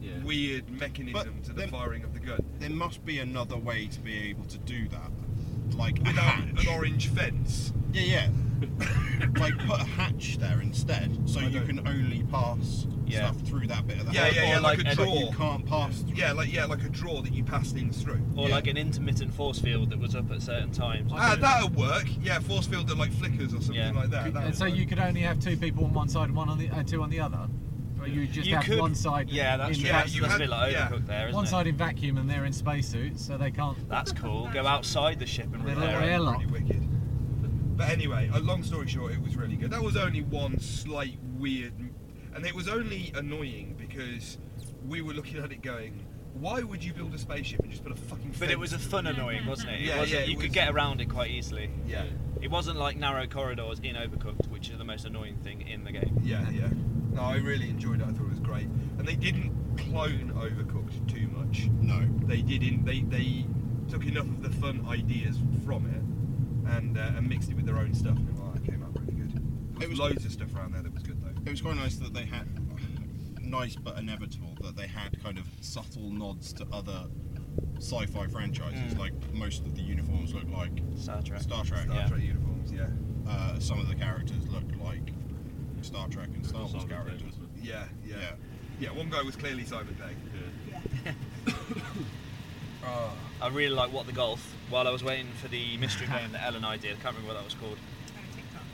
Yeah. 0.00 0.22
weird 0.24 0.70
mechanism 0.70 1.12
But 1.12 1.44
to 1.44 1.52
the 1.52 1.60
then- 1.60 1.70
firing 1.70 2.04
of 2.04 2.12
the 2.14 2.20
gun. 2.20 2.44
There 2.58 2.70
must 2.70 3.04
be 3.04 3.18
another 3.18 3.56
way 3.56 3.86
to 3.88 4.00
be 4.00 4.16
able 4.30 4.44
to 4.44 4.58
do 4.58 4.88
that. 4.88 5.10
Like 5.76 5.98
Without 6.04 6.38
an 6.40 6.58
orange 6.70 7.08
fence. 7.08 7.72
Yeah, 7.92 8.02
yeah. 8.02 8.28
like 9.38 9.56
put 9.66 9.80
a 9.80 9.84
hatch 9.84 10.38
there 10.38 10.60
instead, 10.60 11.16
so 11.28 11.40
I 11.40 11.44
you 11.44 11.58
don't- 11.60 11.66
can 11.66 11.88
only 11.88 12.22
pass 12.24 12.86
Yeah. 13.06 13.30
stuff 13.30 13.40
through 13.46 13.66
that 13.68 13.86
bit 13.86 13.98
of 14.00 14.06
the 14.06 14.12
Yeah, 14.12 14.24
hatch. 14.24 14.34
yeah, 14.36 14.42
Or 14.42 14.46
yeah, 14.46 14.58
like, 14.60 14.78
like 14.78 14.86
a 14.86 14.92
a- 14.92 14.96
But 14.96 15.04
draw. 15.04 15.14
you 15.20 15.30
can't 15.36 15.66
pass 15.66 15.98
through. 16.00 16.14
Yeah, 16.16 16.32
like 16.32 16.52
yeah, 16.52 16.64
like 16.66 16.82
a 16.84 16.88
draw 16.88 17.20
that 17.22 17.32
you 17.32 17.44
pass 17.44 17.72
things 17.72 18.02
through. 18.02 18.20
Or 18.36 18.48
Yeah. 18.48 18.54
like 18.54 18.66
an 18.66 18.76
intermittent 18.76 19.32
force 19.34 19.58
field 19.58 19.90
that 19.90 19.98
was 19.98 20.14
up 20.14 20.30
at 20.30 20.42
certain 20.42 20.70
times. 20.72 21.12
Ah, 21.14 21.36
that'll 21.40 21.70
work. 21.70 22.06
Yeah, 22.22 22.38
force 22.40 22.66
field 22.66 22.88
that 22.88 22.98
like 22.98 23.12
flickers 23.12 23.52
or 23.54 23.60
something 23.60 23.74
Yeah. 23.74 23.92
like 23.92 24.10
that. 24.10 24.32
That'll 24.34 24.52
so 24.52 24.66
work. 24.66 24.74
you 24.76 24.86
could 24.86 24.98
only 24.98 25.20
have 25.22 25.38
two 25.40 25.56
people 25.56 25.84
on 25.84 25.92
one 25.94 26.08
side 26.08 26.28
and 26.28 26.36
one 26.36 26.48
on 26.48 26.58
the 26.58 26.68
uh, 26.70 26.82
two 26.82 27.02
on 27.02 27.10
the 27.10 27.20
other. 27.20 27.48
Or 28.00 28.06
you 28.06 28.28
just 28.28 28.46
You 28.46 28.54
have 28.54 28.64
could- 28.64 28.78
one 28.78 28.94
side. 28.94 29.28
Yeah, 29.28 29.56
that's 29.56 29.70
in 29.76 29.80
true. 29.80 29.86
Yeah, 29.90 29.92
that's 30.02 30.14
you 30.14 30.20
that's 30.20 30.30
a 30.30 30.32
had- 30.34 30.38
bit 30.38 30.50
like 30.50 30.72
yeah. 30.72 30.88
Overcooked 30.88 31.06
there, 31.08 31.22
isn't 31.28 31.34
One 31.34 31.44
it? 31.46 31.48
side 31.48 31.66
in 31.66 31.76
vacuum 31.76 32.16
and 32.18 32.30
they're 32.30 32.44
in 32.44 32.52
spacesuits, 32.52 33.24
so 33.26 33.36
they 33.36 33.50
can't. 33.50 33.76
That's 33.88 34.12
cool. 34.12 34.48
Go 34.52 34.64
outside 34.68 35.18
the 35.18 35.26
ship 35.26 35.46
and 35.52 35.66
They're 35.66 35.74
little 35.74 35.94
repair 35.94 36.02
it. 36.08 36.12
airlock. 36.12 36.42
wicked. 36.48 36.77
But 37.78 37.90
anyway, 37.90 38.28
a 38.34 38.40
long 38.40 38.64
story 38.64 38.88
short, 38.88 39.12
it 39.12 39.22
was 39.22 39.36
really 39.36 39.54
good. 39.54 39.70
That 39.70 39.82
was 39.82 39.96
only 39.96 40.20
one 40.22 40.58
slight 40.58 41.16
weird, 41.38 41.72
and 42.34 42.44
it 42.44 42.52
was 42.52 42.68
only 42.68 43.12
annoying 43.14 43.76
because 43.78 44.36
we 44.88 45.00
were 45.00 45.12
looking 45.12 45.38
at 45.38 45.52
it 45.52 45.62
going, 45.62 46.04
"Why 46.34 46.60
would 46.64 46.82
you 46.82 46.92
build 46.92 47.14
a 47.14 47.18
spaceship 47.18 47.60
and 47.60 47.70
just 47.70 47.84
put 47.84 47.92
a 47.92 47.96
fucking?" 47.96 48.34
But 48.36 48.50
it 48.50 48.58
was 48.58 48.72
a 48.72 48.80
fun 48.80 49.06
annoying, 49.06 49.46
wasn't 49.46 49.70
it? 49.70 49.82
it 49.82 49.84
Yeah, 49.86 50.00
wasn't, 50.00 50.18
yeah, 50.20 50.26
it 50.26 50.30
you 50.30 50.36
could 50.36 50.52
get 50.52 50.68
around 50.74 51.00
it 51.00 51.08
quite 51.08 51.30
easily. 51.30 51.70
Yeah, 51.86 52.02
It 52.40 52.50
wasn't 52.50 52.80
like 52.80 52.96
narrow 52.96 53.28
corridors 53.28 53.78
in 53.78 53.94
Overcooked, 53.94 54.48
which 54.48 54.70
is 54.70 54.78
the 54.78 54.84
most 54.84 55.04
annoying 55.04 55.36
thing 55.36 55.62
in 55.68 55.84
the 55.84 55.92
game. 55.92 56.18
yeah, 56.24 56.50
yeah. 56.50 56.68
No, 57.12 57.22
I 57.22 57.36
really 57.36 57.70
enjoyed 57.70 58.00
it. 58.00 58.06
I 58.08 58.10
thought 58.10 58.26
it 58.26 58.30
was 58.30 58.40
great, 58.40 58.66
and 58.98 59.06
they 59.06 59.14
didn't 59.16 59.52
clone 59.76 60.32
Overcooked 60.34 61.06
too 61.08 61.28
much. 61.28 61.68
No. 61.80 62.04
They 62.26 62.42
didn't. 62.42 62.84
They 62.84 63.02
they 63.02 63.46
took 63.88 64.04
enough 64.04 64.26
of 64.26 64.42
the 64.42 64.50
fun 64.50 64.84
ideas 64.88 65.38
from 65.64 65.86
it 65.86 66.02
and 66.68 66.96
uh, 66.98 67.12
and 67.16 67.28
mixed 67.28 67.50
it 67.50 67.56
with 67.56 67.66
their 67.66 67.76
own 67.78 67.94
stuff. 67.94 68.16
And 68.16 68.36
oh, 68.40 68.52
that 68.54 68.64
came 68.64 68.82
out 68.82 68.90
really 69.00 69.12
good. 69.12 69.32
There 69.34 69.42
was, 69.78 69.84
It 69.84 69.88
was- 69.90 69.98
loads 69.98 70.24
of 70.24 70.32
stuff 70.32 70.54
around 70.54 70.72
there 70.72 70.82
that 70.82 70.92
was 70.94 71.02
good 71.02 71.22
though. 71.22 71.40
It 71.44 71.50
was 71.50 71.60
quite 71.60 71.76
nice 71.76 71.96
that 71.96 72.12
they 72.14 72.24
had 72.26 72.46
nice 73.42 73.76
but 73.76 73.96
inevitable 73.98 74.54
that 74.60 74.76
they 74.76 74.86
had 74.86 75.22
kind 75.22 75.38
of 75.38 75.46
subtle 75.62 76.10
nods 76.10 76.52
to 76.52 76.66
other 76.72 77.06
sci-fi 77.78 78.26
franchises. 78.26 78.94
Mm. 78.94 78.98
Like 78.98 79.12
most 79.32 79.64
of 79.64 79.74
the 79.74 79.80
uniforms 79.82 80.34
look 80.34 80.48
like 80.52 80.72
Star 80.96 81.22
Trek. 81.22 81.40
Star 81.40 81.64
Trek. 81.64 81.84
Star 81.84 81.96
Yeah. 81.96 82.08
Trek 82.08 82.22
uniforms, 82.22 82.70
yeah. 82.72 82.88
Uh, 83.26 83.58
some 83.58 83.78
of 83.78 83.88
the 83.88 83.94
characters 83.94 84.46
look 84.48 84.64
like 84.82 85.12
Star 85.82 86.08
Trek 86.08 86.28
and 86.34 86.44
Star 86.46 86.60
Wars 86.62 86.72
Simon 86.72 86.88
characters. 86.88 87.32
Yeah, 87.62 87.84
yeah, 88.06 88.16
Yeah. 88.20 88.30
yeah. 88.80 88.90
one 88.90 89.08
guy 89.10 89.22
was 89.22 89.36
clearly 89.36 89.64
Simon 89.64 89.96
Pegg. 91.04 91.14
Oh, 92.90 93.12
I 93.42 93.48
really 93.48 93.74
like 93.74 93.92
What 93.92 94.06
the 94.06 94.12
Golf. 94.12 94.54
While 94.70 94.88
I 94.88 94.90
was 94.90 95.04
waiting 95.04 95.26
for 95.40 95.48
the 95.48 95.76
mystery 95.76 96.06
game 96.18 96.32
that 96.32 96.42
Ellen 96.42 96.56
and 96.56 96.66
I 96.66 96.76
did, 96.76 96.92
I 96.92 97.00
can't 97.02 97.14
remember 97.16 97.28
what 97.28 97.34
that 97.34 97.44
was 97.44 97.54
called. 97.54 97.76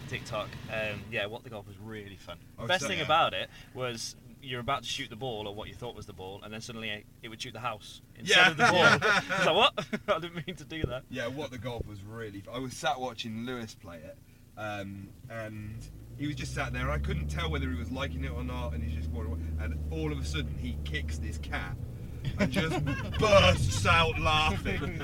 Tick 0.09 0.25
Tock. 0.25 0.49
Um, 0.71 1.01
yeah, 1.11 1.27
What 1.27 1.43
the 1.45 1.51
Golf 1.51 1.67
was 1.67 1.77
really 1.83 2.17
fun. 2.17 2.39
Oh, 2.59 2.67
Best 2.67 2.83
so- 2.83 2.89
thing 2.89 2.99
yeah. 2.99 3.05
about 3.05 3.35
it 3.35 3.49
was 3.75 4.17
you're 4.43 4.61
about 4.61 4.83
to 4.83 4.89
shoot 4.89 5.09
the 5.09 5.17
ball 5.17 5.49
or 5.49 5.55
what 5.55 5.69
you 5.69 5.75
thought 5.75 5.97
was 5.97 6.05
the 6.05 6.13
ball, 6.13 6.41
and 6.45 6.53
then 6.53 6.61
suddenly 6.61 7.05
it, 7.23 7.29
would 7.31 7.41
shoot 7.41 7.55
the 7.55 7.61
house 7.61 8.03
Yeah. 8.23 8.49
instead 8.49 8.51
of 8.51 8.57
the 8.59 8.63
ball. 8.65 9.13
I 9.31 9.45
like, 9.47 9.57
what? 9.57 9.87
I 10.17 10.19
didn't 10.21 10.47
mean 10.47 10.57
to 10.57 10.65
do 10.65 10.83
that. 10.83 11.05
Yeah, 11.11 11.29
what 11.29 11.51
the 11.51 11.57
golf 11.59 11.87
was 11.87 12.03
really. 12.05 12.43
I 12.53 12.59
was 12.59 12.75
sat 12.75 13.01
watching 13.01 13.47
Lewis 13.47 13.75
play 13.75 13.97
it, 14.05 14.19
um, 14.59 15.09
and 15.31 15.89
he 16.19 16.27
was 16.27 16.37
just 16.37 16.55
sat 16.55 16.75
there. 16.75 16.91
I 16.91 16.99
couldn't 16.99 17.29
tell 17.29 17.51
whether 17.51 17.69
he 17.71 17.75
was 17.79 17.91
liking 17.91 18.23
it 18.25 18.33
or 18.33 18.45
not, 18.45 18.75
and 18.75 18.85
he's 18.85 18.95
just 18.95 19.09
wanted. 19.11 19.39
And 19.61 19.79
all 19.91 20.13
of 20.13 20.19
a 20.19 20.25
sudden, 20.25 20.55
he 20.61 20.77
kicks 20.85 21.17
this 21.17 21.39
cat 21.39 21.75
and 22.39 22.51
just 22.51 22.85
bursts 23.19 23.87
out 23.87 24.19
laughing. 24.21 25.01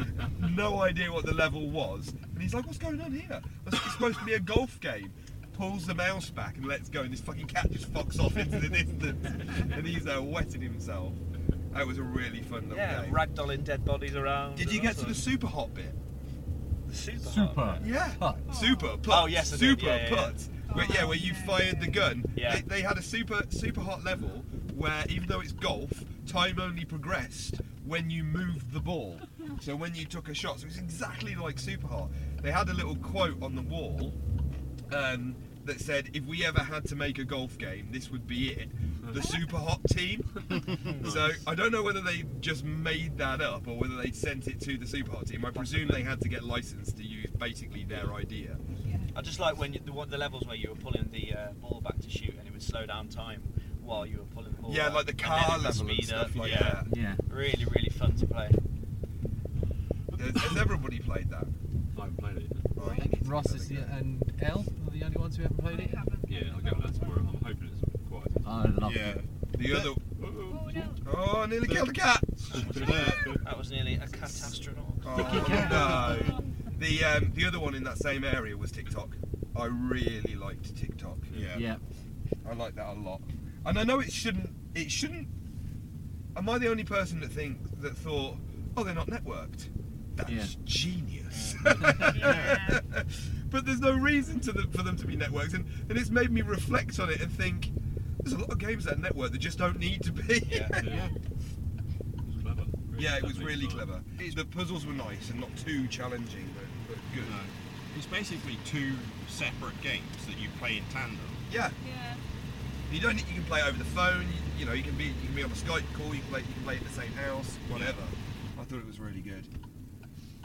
No 0.57 0.83
idea 0.83 1.13
what 1.13 1.25
the 1.27 1.35
level 1.35 1.71
was, 1.71 2.09
and 2.33 2.43
he's 2.43 2.55
like, 2.55 2.67
"What's 2.67 2.79
going 2.79 3.01
on 3.01 3.13
here? 3.13 3.41
It's 3.67 3.93
supposed 3.93 4.19
to 4.19 4.25
be 4.25 4.35
a 4.35 4.41
golf 4.41 4.79
game." 4.81 5.13
Pulls 5.53 5.87
the 5.87 5.95
mouse 5.95 6.31
back 6.31 6.57
and 6.57 6.65
lets 6.65 6.89
go, 6.89 7.03
and 7.03 7.13
this 7.13 7.21
fucking 7.21 7.47
cat 7.47 7.71
just 7.71 7.93
fucks 7.93 8.19
off 8.19 8.37
into 8.37 8.59
the 8.59 8.69
distance, 8.69 9.27
and 9.73 9.87
he's 9.87 10.05
there 10.05 10.23
wetting 10.23 10.63
himself. 10.63 11.13
That 11.73 11.87
was 11.87 11.99
a 11.99 12.03
really 12.03 12.41
fun 12.43 12.63
little 12.63 12.77
Yeah, 12.79 13.03
game. 13.05 13.13
ragdolling 13.13 13.65
dead 13.65 13.85
bodies 13.85 14.17
around. 14.17 14.57
Did 14.57 14.73
you 14.73 14.81
get 14.81 14.97
to 14.99 15.05
the 15.07 15.15
super 15.15 15.47
hot 15.47 15.73
bit? 15.75 15.95
the 16.89 16.95
super? 16.97 17.19
Super. 17.29 17.61
hot? 17.61 17.87
Yeah, 17.87 18.11
Putt. 18.19 18.39
super 18.53 18.87
oh. 18.87 18.97
put. 18.97 19.15
Oh, 19.15 19.27
yes, 19.27 19.53
I 19.53 19.57
did. 19.57 19.61
super 19.61 19.87
Yeah, 19.87 19.97
yeah, 19.97 20.11
yeah. 20.11 20.27
put. 20.31 20.49
Where, 20.73 20.87
yeah, 20.87 21.05
where 21.05 21.17
you 21.17 21.35
fired 21.35 21.81
the 21.81 21.89
gun. 21.89 22.25
Yeah. 22.37 22.57
They, 22.57 22.61
they 22.63 22.83
had 22.83 22.99
a 22.99 23.03
super 23.03 23.43
Superhot 23.49 24.05
level 24.05 24.45
where 24.77 25.05
even 25.09 25.29
though 25.29 25.41
it's 25.41 25.53
golf, 25.53 25.93
time 26.27 26.59
only 26.59 26.85
progressed 26.85 27.61
when 27.85 28.09
you 28.09 28.25
moved 28.25 28.73
the 28.73 28.81
ball. 28.81 29.19
So 29.61 29.77
when 29.77 29.95
you 29.95 30.07
took 30.07 30.31
a 30.31 30.35
shot, 30.35 30.61
so 30.61 30.67
it's 30.67 30.79
exactly 30.79 31.35
like 31.35 31.57
Superhot. 31.57 32.09
They 32.41 32.51
had 32.51 32.71
a 32.71 32.73
little 32.73 32.95
quote 32.97 33.43
on 33.43 33.55
the 33.55 33.63
wall 33.63 34.15
um, 34.95 35.35
that 35.67 35.81
said, 35.81 36.09
"If 36.15 36.25
we 36.25 36.47
ever 36.47 36.61
had 36.61 36.87
to 36.87 36.97
make 36.97 37.19
a 37.19 37.25
golf 37.25 37.59
game, 37.59 37.89
this 37.91 38.11
would 38.11 38.27
be 38.27 38.53
it." 38.53 38.71
The 39.13 39.21
Superhot 39.21 39.83
team. 39.91 40.25
so 41.11 41.31
I 41.47 41.55
don't 41.55 41.73
know 41.73 41.83
whether 41.83 42.01
they 42.01 42.25
just 42.41 42.65
made 42.65 43.19
that 43.19 43.43
up 43.43 43.69
or 43.69 43.77
whether 43.77 43.97
they 43.97 44.13
sent 44.13 44.47
it 44.47 44.61
to 44.63 44.79
the 44.79 44.87
Superhot 44.87 45.29
team. 45.29 45.45
I 45.45 45.51
presume 45.51 45.89
they 45.89 46.03
had 46.03 46.21
to 46.23 46.29
get 46.29 46.43
licensed 46.43 46.97
to 46.97 47.03
use 47.03 47.31
basically 47.39 47.85
their 47.85 48.15
idea. 48.15 48.57
I 49.17 49.23
just 49.23 49.41
like 49.41 49.59
when 49.59 49.73
you, 49.75 49.81
the, 49.85 50.07
the 50.07 50.19
levels 50.19 50.47
where 50.47 50.57
you 50.57 50.71
were 50.71 50.77
pulling 50.77 51.09
the 51.13 51.35
uh, 51.35 51.53
ball 51.61 51.81
back 51.83 51.99
to 52.01 52.11
shoot 52.11 52.35
and 52.39 52.47
it 52.47 52.53
would 52.53 52.63
slow 52.63 52.87
down 52.87 53.09
time 53.09 53.43
while 53.83 54.07
you 54.07 54.19
were 54.19 54.25
pulling 54.35 54.53
the 54.53 54.63
ball. 54.63 54.73
Yeah, 54.73 54.87
back, 54.87 54.95
like 54.95 55.07
the 55.07 55.15
car 55.15 55.39
it 55.39 55.53
would 55.53 55.65
level 55.65 55.89
and 55.89 56.05
stuff 56.05 56.31
up. 56.31 56.37
like 56.37 56.53
yeah. 56.53 56.59
that. 56.59 56.87
Yeah. 56.97 57.15
Really, 57.29 57.65
really 57.65 57.91
fun 57.91 58.15
to 58.17 58.27
play. 58.27 58.51
Has, 60.19 60.43
has 60.43 60.57
everybody 60.57 60.99
played 61.01 61.31
that? 61.31 61.47
I 61.99 62.01
haven't 62.03 62.19
played 62.19 62.37
it. 62.37 62.47
Oh, 62.81 62.93
you 62.93 63.03
need 63.05 63.29
Ross 63.29 63.53
is 63.53 63.71
a 63.71 63.75
the, 63.75 63.81
and 63.93 64.33
Elle 64.41 64.65
are 64.87 64.91
the 64.91 65.05
only 65.05 65.17
ones 65.17 65.37
who 65.37 65.43
haven't 65.43 65.59
played 65.59 65.81
it. 65.81 65.91
Yeah, 66.29 66.41
I'll 66.55 66.61
go 66.61 66.77
with 66.77 66.85
that 66.85 67.01
tomorrow. 67.01 67.21
I'm 67.21 67.41
hoping 67.45 67.71
it's 67.73 68.09
quite. 68.09 68.29
I 68.47 68.65
love 68.81 68.95
Yeah. 68.95 69.09
it. 69.09 69.59
The 69.59 69.75
other. 69.77 69.91
Oh, 70.23 70.71
no. 70.75 70.83
Oh, 71.13 71.41
I 71.43 71.47
nearly 71.47 71.69
killed 71.69 71.89
a 71.89 71.93
cat. 71.93 72.21
That 72.55 73.57
was 73.59 73.71
nearly 73.71 73.95
a 73.95 74.07
catastrophe. 74.07 74.81
Oh, 75.05 75.17
no. 75.71 76.45
The 76.81 77.05
um, 77.05 77.33
the 77.35 77.45
other 77.47 77.61
one 77.61 77.75
in 77.75 77.85
that 77.85 77.99
same 77.99 78.25
area 78.25 78.57
was 78.57 78.73
Tick 78.73 78.91
Tock. 78.91 79.17
I 79.55 79.67
really 79.67 80.35
liked 80.35 80.75
Tick 80.77 80.97
Tock. 80.97 81.19
Yeah. 81.33 81.57
Yeah. 81.59 81.77
I 82.49 82.55
like 82.55 82.75
that 82.77 82.89
a 82.89 82.99
lot. 82.99 83.21
And 83.67 83.79
I 83.79 83.85
know 83.85 84.01
it 84.01 84.11
shouldn't. 84.13 84.51
It 84.75 84.91
shouldn't. 84.91 85.29
Am 86.37 86.49
I 86.49 86.59
the 86.59 86.69
only 86.71 86.85
person 86.85 87.21
that 87.21 87.31
think 87.31 87.59
that 87.83 87.97
thought, 87.97 88.37
oh, 88.77 88.83
they're 88.85 88.95
not 88.95 89.09
networked? 89.09 89.69
That's 90.17 90.31
Yeah. 90.31 90.45
genius. 90.65 91.55
but 93.51 93.65
there's 93.67 93.81
no 93.81 93.93
reason 93.93 94.41
to 94.41 94.53
them, 94.53 94.71
for 94.71 94.83
them 94.83 94.97
to 94.97 95.07
be 95.07 95.17
networked, 95.17 95.55
and, 95.55 95.67
and 95.89 95.99
it's 95.99 96.11
made 96.11 96.31
me 96.31 96.43
reflect 96.43 96.99
on 97.01 97.11
it 97.11 97.21
and 97.21 97.31
think, 97.33 97.73
there's 98.23 98.35
a 98.35 98.39
lot 98.39 98.51
of 98.51 98.59
games 98.59 98.85
that 98.85 98.99
network 99.01 99.33
that 99.33 99.39
just 99.39 99.59
don't 99.59 99.79
need 99.79 100.03
to 100.05 100.13
be. 100.13 100.41
Yeah. 100.51 101.09
It 102.17 102.27
was 102.27 102.43
clever. 102.43 102.63
Yeah, 102.99 103.17
it 103.17 103.23
was 103.25 103.39
really 103.43 103.67
design. 103.67 103.87
clever. 103.87 104.03
The 104.37 104.45
puzzles 104.45 104.87
were 104.87 104.93
nice 104.93 105.31
and 105.31 105.41
not 105.41 105.55
too 105.57 105.87
challenging, 105.89 106.49
but, 106.55 106.65
but 107.15 107.21
good. 107.21 107.31
No. 107.31 107.37
It's 107.97 108.07
basically 108.07 108.57
two 108.65 108.93
separate 109.29 109.81
games 109.83 110.27
that 110.27 110.39
you 110.39 110.49
play 110.59 110.77
in 110.79 110.85
tandem. 110.93 111.19
Yeah, 111.53 111.71
Yeah. 111.87 112.15
you 112.93 113.01
don't. 113.01 113.17
You 113.19 113.25
can 113.35 113.45
play 113.45 113.63
over 113.63 113.77
the 113.77 113.85
phone. 113.85 114.23
You, 114.29 114.61
you 114.61 114.65
know, 114.67 114.73
you 114.73 114.83
can 114.83 114.95
be 114.97 115.05
you 115.07 115.27
can 115.27 115.35
be 115.35 115.43
on 115.43 115.51
a 115.51 115.55
Skype 115.55 115.83
call. 115.95 116.15
You 116.15 116.21
can 116.21 116.31
play 116.31 116.41
you 116.41 116.53
can 116.55 116.63
play 116.63 116.77
at 116.77 116.85
the 116.85 116.93
same 116.93 117.13
house. 117.13 117.57
Whatever. 117.69 118.03
I 118.61 118.65
thought 118.65 118.79
it 118.79 118.87
was 118.87 119.01
really 119.01 119.21
good. 119.21 119.45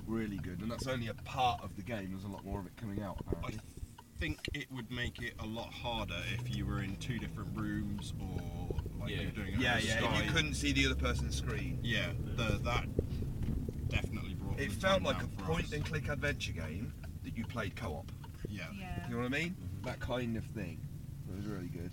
Really 0.08 0.38
good, 0.38 0.60
and 0.62 0.70
that's 0.70 0.86
only 0.88 1.08
a 1.08 1.14
part 1.16 1.62
of 1.64 1.76
the 1.76 1.82
game. 1.82 2.10
There's 2.12 2.26
a 2.26 2.28
lot 2.28 2.46
more 2.46 2.60
of 2.60 2.68
it 2.68 2.78
coming 2.78 3.02
out. 3.02 3.18
I 3.28 3.32
Apparently. 3.32 3.60
think 4.20 4.40
it 4.54 4.72
would 4.72 4.90
make 4.92 5.20
it 5.22 5.34
a 5.40 5.46
lot 5.46 5.74
harder 5.74 6.22
if 6.40 6.56
you 6.56 6.66
were 6.66 6.82
in 6.84 6.96
two 6.98 7.18
different 7.18 7.50
rooms 7.58 8.14
or 8.22 8.76
like 9.00 9.10
Yeah. 9.10 9.22
you 9.22 9.26
were 9.26 9.32
doing 9.32 9.54
it 9.56 9.60
Yeah, 9.60 9.76
over 9.78 9.86
yeah. 9.86 10.20
If 10.20 10.26
you 10.26 10.32
couldn't 10.32 10.54
see 10.54 10.72
the 10.74 10.86
other 10.86 10.96
person's 10.96 11.36
screen, 11.36 11.80
Yeah, 11.84 12.10
the, 12.36 12.60
that 12.64 12.86
definitely 14.56 14.66
it 14.66 14.80
the 14.80 14.88
felt 14.88 14.94
time 14.96 15.04
like 15.04 15.24
a 15.24 15.28
for 15.42 15.52
point 15.52 15.66
us. 15.66 15.72
and 15.74 15.86
click 15.86 16.10
adventure 16.10 16.54
game 16.54 16.94
that 17.24 17.38
you 17.38 17.46
played 17.46 17.76
co-op. 17.76 18.12
Yeah. 18.50 18.64
Yeah. 18.78 19.08
You 19.08 19.16
know 19.16 19.22
what 19.22 19.26
I 19.28 19.30
mean? 19.30 19.50
Mm-hmm. 19.56 19.86
That 19.88 20.00
kind 20.00 20.38
of 20.38 20.44
thing. 20.46 20.80
It 21.30 21.36
was 21.36 21.46
really 21.46 21.68
good. 21.68 21.92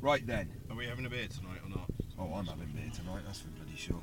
Right 0.00 0.26
then. 0.26 0.50
Are 0.70 0.76
we 0.76 0.86
having 0.86 1.06
a 1.06 1.10
beer 1.10 1.28
tonight 1.28 1.58
or 1.62 1.70
not? 1.70 1.90
Oh, 2.18 2.34
I'm 2.34 2.46
having 2.46 2.68
beer 2.68 2.90
tonight. 2.94 3.22
That's 3.26 3.40
for 3.40 3.48
bloody 3.48 3.76
sure. 3.76 4.02